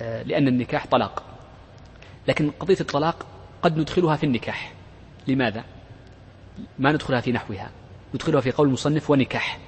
لأن 0.00 0.48
النكاح 0.48 0.86
طلاق. 0.86 1.22
لكن 2.28 2.50
قضية 2.50 2.76
الطلاق 2.80 3.26
قد 3.62 3.78
ندخلها 3.78 4.16
في 4.16 4.26
النكاح. 4.26 4.72
لماذا؟ 5.28 5.64
ما 6.78 6.92
ندخلها 6.92 7.20
في 7.20 7.32
نحوها. 7.32 7.70
ندخلها 8.14 8.40
في 8.40 8.50
قول 8.50 8.66
المصنف 8.66 9.10
ونكاح. 9.10 9.58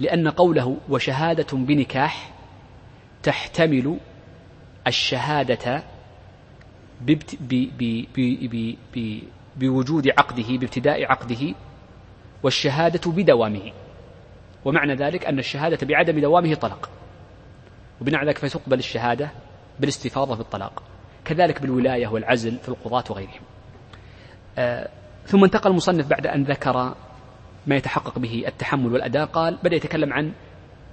لأن 0.00 0.28
قوله 0.28 0.76
وشهادة 0.88 1.56
بنكاح 1.56 2.32
تحتمل 3.22 3.98
الشهادة 4.86 5.82
بوجود 9.56 10.08
عقده 10.08 10.56
بابتداء 10.56 11.04
عقده 11.04 11.54
والشهادة 12.42 13.10
بدوامه. 13.12 13.72
ومعنى 14.64 14.94
ذلك 14.94 15.26
أن 15.26 15.38
الشهادة 15.38 15.86
بعدم 15.86 16.20
دوامه 16.20 16.54
طلق 16.54 16.90
وبناء 18.00 18.24
ذلك 18.24 18.38
فتقبل 18.38 18.78
الشهادة 18.78 19.30
بالاستفاضة 19.80 20.36
بالطلاق 20.36 20.82
كذلك 21.24 21.62
بالولاية 21.62 22.06
والعزل 22.06 22.58
في 22.58 22.68
القضاة 22.68 23.04
وغيرهم. 23.10 23.42
آه 24.58 24.88
ثم 25.26 25.44
انتقل 25.44 25.70
المصنف 25.70 26.06
بعد 26.06 26.26
أن 26.26 26.44
ذكر 26.44 26.94
ما 27.66 27.76
يتحقق 27.76 28.18
به 28.18 28.44
التحمل 28.46 28.92
والأداء 28.92 29.26
قال 29.26 29.58
بدأ 29.64 29.76
يتكلم 29.76 30.12
عن 30.12 30.32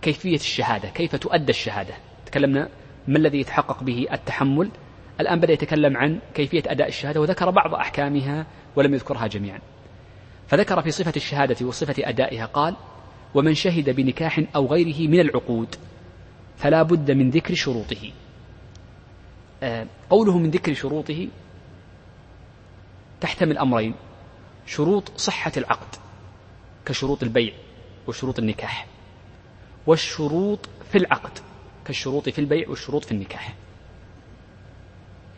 كيفية 0.01 0.35
الشهادة 0.35 0.89
كيف 0.89 1.15
تؤدى 1.15 1.49
الشهادة. 1.49 1.93
تكلمنا 2.25 2.69
ما 3.07 3.17
الذي 3.17 3.39
يتحقق 3.39 3.83
به 3.83 4.07
التحمل. 4.13 4.69
الآن 5.19 5.39
بدأ 5.39 5.53
يتكلم 5.53 5.97
عن 5.97 6.19
كيفية 6.33 6.63
أداء 6.67 6.87
الشهادة 6.87 7.21
وذكر 7.21 7.49
بعض 7.49 7.73
أحكامها 7.73 8.45
ولم 8.75 8.93
يذكرها 8.93 9.27
جميعا. 9.27 9.59
فذكر 10.47 10.81
في 10.81 10.91
صفة 10.91 11.13
الشهادة 11.15 11.65
وصفة 11.65 11.95
أدائها 12.09 12.45
قال 12.45 12.75
ومن 13.33 13.53
شهد 13.53 13.89
بنكاح 13.89 14.43
أو 14.55 14.65
غيره 14.67 15.09
من 15.09 15.19
العقود 15.19 15.75
فلا 16.57 16.83
بد 16.83 17.11
من 17.11 17.29
ذكر 17.29 17.53
شروطه. 17.53 18.11
قوله 20.09 20.37
من 20.37 20.51
ذكر 20.51 20.73
شروطه 20.73 21.27
تحتمل 23.21 23.57
أمرين 23.57 23.93
شروط 24.65 25.11
صحة 25.17 25.51
العقد 25.57 25.95
كشروط 26.85 27.23
البيع 27.23 27.53
وشروط 28.07 28.39
النكاح 28.39 28.87
والشروط 29.87 30.69
في 30.91 30.97
العقد 30.97 31.39
كالشروط 31.85 32.29
في 32.29 32.39
البيع 32.39 32.69
والشروط 32.69 33.05
في 33.05 33.11
النكاح. 33.11 33.53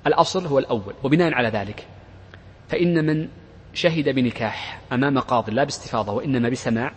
الأصل 0.07 0.45
هو 0.45 0.59
الأول 0.59 0.93
وبناء 1.03 1.33
على 1.33 1.49
ذلك 1.49 1.87
فإن 2.69 3.05
من 3.05 3.29
شهد 3.73 4.09
بنكاح 4.09 4.81
أمام 4.91 5.19
قاض 5.19 5.49
لا 5.49 5.63
باستفاضة 5.63 6.13
وإنما 6.13 6.49
بسماع 6.49 6.91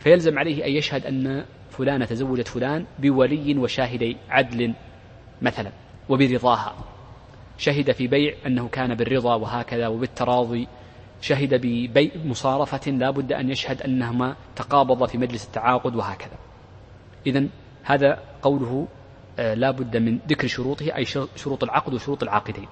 فيلزم 0.00 0.38
عليه 0.38 0.64
أن 0.64 0.70
يشهد 0.70 1.06
أن 1.06 1.44
فلانة 1.70 2.04
تزوجت 2.04 2.48
فلان 2.48 2.86
بولي 2.98 3.58
وشاهدي 3.58 4.16
عدل 4.28 4.74
مثلا. 5.42 5.72
وبرضاها 6.08 6.74
شهد 7.58 7.92
في 7.92 8.06
بيع 8.06 8.34
أنه 8.46 8.68
كان 8.68 8.94
بالرضا 8.94 9.34
وهكذا 9.34 9.88
وبالتراضي. 9.88 10.68
شهد 11.20 11.54
ببيع 11.54 12.10
مصارفة 12.24 12.90
لا 12.90 13.10
بد 13.10 13.32
أن 13.32 13.50
يشهد 13.50 13.82
أنهما 13.82 14.36
تقابضا 14.56 15.06
في 15.06 15.18
مجلس 15.18 15.44
التعاقد 15.46 15.96
وهكذا. 15.96 16.36
إذا 17.26 17.46
هذا 17.82 18.18
قوله 18.42 18.88
آه، 19.38 19.54
لا 19.54 19.70
بد 19.70 19.96
من 19.96 20.18
ذكر 20.28 20.46
شروطه 20.46 20.96
أي 20.96 21.04
شروط 21.36 21.64
العقد 21.64 21.94
وشروط 21.94 22.22
العاقدين. 22.22 22.68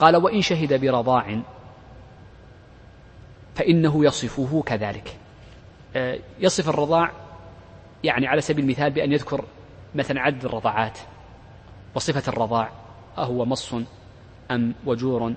قال 0.00 0.16
وإن 0.16 0.42
شهد 0.42 0.80
برضاع 0.80 1.40
فإنه 3.54 4.04
يصفه 4.04 4.62
كذلك. 4.66 5.16
آه، 5.96 6.18
يصف 6.40 6.68
الرضاع 6.68 7.10
يعني 8.04 8.26
على 8.26 8.40
سبيل 8.40 8.64
المثال 8.64 8.90
بأن 8.90 9.12
يذكر 9.12 9.44
مثلا 9.94 10.20
عدد 10.20 10.44
الرضاعات. 10.44 10.98
وصفة 11.94 12.32
الرضاع 12.32 12.72
أهو 13.18 13.44
مص 13.44 13.74
أم 14.50 14.74
وجور 14.86 15.34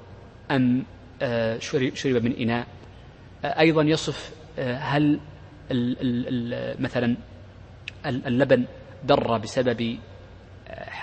أم 0.51 0.83
آه، 1.21 1.59
شرب 1.93 2.23
من 2.23 2.35
إناء. 2.35 2.67
أيضا 3.43 3.83
يصف 3.83 4.33
هل 4.59 5.19
مثلا 6.79 7.15
اللبن 8.05 8.65
در 9.03 9.37
بسبب 9.37 9.97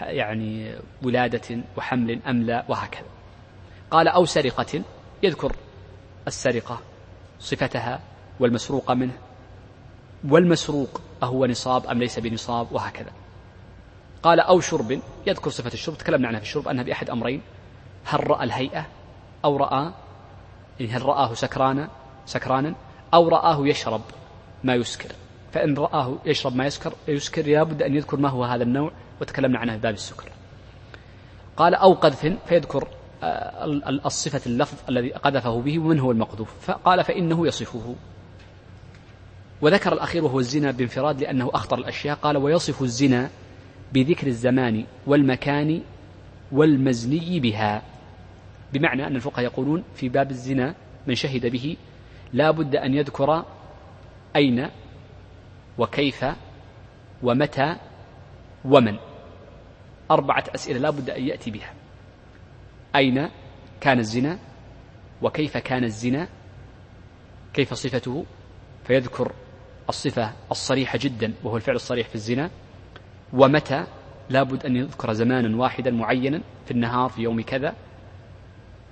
يعني 0.00 0.74
ولادة 1.02 1.58
وحمل 1.76 2.18
أم 2.28 2.42
لا 2.42 2.64
وهكذا. 2.68 3.06
قال 3.90 4.08
أو 4.08 4.24
سرقة 4.24 4.82
يذكر 5.22 5.56
السرقة 6.26 6.80
صفتها 7.40 8.00
والمسروق 8.40 8.92
منه. 8.92 9.18
والمسروق 10.28 11.00
أهو 11.22 11.46
نصاب 11.46 11.86
أم 11.86 11.98
ليس 11.98 12.18
بنصاب 12.18 12.72
وهكذا. 12.72 13.12
قال 14.22 14.40
أو 14.40 14.60
شرب 14.60 15.00
يذكر 15.26 15.50
صفة 15.50 15.72
الشرب 15.72 15.98
تكلمنا 15.98 16.28
عنها 16.28 16.40
في 16.40 16.46
الشرب 16.46 16.68
أنها 16.68 16.84
بأحد 16.84 17.10
أمرين 17.10 17.42
هل 18.04 18.30
رأى 18.30 18.44
الهيئة 18.44 18.86
أو 19.44 19.56
رأى 19.56 19.92
يعني 20.80 20.92
هل 20.92 21.02
رآه 21.02 21.34
سكرانا 21.34 21.88
سكرانا 22.26 22.74
أو 23.14 23.28
رآه 23.28 23.66
يشرب 23.66 24.00
ما 24.64 24.74
يسكر. 24.74 25.12
فإن 25.52 25.74
رآه 25.74 26.16
يشرب 26.24 26.56
ما 26.56 26.66
يسكر 26.66 26.92
يسكر 27.08 27.46
لابد 27.46 27.82
أن 27.82 27.94
يذكر 27.94 28.16
ما 28.16 28.28
هو 28.28 28.44
هذا 28.44 28.62
النوع 28.62 28.92
وتكلمنا 29.20 29.58
عنه 29.58 29.72
في 29.72 29.78
باب 29.78 29.94
السكر. 29.94 30.28
قال 31.56 31.74
أو 31.74 31.92
قذف 31.92 32.36
فيذكر 32.46 32.88
آه، 33.22 33.64
الصفة 34.06 34.40
اللفظ 34.46 34.76
الذي 34.88 35.12
قذفه 35.12 35.60
به 35.60 35.78
ومن 35.78 36.00
هو 36.00 36.10
المقذوف؟ 36.10 36.48
فقال 36.60 37.04
فإنه 37.04 37.46
يصفه. 37.46 37.94
وذكر 39.62 39.92
الأخير 39.92 40.24
وهو 40.24 40.38
الزنا 40.38 40.70
بانفراد 40.70 41.20
لأنه 41.20 41.50
أخطر 41.54 41.78
الأشياء 41.78 42.16
قال 42.16 42.36
ويصف 42.36 42.82
الزنا 42.82 43.30
بذكر 43.92 44.26
الزمان 44.26 44.86
والمكان 45.06 45.82
والمزني 46.52 47.40
بها. 47.40 47.82
بمعنى 48.72 49.06
أن 49.06 49.16
الفقهاء 49.16 49.44
يقولون 49.44 49.84
في 49.94 50.08
باب 50.08 50.30
الزنا 50.30 50.74
من 51.06 51.14
شهد 51.14 51.46
به 51.46 51.76
لا 52.32 52.50
بد 52.50 52.76
أن 52.76 52.94
يذكر 52.94 53.44
أين 54.36 54.68
وكيف 55.78 56.24
ومتى 57.22 57.76
ومن. 58.64 58.96
أربعة 60.10 60.44
أسئلة 60.54 60.78
لا 60.78 60.90
بد 60.90 61.10
أن 61.10 61.22
يأتي 61.22 61.50
بها. 61.50 61.72
أين 62.96 63.28
كان 63.80 63.98
الزنا 63.98 64.38
وكيف 65.22 65.56
كان 65.56 65.84
الزنا؟ 65.84 66.28
كيف 67.54 67.74
صفته؟ 67.74 68.24
فيذكر 68.84 69.32
الصفة 69.88 70.32
الصريحة 70.50 70.98
جدا 71.02 71.32
وهو 71.44 71.56
الفعل 71.56 71.74
الصريح 71.74 72.08
في 72.08 72.14
الزنا. 72.14 72.50
ومتى 73.32 73.86
لابد 74.30 74.66
أن 74.66 74.76
يذكر 74.76 75.12
زمانا 75.12 75.56
واحدا 75.56 75.90
معينا 75.90 76.40
في 76.64 76.70
النهار 76.70 77.08
في 77.08 77.22
يوم 77.22 77.40
كذا؟ 77.40 77.74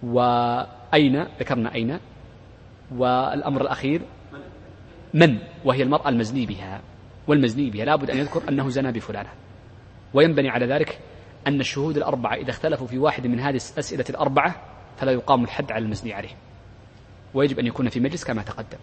وأين؟ 0.02 1.22
ذكرنا 1.40 1.74
أين؟ 1.74 1.98
والأمر 2.96 3.60
الأخير؟ 3.60 4.02
من؟ 5.14 5.38
وهي 5.64 5.82
المرأة 5.82 6.08
المزني 6.08 6.46
بها. 6.46 6.80
والمزني 7.26 7.70
بها. 7.70 7.84
لابد 7.84 8.10
أن 8.10 8.18
يذكر 8.18 8.48
أنه 8.48 8.68
زنى 8.68 8.92
بفلانة. 8.92 9.28
وينبني 10.14 10.48
على 10.48 10.66
ذلك 10.66 10.98
أن 11.46 11.60
الشهود 11.60 11.96
الأربعة 11.96 12.34
إذا 12.34 12.50
اختلفوا 12.50 12.86
في 12.86 12.98
واحد 12.98 13.26
من 13.26 13.40
هذه 13.40 13.60
الأسئلة 13.72 14.04
الأربعة 14.10 14.54
فلا 14.96 15.12
يقام 15.12 15.44
الحد 15.44 15.72
على 15.72 15.84
المزني 15.84 16.12
عليه. 16.12 16.36
ويجب 17.34 17.58
أن 17.58 17.66
يكون 17.66 17.88
في 17.88 18.00
مجلس 18.00 18.24
كما 18.24 18.42
تقدم. 18.42 18.78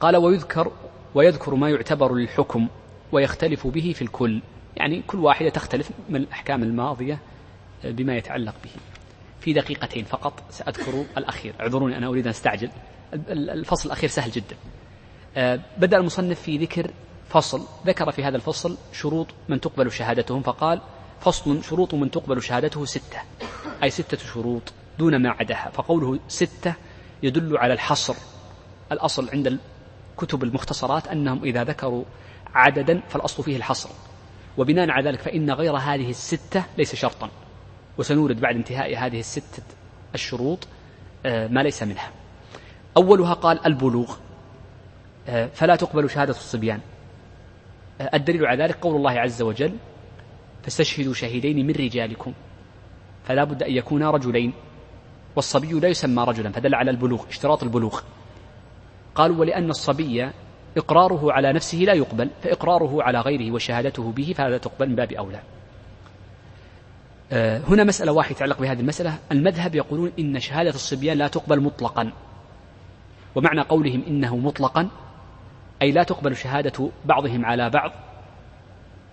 قال 0.00 0.16
ويذكر 0.16 0.72
ويذكر 1.14 1.54
ما 1.54 1.70
يعتبر 1.70 2.14
للحكم 2.14 2.68
ويختلف 3.12 3.66
به 3.66 3.92
في 3.96 4.02
الكل. 4.02 4.42
يعني 4.76 5.02
كل 5.06 5.18
واحدة 5.18 5.48
تختلف 5.48 5.90
من 6.08 6.16
الأحكام 6.16 6.62
الماضية 6.62 7.18
بما 7.84 8.16
يتعلق 8.16 8.54
به. 8.64 8.70
في 9.40 9.52
دقيقتين 9.52 10.04
فقط 10.04 10.42
سأذكر 10.50 11.04
الأخير. 11.18 11.54
اعذروني 11.60 11.96
أنا 11.96 12.06
أريد 12.06 12.24
أن 12.24 12.30
أستعجل. 12.30 12.70
الفصل 13.30 13.86
الأخير 13.86 14.08
سهل 14.08 14.30
جدا. 14.30 14.56
آه، 15.36 15.60
بدأ 15.78 15.96
المصنف 15.96 16.40
في 16.40 16.58
ذكر 16.58 16.90
فصل. 17.28 17.62
ذكر 17.86 18.12
في 18.12 18.24
هذا 18.24 18.36
الفصل 18.36 18.76
شروط 18.92 19.26
من 19.48 19.60
تقبل 19.60 19.92
شهادتهم 19.92 20.42
فقال 20.42 20.80
فصل 21.20 21.64
شروط 21.64 21.94
من 21.94 22.10
تقبل 22.10 22.42
شهادته 22.42 22.84
ستة. 22.84 23.18
أي 23.82 23.90
ستة 23.90 24.18
شروط 24.18 24.62
دون 24.98 25.22
ما 25.22 25.30
عداها. 25.30 25.70
فقوله 25.70 26.18
ستة 26.28 26.74
يدل 27.22 27.58
على 27.58 27.72
الحصر. 27.72 28.14
الأصل 28.92 29.28
عند 29.32 29.58
كتب 30.16 30.42
المختصرات 30.42 31.08
أنهم 31.08 31.44
إذا 31.44 31.64
ذكروا 31.64 32.04
عددا 32.58 33.00
فالأصل 33.08 33.42
فيه 33.42 33.56
الحصر. 33.56 33.90
وبناء 34.58 34.90
على 34.90 35.10
ذلك 35.10 35.20
فإن 35.20 35.50
غير 35.50 35.76
هذه 35.76 36.10
الستة 36.10 36.64
ليس 36.78 36.94
شرطا. 36.94 37.30
وسنورد 37.98 38.40
بعد 38.40 38.56
انتهاء 38.56 38.96
هذه 38.96 39.20
الستة 39.20 39.62
الشروط 40.14 40.68
آه، 41.26 41.46
ما 41.48 41.60
ليس 41.60 41.82
منها. 41.82 42.10
أولها 42.96 43.34
قال 43.34 43.66
البلوغ. 43.66 44.16
آه، 45.28 45.46
فلا 45.46 45.76
تقبل 45.76 46.10
شهادة 46.10 46.30
الصبيان. 46.30 46.80
آه، 48.00 48.10
الدليل 48.14 48.46
على 48.46 48.64
ذلك 48.64 48.76
قول 48.80 48.96
الله 48.96 49.10
عز 49.10 49.42
وجل 49.42 49.76
فاستشهدوا 50.62 51.14
شهيدين 51.14 51.66
من 51.66 51.74
رجالكم 51.74 52.32
فلا 53.24 53.44
بد 53.44 53.62
أن 53.62 53.72
يكونا 53.72 54.10
رجلين. 54.10 54.52
والصبي 55.36 55.72
لا 55.72 55.88
يسمى 55.88 56.24
رجلا 56.24 56.52
فدل 56.52 56.74
على 56.74 56.90
البلوغ 56.90 57.28
اشتراط 57.28 57.62
البلوغ. 57.62 58.00
قالوا 59.14 59.36
ولأن 59.36 59.70
الصبي 59.70 60.30
إقراره 60.76 61.32
على 61.32 61.52
نفسه 61.52 61.78
لا 61.78 61.92
يقبل 61.92 62.30
فإقراره 62.42 63.02
على 63.02 63.20
غيره 63.20 63.52
وشهادته 63.54 64.12
به 64.12 64.34
فهذا 64.36 64.58
تقبل 64.58 64.88
من 64.88 64.94
باب 64.94 65.12
أولى. 65.12 65.40
آه، 67.32 67.58
هنا 67.68 67.84
مسألة 67.84 68.12
واحدة 68.12 68.34
تتعلق 68.34 68.60
بهذه 68.60 68.80
المسألة. 68.80 69.18
المذهب 69.32 69.74
يقولون 69.74 70.12
إن 70.18 70.40
شهادة 70.40 70.70
الصبيان 70.70 71.18
لا 71.18 71.28
تقبل 71.28 71.60
مطلقا. 71.60 72.12
ومعنى 73.34 73.60
قولهم 73.60 74.02
إنه 74.06 74.36
مطلقا 74.36 74.88
أي 75.82 75.92
لا 75.92 76.02
تقبل 76.02 76.36
شهادة 76.36 76.90
بعضهم 77.04 77.44
على 77.44 77.70
بعض 77.70 77.92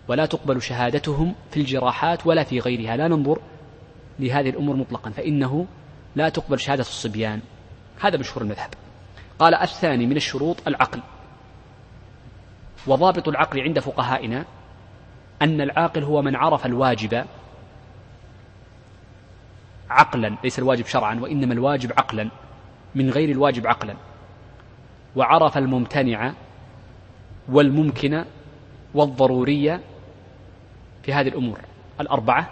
ولا 0.08 0.26
تقبل 0.26 0.62
شهادتهم 0.62 1.36
في 1.52 1.60
الجراحات 1.60 2.28
ولا 2.28 2.44
في 2.44 2.60
غيرها. 2.60 2.98
لا 2.98 3.08
ننظر 3.08 3.40
لهذه 4.20 4.50
الأمور 4.50 4.76
مطلقا 4.76 5.10
فإنه 5.10 5.66
لا 6.16 6.30
تقبل 6.30 6.60
شهادة 6.60 6.82
الصبيان. 6.82 7.40
هذا 8.00 8.18
مشهور 8.18 8.44
المذهب. 8.44 8.70
قال 9.40 9.56
الثاني 9.56 10.06
من 10.06 10.16
الشروط 10.16 10.68
العقل. 10.68 11.02
وضابط 12.88 13.28
العقل 13.28 13.62
عند 13.62 13.80
فقهائنا 13.80 14.46
أن 15.42 15.62
العاقل 15.62 16.04
هو 16.04 16.22
من 16.22 16.36
عرف 16.36 16.66
الواجب 16.66 17.26
عقلا 19.90 20.36
ليس 20.44 20.60
الواجب 20.60 20.86
شرعا 20.86 21.20
وإنما 21.22 21.54
الواجب 21.54 21.92
عقلا 21.98 22.30
من 22.96 23.10
غير 23.10 23.30
الواجب 23.30 23.68
عقلا. 23.68 23.96
وعرف 25.16 25.58
الممتنع 25.58 26.34
والممكن 27.50 28.26
والضرورية 28.94 29.82
في 31.04 31.14
هذه 31.14 31.28
الأمور 31.28 31.60
الأربعة. 32.02 32.50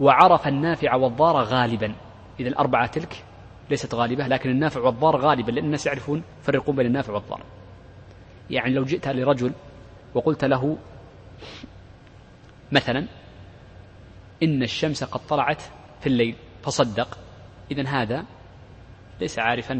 وعرف 0.00 0.48
النافع 0.48 0.94
والضار 0.94 1.36
غالبا. 1.36 1.94
إذا 2.40 2.48
الأربعة 2.48 2.86
تلك 2.86 3.24
ليست 3.70 3.94
غالبة 3.94 4.26
لكن 4.26 4.50
النافع 4.50 4.80
والضار 4.80 5.16
غالبا 5.16 5.50
لأن 5.50 5.64
الناس 5.64 5.86
يعرفون 5.86 6.22
يفرقون 6.42 6.76
بين 6.76 6.86
النافع 6.86 7.12
والضار. 7.12 7.40
يعني 8.50 8.74
لو 8.74 8.84
جئت 8.84 9.08
لرجل 9.08 9.52
وقلت 10.14 10.44
له 10.44 10.78
مثلا 12.72 13.06
إن 14.42 14.62
الشمس 14.62 15.04
قد 15.04 15.26
طلعت 15.26 15.62
في 16.00 16.06
الليل 16.06 16.36
فصدق. 16.62 17.18
إذا 17.70 17.88
هذا 17.88 18.24
ليس 19.20 19.38
عارفا 19.38 19.74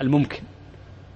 للممكن 0.00 0.42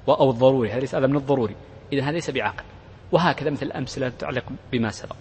أو 0.08 0.30
الضروري 0.30 0.70
هذا 0.70 0.80
ليس 0.80 0.94
هذا 0.94 1.06
من 1.06 1.16
الضروري. 1.16 1.56
إذا 1.92 2.02
هذا 2.02 2.12
ليس 2.12 2.30
بعقل 2.30 2.64
وهكذا 3.12 3.50
مثل 3.50 3.66
الأمثلة 3.66 4.08
تتعلق 4.08 4.44
بما 4.72 4.90
سبق. 4.90 5.16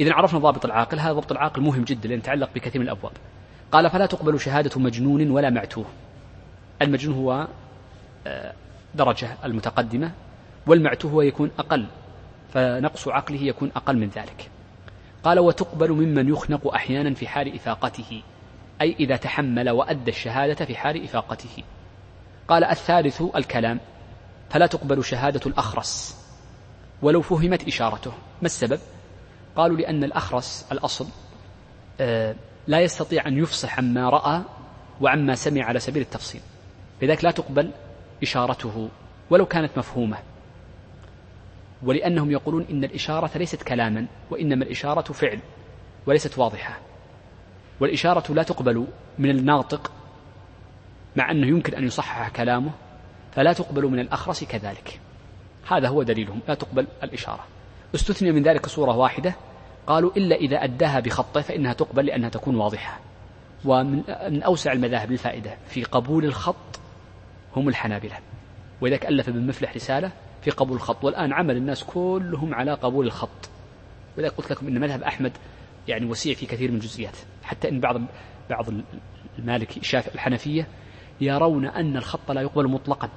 إذا 0.00 0.12
عرفنا 0.14 0.38
ضابط 0.38 0.64
العاقل. 0.64 0.98
هذا 0.98 1.12
ضبط 1.12 1.32
العاقل 1.32 1.62
مهم 1.62 1.84
جدا 1.84 2.08
لأن 2.08 2.18
يتعلق 2.18 2.50
بكثير 2.54 2.80
من 2.80 2.88
الأبواب. 2.88 3.12
قال 3.72 3.90
فلا 3.90 4.06
تقبل 4.06 4.40
شهادة 4.40 4.80
مجنون 4.80 5.30
ولا 5.30 5.50
معتوه. 5.50 5.84
المجنون 6.82 7.16
هو 7.16 7.48
آه، 8.26 8.54
درجة 8.96 9.36
المتقدمة 9.44 10.12
والمعتوه 10.66 11.12
هو 11.12 11.22
يكون 11.22 11.50
أقل 11.58 11.86
فنقص 12.54 13.08
عقله 13.08 13.42
يكون 13.42 13.70
أقل 13.76 13.96
من 13.96 14.08
ذلك. 14.08 14.50
قال 15.24 15.38
وتقبل 15.38 15.92
ممن 15.92 16.28
يخنق 16.28 16.74
أحيانا 16.74 17.14
في 17.14 17.28
حال 17.28 17.54
إفاقته 17.54 18.22
أي 18.80 18.96
إذا 19.00 19.16
تحمل 19.16 19.70
وأدى 19.70 20.10
الشهادة 20.10 20.64
في 20.64 20.76
حال 20.76 21.04
إفاقته. 21.04 21.62
قال 22.48 22.64
الثالث 22.64 23.22
الكلام 23.36 23.80
فلا 24.50 24.66
تقبل 24.66 25.04
شهادة 25.04 25.40
الأخرس 25.46 26.16
ولو 27.02 27.22
فهمت 27.22 27.68
إشارته. 27.68 28.12
ما 28.42 28.46
السبب؟ 28.46 28.80
قالوا 29.56 29.76
لأن 29.76 30.04
الأخرس 30.04 30.66
الأصل 30.72 31.06
آه، 32.00 32.34
لا 32.66 32.80
يستطيع 32.80 33.26
أن 33.26 33.38
يفصح 33.38 33.78
عما 33.78 34.08
رأى 34.10 34.42
وعما 35.00 35.34
سمع 35.34 35.64
على 35.64 35.80
سبيل 35.80 36.02
التفصيل 36.02 36.40
لذلك 37.02 37.24
لا 37.24 37.30
تقبل 37.30 37.70
إشارته 38.22 38.88
ولو 39.30 39.46
كانت 39.46 39.78
مفهومة. 39.78 40.16
ولأنهم 41.82 42.30
يقولون 42.30 42.66
إن 42.70 42.84
الإشارة 42.84 43.38
ليست 43.38 43.62
كلاما 43.62 44.06
وإنما 44.30 44.64
الإشارة 44.64 45.12
فعل 45.12 45.40
وليست 46.06 46.38
واضحة. 46.38 46.78
والإشارة 47.80 48.32
لا 48.32 48.42
تقبل 48.42 48.86
من 49.18 49.30
الناطق 49.30 49.92
مع 51.16 51.30
أنه 51.30 51.46
يمكن 51.46 51.74
أن 51.74 51.84
يصحح 51.84 52.28
كلامه 52.28 52.70
فلا 53.32 53.52
تقبل 53.52 53.82
من 53.82 53.98
الأخرس 53.98 54.44
كذلك. 54.44 55.00
هذا 55.68 55.88
هو 55.88 56.02
دليلهم 56.02 56.40
لا 56.48 56.54
تقبل 56.54 56.86
الإشارة. 57.02 57.44
استثني 57.94 58.32
من 58.32 58.42
ذلك 58.42 58.66
صورة 58.66 58.96
واحدة 58.96 59.34
قالوا 59.86 60.10
إلا 60.16 60.36
إذا 60.36 60.64
أداها 60.64 61.00
بخطه 61.00 61.40
فإنها 61.40 61.72
تقبل 61.72 62.06
لأنها 62.06 62.28
تكون 62.28 62.56
واضحة. 62.56 63.00
ومن 63.64 64.42
أوسع 64.42 64.72
المذاهب 64.72 65.10
للفائدة 65.10 65.56
في 65.68 65.84
قبول 65.84 66.24
الخط 66.24 66.80
هم 67.56 67.68
الحنابلة. 67.68 68.16
ولذلك 68.80 69.06
ألف 69.06 69.28
ابن 69.28 69.46
مفلح 69.46 69.74
رسالة 69.74 70.12
في 70.42 70.50
قبول 70.50 70.76
الخط. 70.76 71.04
والآن 71.04 71.32
عمل 71.32 71.56
الناس 71.56 71.84
كلهم 71.84 72.54
على 72.54 72.74
قبول 72.74 73.06
الخط. 73.06 73.50
ولذلك 74.18 74.32
قلت 74.32 74.50
لكم 74.50 74.66
أن 74.66 74.80
مذهب 74.80 75.02
أحمد 75.02 75.32
يعني 75.88 76.06
وسيع 76.06 76.34
في 76.34 76.46
كثير 76.46 76.70
من 76.70 76.76
الجزئيات. 76.76 77.16
حتى 77.44 77.68
أن 77.68 77.80
بعض 77.80 78.00
بعض 78.50 78.66
المالكي 79.38 79.80
الشافعي 79.80 80.14
الحنفية 80.14 80.66
يرون 81.20 81.66
أن 81.66 81.96
الخط 81.96 82.30
لا 82.30 82.40
يقبل 82.40 82.68
مطلقا. 82.68 83.08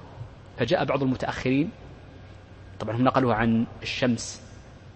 فجاء 0.57 0.86
بعض 0.86 1.03
المتأخرين. 1.03 1.70
طبعا 2.80 2.95
هم 2.95 3.03
نقلوا 3.03 3.34
عن 3.34 3.66
الشمس 3.82 4.41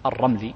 الرملي. 0.06 0.54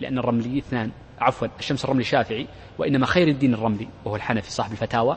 لأن 0.00 0.18
الرملي 0.18 0.58
اثنان. 0.58 0.90
عفوا 1.20 1.48
الشمس 1.58 1.84
الرملي 1.84 2.04
شافعي 2.04 2.46
وإنما 2.78 3.06
خير 3.06 3.28
الدين 3.28 3.54
الرملي 3.54 3.88
وهو 4.04 4.16
الحنفي 4.16 4.50
صاحب 4.50 4.72
الفتاوى. 4.72 5.16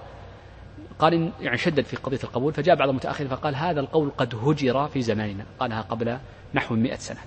قال 1.00 1.32
يعني 1.42 1.58
شدد 1.58 1.82
في 1.82 1.96
قضية 1.96 2.20
القبول 2.24 2.54
فجاء 2.54 2.76
بعض 2.76 2.90
المتأخرين 2.90 3.30
فقال 3.30 3.56
هذا 3.56 3.80
القول 3.80 4.12
قد 4.18 4.36
هجر 4.36 4.88
في 4.88 5.02
زماننا 5.02 5.46
قالها 5.60 5.82
قبل 5.82 6.18
نحو 6.54 6.76
مئة 6.76 6.96
سنة. 6.96 7.20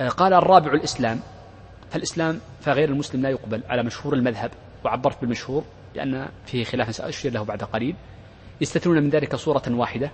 آه، 0.00 0.08
قال 0.08 0.32
الرابع 0.32 0.72
الإسلام 0.72 1.20
فالإسلام 1.90 2.40
فغير 2.60 2.88
المسلم 2.88 3.22
لا 3.22 3.30
يقبل 3.30 3.62
على 3.68 3.82
مشهور 3.82 4.14
المذهب 4.14 4.50
وعبرت 4.84 5.20
بالمشهور 5.20 5.64
لأن 5.94 6.28
فيه 6.46 6.64
خلاف 6.64 6.94
سأشير 6.94 7.32
له 7.32 7.42
بعد 7.42 7.64
قليل. 7.64 7.94
يستثنون 8.60 9.02
من 9.02 9.10
ذلك 9.10 9.36
صورة 9.36 9.62
واحدة 9.68 10.10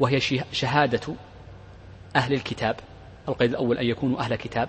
وهي 0.00 0.20
شهادة 0.52 1.14
أهل 2.16 2.32
الكتاب 2.32 2.76
القيد 3.28 3.50
الأول 3.50 3.78
أن 3.78 3.86
يكونوا 3.86 4.20
أهل 4.20 4.36
كتاب. 4.36 4.68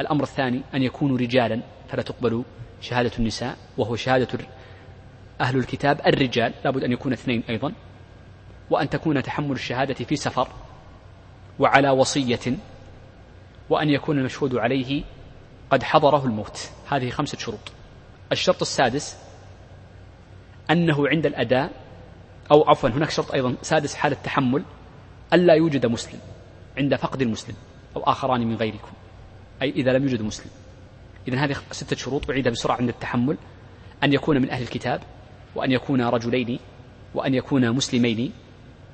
الأمر 0.00 0.22
الثاني 0.22 0.60
أن 0.74 0.82
يكونوا 0.82 1.18
رجالا 1.18 1.60
فلا 1.88 2.02
تقبل 2.02 2.44
شهادة 2.80 3.10
النساء 3.18 3.56
وهو 3.78 3.96
شهادة 3.96 4.28
أهل 5.40 5.56
الكتاب 5.56 6.00
الرجال 6.06 6.54
لابد 6.64 6.84
أن 6.84 6.92
يكون 6.92 7.12
اثنين 7.12 7.42
أيضا 7.48 7.72
وأن 8.70 8.90
تكون 8.90 9.22
تحمل 9.22 9.52
الشهادة 9.52 9.94
في 9.94 10.16
سفر 10.16 10.48
وعلى 11.58 11.90
وصية 11.90 12.56
وأن 13.70 13.88
يكون 13.88 14.18
المشهود 14.18 14.54
عليه 14.54 15.04
قد 15.70 15.82
حضره 15.82 16.24
الموت. 16.24 16.70
هذه 16.88 17.10
خمسة 17.10 17.38
شروط. 17.38 17.72
الشرط 18.32 18.60
السادس 18.60 19.16
أنه 20.70 21.08
عند 21.08 21.26
الأداء 21.26 21.70
أو 22.50 22.68
عفوا 22.68 22.88
هناك 22.88 23.10
شرط 23.10 23.32
أيضا 23.32 23.54
سادس 23.62 23.94
حال 23.94 24.12
التحمل 24.12 24.62
ألا 25.32 25.54
يوجد 25.54 25.86
مسلم 25.86 26.20
عند 26.78 26.94
فقد 26.94 27.22
المسلم 27.22 27.54
أو 27.96 28.02
آخران 28.02 28.40
من 28.40 28.56
غيركم. 28.56 28.92
أي 29.62 29.70
إذا 29.70 29.92
لم 29.92 30.02
يوجد 30.02 30.22
مسلم. 30.22 30.50
إذا 31.28 31.44
هذه 31.44 31.56
ستة 31.70 31.96
شروط 31.96 32.30
أعيدها 32.30 32.52
بسرعة 32.52 32.76
عند 32.76 32.88
التحمل. 32.88 33.36
أن 34.04 34.12
يكون 34.12 34.42
من 34.42 34.50
أهل 34.50 34.62
الكتاب. 34.62 35.00
وأن 35.54 35.72
يكون 35.72 36.02
رجلين 36.02 36.58
وأن 37.14 37.34
يكون 37.34 37.70
مسلمين 37.72 38.32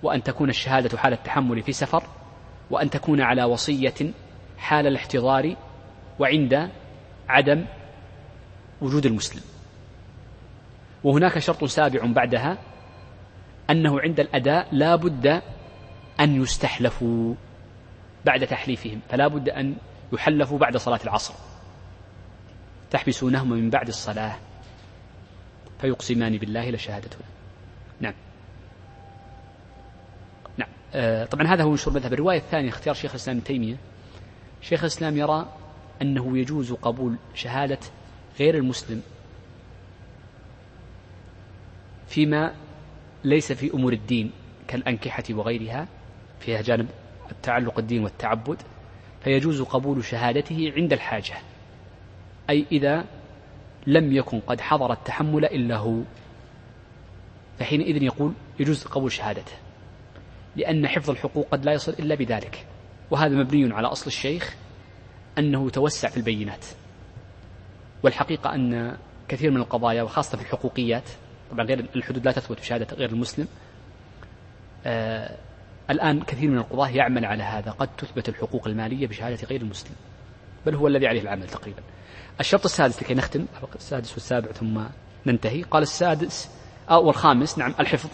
وأن 0.03 0.23
تكون 0.23 0.51
الشهادة 0.51 0.99
حال 0.99 1.13
التحمل 1.13 1.63
في 1.63 1.73
سفر 1.73 2.03
وأن 2.71 2.91
تكون 2.91 3.21
على 3.21 3.45
وصية 3.45 4.13
حال 4.59 4.87
الاحتضار 4.87 5.57
وعند 6.19 6.71
عدم 7.29 7.65
وجود 8.81 9.07
المسلم. 9.07 9.43
وهناك 11.05 11.39
شرط 11.39 11.65
سابع 11.65 12.07
بعدها 12.07 12.59
أنه 13.71 14.01
عند 14.01 14.21
الأداء 14.21 14.69
لا 14.73 14.97
بد 14.97 15.43
أن 16.21 16.43
يستحلفوا 16.43 17.35
بعد 18.25 18.47
تحليفهم 18.47 19.01
فلا 19.09 19.29
بد 19.29 19.49
أن 19.49 19.77
يحلفوا 20.13 20.59
بعد 20.59 20.77
صلاة 20.77 21.01
العصر. 21.05 21.35
تحبسونهما 22.91 23.57
من 23.57 23.71
بعد 23.71 23.89
الصلاة. 23.89 24.37
فيقسمان 25.81 26.37
بالله 26.37 26.71
لشهادتنا 26.71 27.27
نعم. 28.01 28.15
نعم. 30.57 30.69
آه 30.95 31.25
طبعا 31.25 31.47
هذا 31.47 31.63
هو 31.63 31.71
مشهور 31.71 31.95
مذهب. 31.97 32.13
الرواية 32.13 32.39
الثانية 32.39 32.69
اختيار 32.69 32.95
شيخ 32.95 33.11
الإسلام 33.11 33.41
تيمية. 33.41 33.77
شيخ 34.63 34.81
الإسلام 34.81 35.17
يرى 35.17 35.53
أنه 36.03 36.39
يجوز 36.39 36.73
قبول 36.73 37.17
شهادة 37.35 37.79
غير 38.39 38.55
المسلم 38.55 39.03
فيما 42.09 42.55
ليس 43.25 43.53
في 43.53 43.75
أمور 43.75 43.93
الدين 43.93 44.31
كالأنكحة 44.69 45.25
وغيرها 45.31 45.89
فيها 46.41 46.63
جانب 46.63 46.89
التعلق 47.33 47.79
الدين 47.79 48.05
والتعبد. 48.05 48.63
فيجوز 49.25 49.63
قبول 49.63 50.05
شهادته 50.05 50.73
عند 50.77 50.93
الحاجة. 50.93 51.35
أي 52.51 52.67
إذا 52.73 53.05
لم 53.87 54.13
يكن 54.13 54.41
قد 54.41 54.61
حضر 54.61 54.93
التحمل 54.93 55.45
إلا 55.45 55.77
هو. 55.77 56.01
فحينئذ 57.59 58.03
يقول 58.03 58.33
يجوز 58.61 58.85
قبول 58.85 59.13
شهادته 59.13 59.53
لأن 60.57 60.89
حفظ 60.89 61.11
الحقوق 61.11 61.49
قد 61.51 61.65
لا 61.65 61.73
يصل 61.73 61.93
إلا 61.93 62.15
بذلك. 62.15 62.67
وهذا 63.11 63.37
مبني 63.37 63.75
على 63.75 63.87
أصل 63.87 64.07
الشيخ 64.07 64.55
أنه 65.39 65.71
توسع 65.71 66.09
في 66.09 66.17
البينات. 66.17 66.65
والحقيقة 68.03 68.55
أن 68.55 68.97
كثير 69.29 69.51
من 69.51 69.57
القضايا 69.57 70.03
وخاصة 70.03 70.39
في 70.39 70.43
الحقوقيات 70.45 71.03
طبعا 71.51 71.65
غير 71.67 71.87
الحدود 71.97 72.25
لا 72.25 72.33
تثبت 72.33 72.61
بشهادة 72.61 72.97
غير 72.97 73.11
المسلم 73.11 73.49
آه 74.87 75.37
الآن 75.91 76.21
كثير 76.21 76.51
من 76.51 76.59
القضاة 76.59 76.89
يعمل 76.89 77.25
على 77.25 77.43
هذا. 77.43 77.71
قد 77.71 77.89
تثبت 77.99 78.29
الحقوق 78.29 78.69
المالية 78.69 79.07
بشهادة 79.07 79.47
غير 79.47 79.61
المسلم. 79.61 79.95
بل 80.67 80.75
هو 80.75 80.87
الذي 80.87 81.07
عليه 81.07 81.21
العمل 81.21 81.47
تقريبا. 81.47 81.83
الشرط 82.41 82.65
السادس 82.65 83.03
لكي 83.03 83.15
نختم 83.15 83.47
السادس 83.75 84.13
والسابع 84.13 84.53
ثم 84.53 84.81
ننتهي. 85.27 85.63
قال 85.63 85.83
السادس 85.83 86.51
أو 86.91 87.11
الخامس 87.11 87.59
نعم 87.59 87.75
الحفظ. 87.81 88.11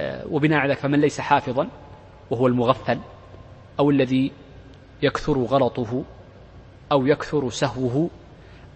آه 0.00 0.26
وبناء 0.30 0.58
على 0.58 0.72
ذلك 0.72 0.78
فمن 0.78 1.00
ليس 1.00 1.20
حافظا 1.20 1.68
وهو 2.30 2.46
المغفل 2.46 2.98
أو 3.78 3.90
الذي 3.90 4.32
يكثر 5.02 5.38
غلطه 5.38 6.04
أو 6.92 7.06
يكثر 7.06 7.50
سهوه 7.50 8.10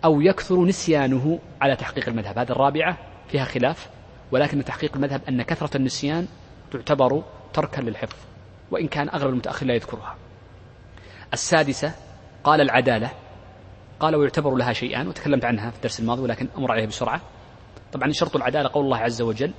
أو 0.04 0.20
يكثر 0.20 0.64
نسيانه 0.64 1.38
على 1.60 1.76
تحقيق 1.76 2.08
المذهب. 2.08 2.38
هذه 2.38 2.50
الرابعة 2.50 2.98
فيها 3.28 3.44
خلاف 3.44 3.90
ولكن 4.32 4.64
تحقيق 4.64 4.96
المذهب 4.96 5.20
أن 5.28 5.42
كثرة 5.42 5.76
النسيان 5.76 6.26
تعتبر 6.72 7.22
تركا 7.52 7.80
للحفظ 7.80 8.16
وإن 8.70 8.88
كان 8.88 9.08
أغلب 9.08 9.30
المتأخر 9.30 9.66
لا 9.66 9.74
يذكرها. 9.74 10.16
السادسة 11.32 11.94
قال 12.44 12.60
العدالة. 12.60 13.10
قال 14.00 14.16
ويعتبر 14.16 14.54
لها 14.54 14.72
شيئان 14.72 15.08
وتكلمت 15.08 15.44
عنها 15.44 15.70
في 15.70 15.76
الدرس 15.76 16.00
الماضي 16.00 16.22
ولكن 16.22 16.48
أمر 16.58 16.72
عليها 16.72 16.86
بسرعة. 16.86 17.20
طبعا 17.92 18.12
شرط 18.12 18.36
العدالة 18.36 18.68
قول 18.68 18.84
الله 18.84 18.96
عز 18.96 19.22
وجل 19.22 19.52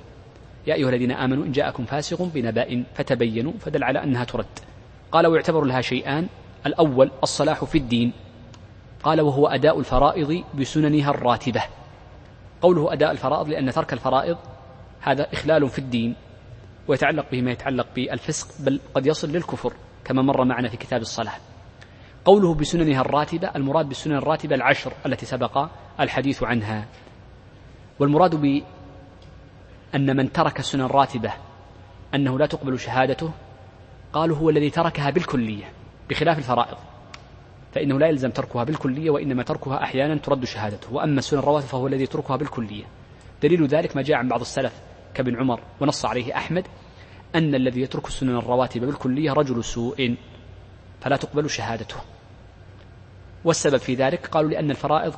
يا 0.66 0.74
أيها 0.74 0.88
الذين 0.88 1.12
آمنوا 1.12 1.44
إن 1.44 1.52
جاءكم 1.52 1.84
فاسق 1.84 2.22
بنبأ 2.22 2.84
فتبينوا 2.94 3.52
فدل 3.60 3.84
على 3.84 4.02
أنها 4.02 4.24
ترد. 4.24 4.58
قال 5.12 5.26
ويعتبر 5.26 5.64
لها 5.64 5.80
شيئان 5.80 6.28
الأول 6.66 7.10
الصلاح 7.22 7.64
في 7.64 7.78
الدين. 7.78 8.12
قال 9.02 9.20
وهو 9.20 9.46
أداء 9.46 9.78
الفرائض 9.78 10.44
بسننها 10.54 11.10
الراتبة. 11.10 11.62
قوله 12.62 12.92
أداء 12.92 13.10
الفرائض 13.10 13.48
لأن 13.48 13.72
ترك 13.72 13.92
الفرائض 13.92 14.38
هذا 15.00 15.32
إخلال 15.32 15.68
في 15.68 15.78
الدين 15.78 16.14
ويتعلق 16.88 17.30
به 17.32 17.42
ما 17.42 17.50
يتعلق 17.50 17.86
بالفسق 17.96 18.48
بل 18.60 18.80
قد 18.94 19.06
يصل 19.06 19.28
للكفر 19.28 19.72
كما 20.04 20.22
مر 20.22 20.44
معنا 20.44 20.68
في 20.68 20.76
كتاب 20.76 21.00
الصلاة. 21.00 21.51
قوله 22.24 22.54
بسننها 22.54 23.00
الراتبة 23.00 23.50
المراد 23.56 23.88
بالسنن 23.88 24.16
الراتبة 24.16 24.54
العشر 24.54 24.92
التي 25.06 25.26
سبق 25.26 25.68
الحديث 26.00 26.42
عنها. 26.42 26.86
والمراد 27.98 28.34
بأن 28.34 30.16
من 30.16 30.32
ترك 30.32 30.58
السنن 30.58 30.80
الراتبة 30.80 31.32
أنه 32.14 32.38
لا 32.38 32.46
تقبل 32.46 32.78
شهادته 32.78 33.30
قالوا 34.12 34.36
هو 34.36 34.50
الذي 34.50 34.70
تركها 34.70 35.10
بالكلية 35.10 35.72
بخلاف 36.10 36.38
الفرائض. 36.38 36.76
فإنه 37.72 37.98
لا 37.98 38.06
يلزم 38.06 38.30
تركها 38.30 38.64
بالكلية 38.64 39.10
وإنما 39.10 39.42
تركها 39.42 39.82
أحيانا 39.82 40.16
ترد 40.16 40.44
شهادته. 40.44 40.94
وأما 40.94 41.18
السنن 41.18 41.38
الرواتب 41.38 41.66
فهو 41.66 41.86
الذي 41.86 42.02
يتركها 42.02 42.36
بالكلية. 42.36 42.84
دليل 43.42 43.66
ذلك 43.66 43.96
ما 43.96 44.02
جاء 44.02 44.16
عن 44.16 44.28
بعض 44.28 44.40
السلف 44.40 44.80
كابن 45.14 45.36
عمر 45.36 45.60
ونص 45.80 46.04
عليه 46.04 46.36
أحمد 46.36 46.66
أن 47.34 47.54
الذي 47.54 47.80
يترك 47.80 48.06
السنن 48.06 48.36
الرواتب 48.36 48.80
بالكلية 48.80 49.32
رجل 49.32 49.64
سوء 49.64 50.16
فلا 51.00 51.16
تقبل 51.16 51.50
شهادته. 51.50 51.96
والسبب 53.44 53.76
في 53.76 53.94
ذلك 53.94 54.26
قالوا 54.26 54.50
لأن 54.50 54.70
الفرائض 54.70 55.14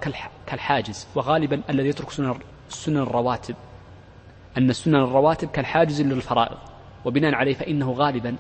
كالحاجز 0.47 1.07
وغالبا 1.15 1.63
الذي 1.71 1.89
يترك 1.89 2.11
سنن 2.69 2.99
الرواتب. 2.99 3.55
أن 4.59 4.71
السنن 4.71 4.95
الرواتب 4.95 5.49
كالحاجز 5.49 6.01
للفرائض. 6.03 6.59
وبناء 7.05 7.35
عليه 7.35 7.55
فإنه 7.55 7.93
غالبا 7.93 8.37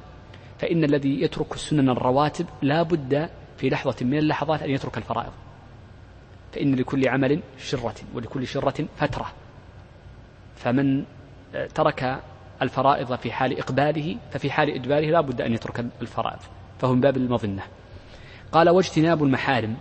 فإن 0.59 0.85
الذي 0.85 1.23
يترك 1.23 1.55
السنن 1.55 1.89
الرواتب 1.89 2.47
لا 2.62 2.82
بد 2.82 3.31
في 3.56 3.69
لحظة 3.69 4.06
من 4.06 4.19
اللحظات 4.19 4.62
أن 4.62 4.70
يترك 4.70 4.98
الفرائض. 4.98 5.32
فإن 6.52 6.74
لكل 6.74 7.09
عمل 7.09 7.40
شرة 7.59 7.94
ولكل 8.15 8.47
شرة 8.47 8.86
فترة. 8.97 9.27
فمن 10.56 11.05
ترك 11.74 12.23
الفرائض 12.62 13.15
في 13.15 13.32
حال 13.32 13.59
إقباله 13.59 14.16
ففي 14.31 14.51
حال 14.51 14.70
إدباره 14.70 15.06
لا 15.06 15.20
بد 15.20 15.40
أن 15.40 15.52
يترك 15.52 15.85
الفرائض. 16.02 16.40
فهو 16.78 16.94
من 16.94 17.01
باب 17.01 17.16
المظنة. 17.16 17.62
قال 18.55 18.70
واجتناب 18.70 19.22
المحارم 19.22 19.76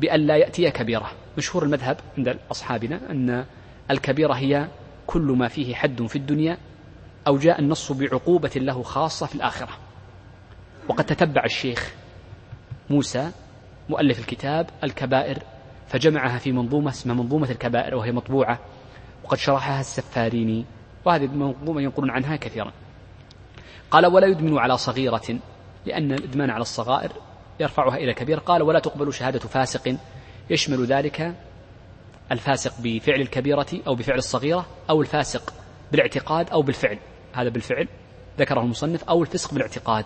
بأن 0.00 0.20
لا 0.20 0.36
يأتي 0.36 0.70
كبيرة. 0.70 1.10
مشهور 1.38 1.62
المذهب 1.62 1.96
عند 2.18 2.38
أصحابنا 2.50 3.00
أن 3.10 3.44
الكبيرة 3.90 4.32
هي 4.32 4.68
كل 5.06 5.22
ما 5.22 5.48
فيه 5.48 5.74
حد 5.74 6.06
في 6.06 6.16
الدنيا 6.16 6.58
أو 7.26 7.38
جاء 7.38 7.60
النص 7.60 7.92
بعقوبة 7.92 8.50
له 8.56 8.82
خاصة 8.82 9.26
في 9.26 9.34
الآخرة. 9.34 9.78
وقد 10.88 11.04
تتبع 11.04 11.44
الشيخ 11.44 11.94
موسى 12.90 13.30
مؤلف 13.88 14.18
الكتاب 14.18 14.70
الكبائر 14.84 15.38
فجمعها 15.88 16.38
في 16.38 16.52
منظومة 16.52 16.90
اسمها 16.90 17.14
منظومة 17.14 17.50
الكبائر 17.50 17.94
وهي 17.94 18.12
مطبوعة 18.12 18.58
وقد 19.24 19.38
شرحها 19.38 19.80
السفاريني 19.80 20.64
وهذه 21.04 21.24
المنظومة 21.24 21.82
ينقلون 21.82 22.10
عنها 22.10 22.36
كثيرا. 22.36 22.72
قال 23.90 24.06
ولا 24.06 24.26
يدمن 24.26 24.58
على 24.58 24.78
صغيرة 24.78 25.38
لأن 25.86 26.12
الإدمان 26.12 26.50
على 26.50 26.62
الصغائر 26.62 27.12
يرفعها 27.60 27.96
إلى 27.96 28.14
كبير. 28.14 28.38
قال 28.38 28.62
ولا 28.62 28.78
تقبل 28.78 29.14
شهادة 29.14 29.38
فاسق. 29.38 29.96
يشمل 30.50 30.84
ذلك 30.84 31.34
الفاسق 32.32 32.72
بفعل 32.82 33.20
الكبيرة 33.20 33.66
أو 33.86 33.94
بفعل 33.94 34.18
الصغيرة 34.18 34.66
أو 34.90 35.00
الفاسق 35.02 35.54
بالاعتقاد 35.92 36.50
أو 36.50 36.62
بالفعل. 36.62 36.98
هذا 37.32 37.48
بالفعل 37.48 37.88
ذكره 38.38 38.60
المصنف 38.60 39.04
أو 39.04 39.22
الفسق 39.22 39.54
بالاعتقاد 39.54 40.04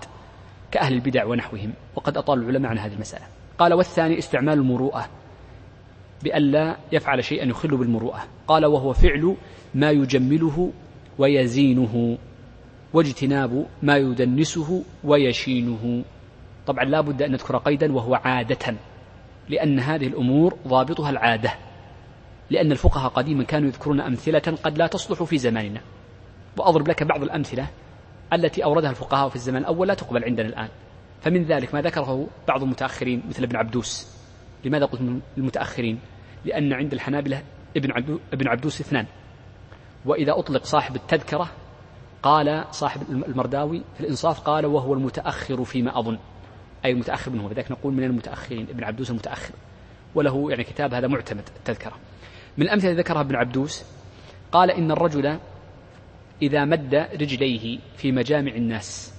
كأهل 0.71 0.93
البدع 0.93 1.25
ونحوهم. 1.25 1.73
وقد 1.97 2.17
أطال 2.17 2.39
العلماء 2.39 2.71
عن 2.71 2.79
هذه 2.79 2.93
المسألة. 2.93 3.25
قال 3.59 3.75
والثاني 3.75 4.19
استعمال 4.19 4.55
المروءة 4.55 5.09
بألا 6.23 6.77
يفعل 6.93 7.25
شيئا 7.25 7.45
يخل 7.45 7.77
بالمروءة. 7.77 8.25
قال 8.47 8.67
وهو 8.67 8.93
فعل 8.93 9.37
ما 9.75 9.91
يجمله 9.91 10.73
ويزينه 11.19 12.19
واجتناب 12.93 13.67
ما 13.83 13.97
يدنسه 13.97 14.85
ويشينه. 15.05 16.05
طبعا 16.69 16.85
لا 16.85 17.01
بد 17.01 17.23
أن 17.23 17.33
نذكر 17.33 17.57
قيدا 17.57 17.93
وهو 17.93 18.15
عادة 18.15 18.75
لأن 19.49 19.81
هذه 19.81 20.07
الأمور 20.07 20.57
ضابطها 20.67 21.11
العادة 21.11 21.55
لأن 22.51 22.73
الفقهاء 22.73 23.11
قديما 23.11 23.45
كانوا 23.45 23.69
يذكرون 23.69 24.01
أمثلة 24.01 24.57
قد 24.63 24.79
لا 24.79 24.87
تصلح 24.87 25.23
في 25.23 25.39
زماننا. 25.39 25.81
وأضرب 26.57 26.89
لك 26.89 27.03
بعض 27.03 27.23
الأمثلة 27.23 27.67
التي 28.33 28.65
أوردها 28.65 28.91
الفقهاء 28.91 29.29
في 29.29 29.37
الزمن 29.37 29.57
الأول 29.57 29.89
لا 29.89 29.95
تقبل 29.95 30.25
عندنا 30.25 30.49
الآن. 30.49 30.69
فمن 31.21 31.45
ذلك 31.45 31.75
ما 31.75 31.83
ذكره 31.83 32.27
بعض 32.49 32.63
المتأخرين 32.63 33.23
مثل 33.29 33.43
ابن 33.43 33.57
عبدوس. 33.57 34.19
لماذا 34.65 34.85
قلت 34.85 35.01
المتأخرين؟ 35.39 35.99
لأن 36.45 36.73
عند 36.73 36.93
الحنابلة 36.93 37.43
ابن 37.77 38.19
ابن 38.33 38.49
عبدوس 38.49 38.81
اثنان. 38.81 39.07
وإذا 40.07 40.39
أطلق 40.39 40.65
صاحب 40.65 40.97
التذكرة 40.97 41.51
قال 42.23 42.65
صاحب 42.71 43.03
المرداوي 43.11 43.83
في 43.95 44.01
الإنصاف 44.01 44.41
قال 44.41 44.67
وهو 44.67 44.95
المتأخر 44.95 45.65
فيما 45.65 45.99
أظن. 45.99 46.19
أي 46.89 46.93
المتأخر 46.93 47.31
منه 47.31 47.51
لذلك 47.51 47.71
نقول 47.71 47.95
من 47.95 48.05
المتأخرين 48.05 48.67
ابن 48.71 48.85
عبدوس 48.85 49.11
المتأخر. 49.11 49.55
وله 50.15 50.51
يعني 50.51 50.65
كتاب 50.65 50.95
هذا 50.95 51.07
معتمد 51.07 51.45
التذكرة 51.57 51.93
من 52.57 52.65
الأمثلة 52.65 52.93
ذكرها 52.93 53.21
ابن 53.21 53.37
عبدوس 53.37 53.85
قال 54.53 54.71
إن 54.71 54.91
الرجل 54.91 55.39
إذا 56.43 56.65
مد 56.65 56.95
رجليه 56.95 57.79
في 57.97 58.13
مجامع 58.13 58.53
الناس 58.53 59.15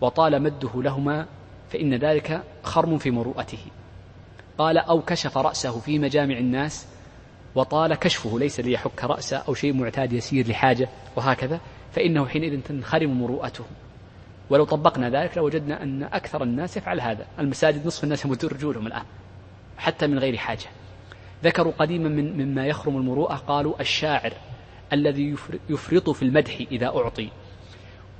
وطال 0.00 0.42
مده 0.42 0.70
لهما 0.74 1.26
فإن 1.70 1.94
ذلك 1.94 2.42
خرم 2.62 2.98
في 2.98 3.10
مروءته. 3.10 3.58
قال 4.58 4.78
أو 4.78 5.02
كشف 5.02 5.38
رأسه 5.38 5.80
في 5.80 5.98
مجامع 5.98 6.38
الناس 6.38 6.86
وطال 7.54 7.94
كشفه 7.94 8.38
ليس 8.38 8.60
ليحك 8.60 9.04
رأسه 9.04 9.36
أو 9.36 9.54
شيء 9.54 9.72
معتاد 9.72 10.12
يسير 10.12 10.48
لحاجة 10.48 10.88
وهكذا 11.16 11.60
فإنه 11.92 12.26
حينئذ 12.26 12.60
تنخرم 12.60 13.20
مروءته. 13.22 13.64
ولو 14.50 14.64
طبقنا 14.64 15.10
ذلك 15.10 15.36
لوجدنا 15.36 15.82
أن 15.82 16.02
أكثر 16.02 16.42
الناس 16.42 16.76
يفعل 16.76 17.00
هذا. 17.00 17.26
المساجد 17.38 17.86
نصف 17.86 18.04
الناس 18.04 18.24
يمدون 18.24 18.50
رجولهم 18.50 18.86
الآن 18.86 19.04
حتى 19.78 20.06
من 20.06 20.18
غير 20.18 20.36
حاجة. 20.36 20.66
ذكروا 21.44 21.72
قديما 21.78 22.08
من 22.08 22.36
مما 22.36 22.66
يخرم 22.66 22.96
المروءة 22.96 23.34
قالوا 23.34 23.80
الشاعر 23.80 24.32
الذي 24.92 25.36
يفرط 25.68 26.10
في 26.10 26.22
المدح 26.22 26.58
إذا 26.70 26.86
أعطي 26.86 27.28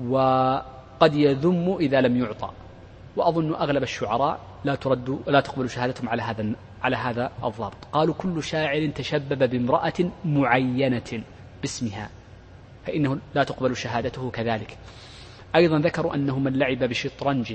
وقد 0.01 1.15
يذم 1.15 1.77
إذا 1.81 2.01
لم 2.01 2.17
يعطى. 2.17 2.51
وأظن 3.17 3.55
أغلب 3.55 3.83
الشعراء 3.83 4.41
لا 4.65 4.75
ترد 4.75 5.19
لا 5.27 5.41
تقبل 5.41 5.71
شهادتهم 5.71 6.09
على 6.09 6.23
هذا 6.23 6.53
على 6.83 6.97
هذا 6.97 7.33
الضابط. 7.45 7.85
قالوا 7.93 8.15
كل 8.15 8.43
شاعر 8.43 8.87
تشبب 8.87 9.51
بامرأة 9.51 10.11
معينة 10.25 11.23
باسمها 11.63 12.11
فإنه 12.87 13.19
لا 13.35 13.45
تقبل 13.45 13.77
شهادته 13.77 14.31
كذلك. 14.31 14.79
أيضا 15.57 15.79
ذكروا 15.79 16.15
أنه 16.15 16.39
من 16.39 16.59
لعب 16.59 16.79
بشطرنج 16.79 17.55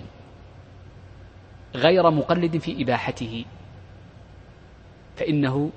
غير 1.76 2.12
مقلد 2.12 2.58
في 2.58 2.84
إباحته 2.84 3.46
فإنه 5.18 5.72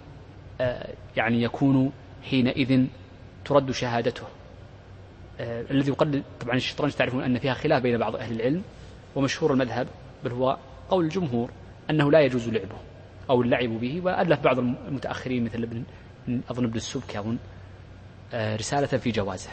آه، 0.60 0.94
يعني 1.16 1.42
يكون 1.42 1.92
حينئذ 2.30 2.86
ترد 3.44 3.70
شهادته. 3.70 4.24
آه، 5.40 5.64
الذي 5.70 5.90
يقلد 5.90 6.22
طبعا 6.40 6.56
الشطرنج 6.56 6.92
تعرفون 6.92 7.22
أن 7.22 7.38
فيها 7.38 7.54
خلاف 7.54 7.82
بين 7.82 7.98
بعض 7.98 8.16
أهل 8.16 8.40
العلم 8.40 8.62
ومشهور 9.14 9.52
المذهب 9.52 9.86
بل 10.24 10.32
هو 10.32 10.58
قول 10.90 11.04
الجمهور 11.04 11.50
أنه 11.90 12.10
لا 12.10 12.20
يجوز 12.20 12.48
لعبه 12.48 12.76
أو 13.30 13.42
اللعب 13.42 13.68
به 13.68 14.00
وألف 14.04 14.40
بعض 14.40 14.58
المتأخرين 14.58 15.44
مثل 15.44 15.62
ابن 15.62 15.84
أظن 16.50 16.64
ابن 16.64 16.76
السبكي 16.76 17.18
أظن 17.18 17.36
آه، 18.32 18.56
رسالة 18.56 18.86
في 18.86 19.10
جوازه. 19.10 19.50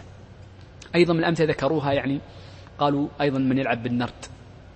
أيضا 0.95 1.13
من 1.13 1.19
الأمثلة 1.19 1.47
ذكروها 1.47 1.93
يعني 1.93 2.19
قالوا 2.79 3.07
أيضا 3.21 3.39
من 3.39 3.57
يلعب 3.57 3.83
بالنرد. 3.83 4.25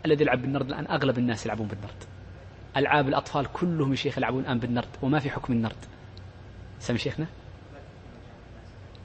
الذي 0.05 0.23
يلعب 0.23 0.41
بالنرد 0.41 0.67
الآن 0.67 0.88
أغلب 0.88 1.17
الناس 1.17 1.45
يلعبون 1.45 1.67
بالنرد. 1.67 2.03
ألعاب 2.77 3.07
الأطفال 3.07 3.45
كلهم 3.53 3.91
يا 3.91 3.95
شيخ 3.95 4.17
يلعبون 4.17 4.41
الآن 4.41 4.59
بالنرد 4.59 4.89
وما 5.01 5.19
في 5.19 5.30
حكم 5.30 5.53
النرد. 5.53 5.85
سمي 6.80 6.97
شيخنا؟ 6.97 7.27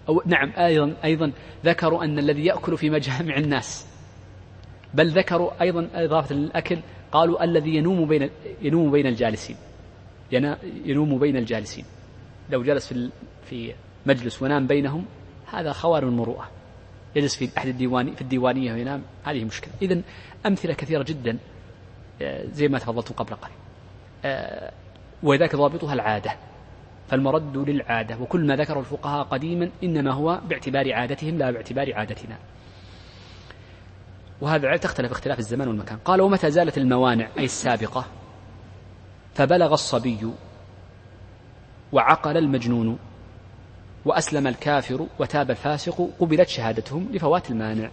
أو 0.08 0.22
نعم 0.26 0.52
أيضا 0.58 0.94
أيضا 1.04 1.32
ذكروا 1.64 2.04
أن 2.04 2.18
الذي 2.18 2.44
يأكل 2.44 2.76
في 2.78 2.90
مجامع 2.90 3.36
الناس. 3.36 3.86
بل 4.94 5.08
ذكروا 5.08 5.62
أيضا 5.62 5.88
إضافة 5.94 6.34
للأكل 6.34 6.78
قالوا 7.12 7.44
الذي 7.44 7.70
ينوم 7.76 8.08
بين 8.08 8.30
ينوم 8.62 8.90
بين 8.90 9.06
الجالسين. 9.06 9.56
ينوم 10.84 11.18
بين 11.18 11.36
الجالسين. 11.36 11.84
لو 12.50 12.62
جلس 12.62 12.92
في 12.92 13.10
في 13.44 13.74
مجلس 14.06 14.42
ونام 14.42 14.66
بينهم 14.66 15.04
هذا 15.46 15.72
خوارم 15.72 16.08
المروءة 16.08 16.57
يجلس 17.16 17.36
في 17.36 17.48
أحد 17.59 17.68
الديواني 17.68 18.12
في 18.12 18.22
الديوانية 18.22 18.72
وينام 18.72 19.02
هذه 19.24 19.44
مشكلة. 19.44 19.72
إذا 19.82 20.01
أمثلة 20.47 20.74
كثيرة 20.74 21.02
جدا 21.02 21.39
آه، 22.22 22.44
زي 22.52 22.68
ما 22.68 22.78
تفضلتم 22.78 23.14
قبل 23.14 23.35
قليل. 23.35 23.56
آه، 24.24 24.72
وذاك 25.22 25.56
ضابطها 25.56 25.94
العادة. 25.94 26.36
فالمرد 27.09 27.56
للعادة. 27.56 28.18
وكل 28.18 28.47
ما 28.47 28.56
ذكره 28.56 28.80
الفقهاء 28.80 29.24
قديما 29.24 29.70
إنما 29.85 30.12
هو 30.12 30.40
باعتبار 30.48 30.93
عادتهم 30.93 31.39
لا 31.39 31.51
باعتبار 31.51 31.94
عادتنا. 31.94 32.39
وهذا 34.40 34.76
تختلف 34.76 35.12
اختلاف 35.12 35.39
الزمان 35.39 35.68
والمكان. 35.68 35.98
قال 35.98 36.20
ومتى 36.20 36.51
زالت 36.51 36.78
الموانع 36.78 37.28
أي 37.39 37.44
السابقة؟ 37.44 38.05
فبلغ 39.35 39.72
الصبي 39.72 40.30
وعقل 41.93 42.36
المجنون 42.36 42.98
وأسلم 44.04 44.46
الكافر 44.46 45.06
وتاب 45.18 45.50
الفاسق 45.50 46.10
قبلت 46.20 46.48
شهادتهم 46.48 47.08
لفوات 47.12 47.50
المانع. 47.50 47.90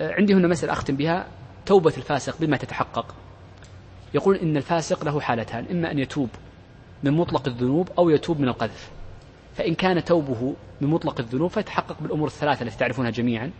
آه، 0.00 0.12
عندي 0.12 0.34
هنا 0.34 0.48
مسألة 0.48 0.72
أختم 0.72 0.96
بها 0.96 1.26
توبة 1.66 1.92
الفاسق 1.96 2.40
بما 2.40 2.56
تتحقق. 2.56 3.14
يقول 4.14 4.36
إن 4.36 4.56
الفاسق 4.56 5.04
له 5.04 5.20
حالتان 5.20 5.66
إما 5.70 5.90
أن 5.90 5.98
يتوب 5.98 6.28
من 7.02 7.12
مطلق 7.12 7.48
الذنوب 7.48 7.88
أو 7.98 8.10
يتوب 8.10 8.40
من 8.40 8.48
القذف. 8.48 8.90
فإن 9.56 9.74
كان 9.74 10.04
توبه 10.04 10.54
من 10.80 10.88
مطلق 10.88 11.20
الذنوب 11.20 11.50
فيتحقق 11.50 11.96
بالأمور 12.00 12.26
الثلاثة 12.26 12.62
التي 12.62 12.78
تعرفونها 12.78 13.10
جميعا 13.10 13.50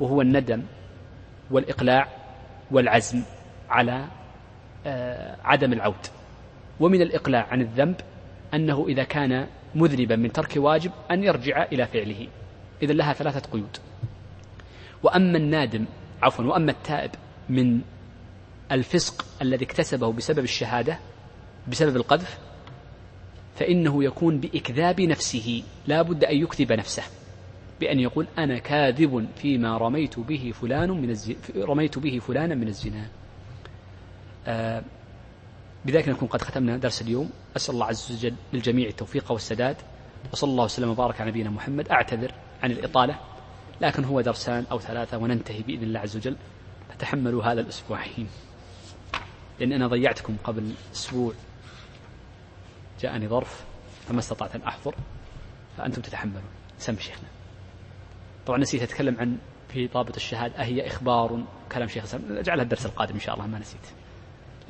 وهو 0.00 0.22
الندم 0.22 0.62
والإقلاع 1.50 2.08
والعزم 2.70 3.22
على 3.70 4.04
آه، 4.86 5.36
عدم 5.44 5.72
العود. 5.72 6.06
ومن 6.80 7.02
الإقلاع 7.02 7.46
عن 7.50 7.60
الذنب 7.60 7.96
أنه 8.54 8.86
إذا 8.88 9.04
كان 9.04 9.46
مذنبا 9.74 10.16
من 10.16 10.32
ترك 10.32 10.52
واجب 10.56 10.90
أن 11.10 11.24
يرجع 11.24 11.62
إلى 11.72 11.86
فعله. 11.86 12.28
إذا 12.82 12.92
لها 12.92 13.12
ثلاثة 13.12 13.50
قيود. 13.50 13.76
وأما 15.02 15.38
النادم 15.38 15.84
عفوا 16.22 16.44
وأما 16.44 16.70
التائب 16.70 17.10
من 17.48 17.80
الفسق 18.72 19.24
الذي 19.42 19.64
اكتسبه 19.64 20.12
بسبب 20.12 20.44
الشهادة 20.44 20.98
بسبب 21.68 21.96
القذف 21.96 22.38
فإنه 23.56 24.04
يكون 24.04 24.40
بإكذاب 24.40 25.00
نفسه. 25.00 25.62
لا 25.86 26.02
بد 26.02 26.24
أن 26.24 26.36
يكذب 26.36 26.72
نفسه. 26.72 27.02
بأن 27.80 28.00
يقول 28.00 28.26
أنا 28.38 28.58
كاذب 28.58 29.28
فيما 29.36 29.78
رميت 29.78 30.18
به 30.18 30.52
فلان 30.54 30.90
من 30.90 31.10
الزنا 31.10 31.36
رميت 31.56 31.98
به 31.98 32.18
فلانا 32.18 32.54
من 32.54 32.68
الزنا. 32.68 33.08
آه 34.46 34.82
بذلك 35.88 36.08
نكون 36.08 36.28
قد 36.28 36.42
ختمنا 36.42 36.76
درس 36.76 37.02
اليوم. 37.02 37.30
أسأل 37.56 37.74
الله 37.74 37.86
عز 37.86 38.12
وجل 38.12 38.34
للجميع 38.52 38.88
التوفيق 38.88 39.32
والسداد. 39.32 39.76
وصلى 40.32 40.50
الله 40.50 40.64
وسلم 40.64 40.88
وبارك 40.88 41.20
على 41.20 41.30
نبينا 41.30 41.50
محمد. 41.50 41.88
أعتذر 41.88 42.32
عن 42.62 42.70
الإطالة 42.70 43.18
لكن 43.80 44.04
هو 44.04 44.20
درسان 44.20 44.66
أو 44.70 44.78
ثلاثة 44.78 45.18
وننتهي 45.18 45.62
بإذن 45.62 45.82
الله 45.82 46.00
عز 46.00 46.16
وجل. 46.16 46.36
فتحملوا 46.90 47.44
هذا 47.44 47.60
الأسبوعين 47.60 48.28
لأن 49.60 49.72
أنا 49.72 49.86
ضيعتكم 49.86 50.36
قبل 50.44 50.72
أسبوع. 50.92 51.32
جاءني 53.00 53.28
ظرف 53.28 53.64
فما 54.08 54.18
استطعت 54.18 54.54
أن 54.54 54.62
أحضر. 54.62 54.94
فأنتم 55.76 56.02
تتحملون. 56.02 56.42
سم 56.78 56.96
شيخنا. 56.98 57.28
طبعا 58.46 58.58
نسيت 58.58 58.82
أتكلم 58.82 59.16
عن 59.20 59.38
في 59.68 59.86
ضابط 59.86 60.16
الشهادة. 60.16 60.60
أهي 60.60 60.86
إخبار 60.86 61.42
كلام 61.72 61.88
شيخ 61.88 62.02
الإسلام 62.02 62.38
أجعلها 62.38 62.64
الدرس 62.64 62.86
القادم 62.86 63.14
إن 63.14 63.20
شاء 63.20 63.34
الله 63.34 63.46
ما 63.46 63.58
نسيت. 63.58 63.80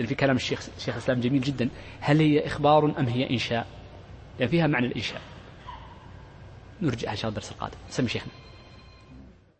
في 0.07 0.15
كلام 0.15 0.37
الشيخ 0.37 0.69
شيخ 0.79 0.95
الإسلام 0.95 1.21
جميل 1.21 1.41
جدا. 1.41 1.69
هل 2.01 2.21
هي 2.21 2.47
إخبار 2.47 2.85
أم 2.85 3.07
هي 3.07 3.31
إنشاء؟ 3.31 3.67
لأن 4.39 4.49
فيها 4.49 4.67
معنى 4.67 4.87
الإنشاء. 4.87 5.21
نرجعها 6.83 7.13
إن 7.13 7.17
شاء 7.17 7.29
الله 7.29 7.39
الدرس 7.39 7.53
القادم. 7.53 7.77
سمي 7.91 8.09
شيخنا. 8.09 8.33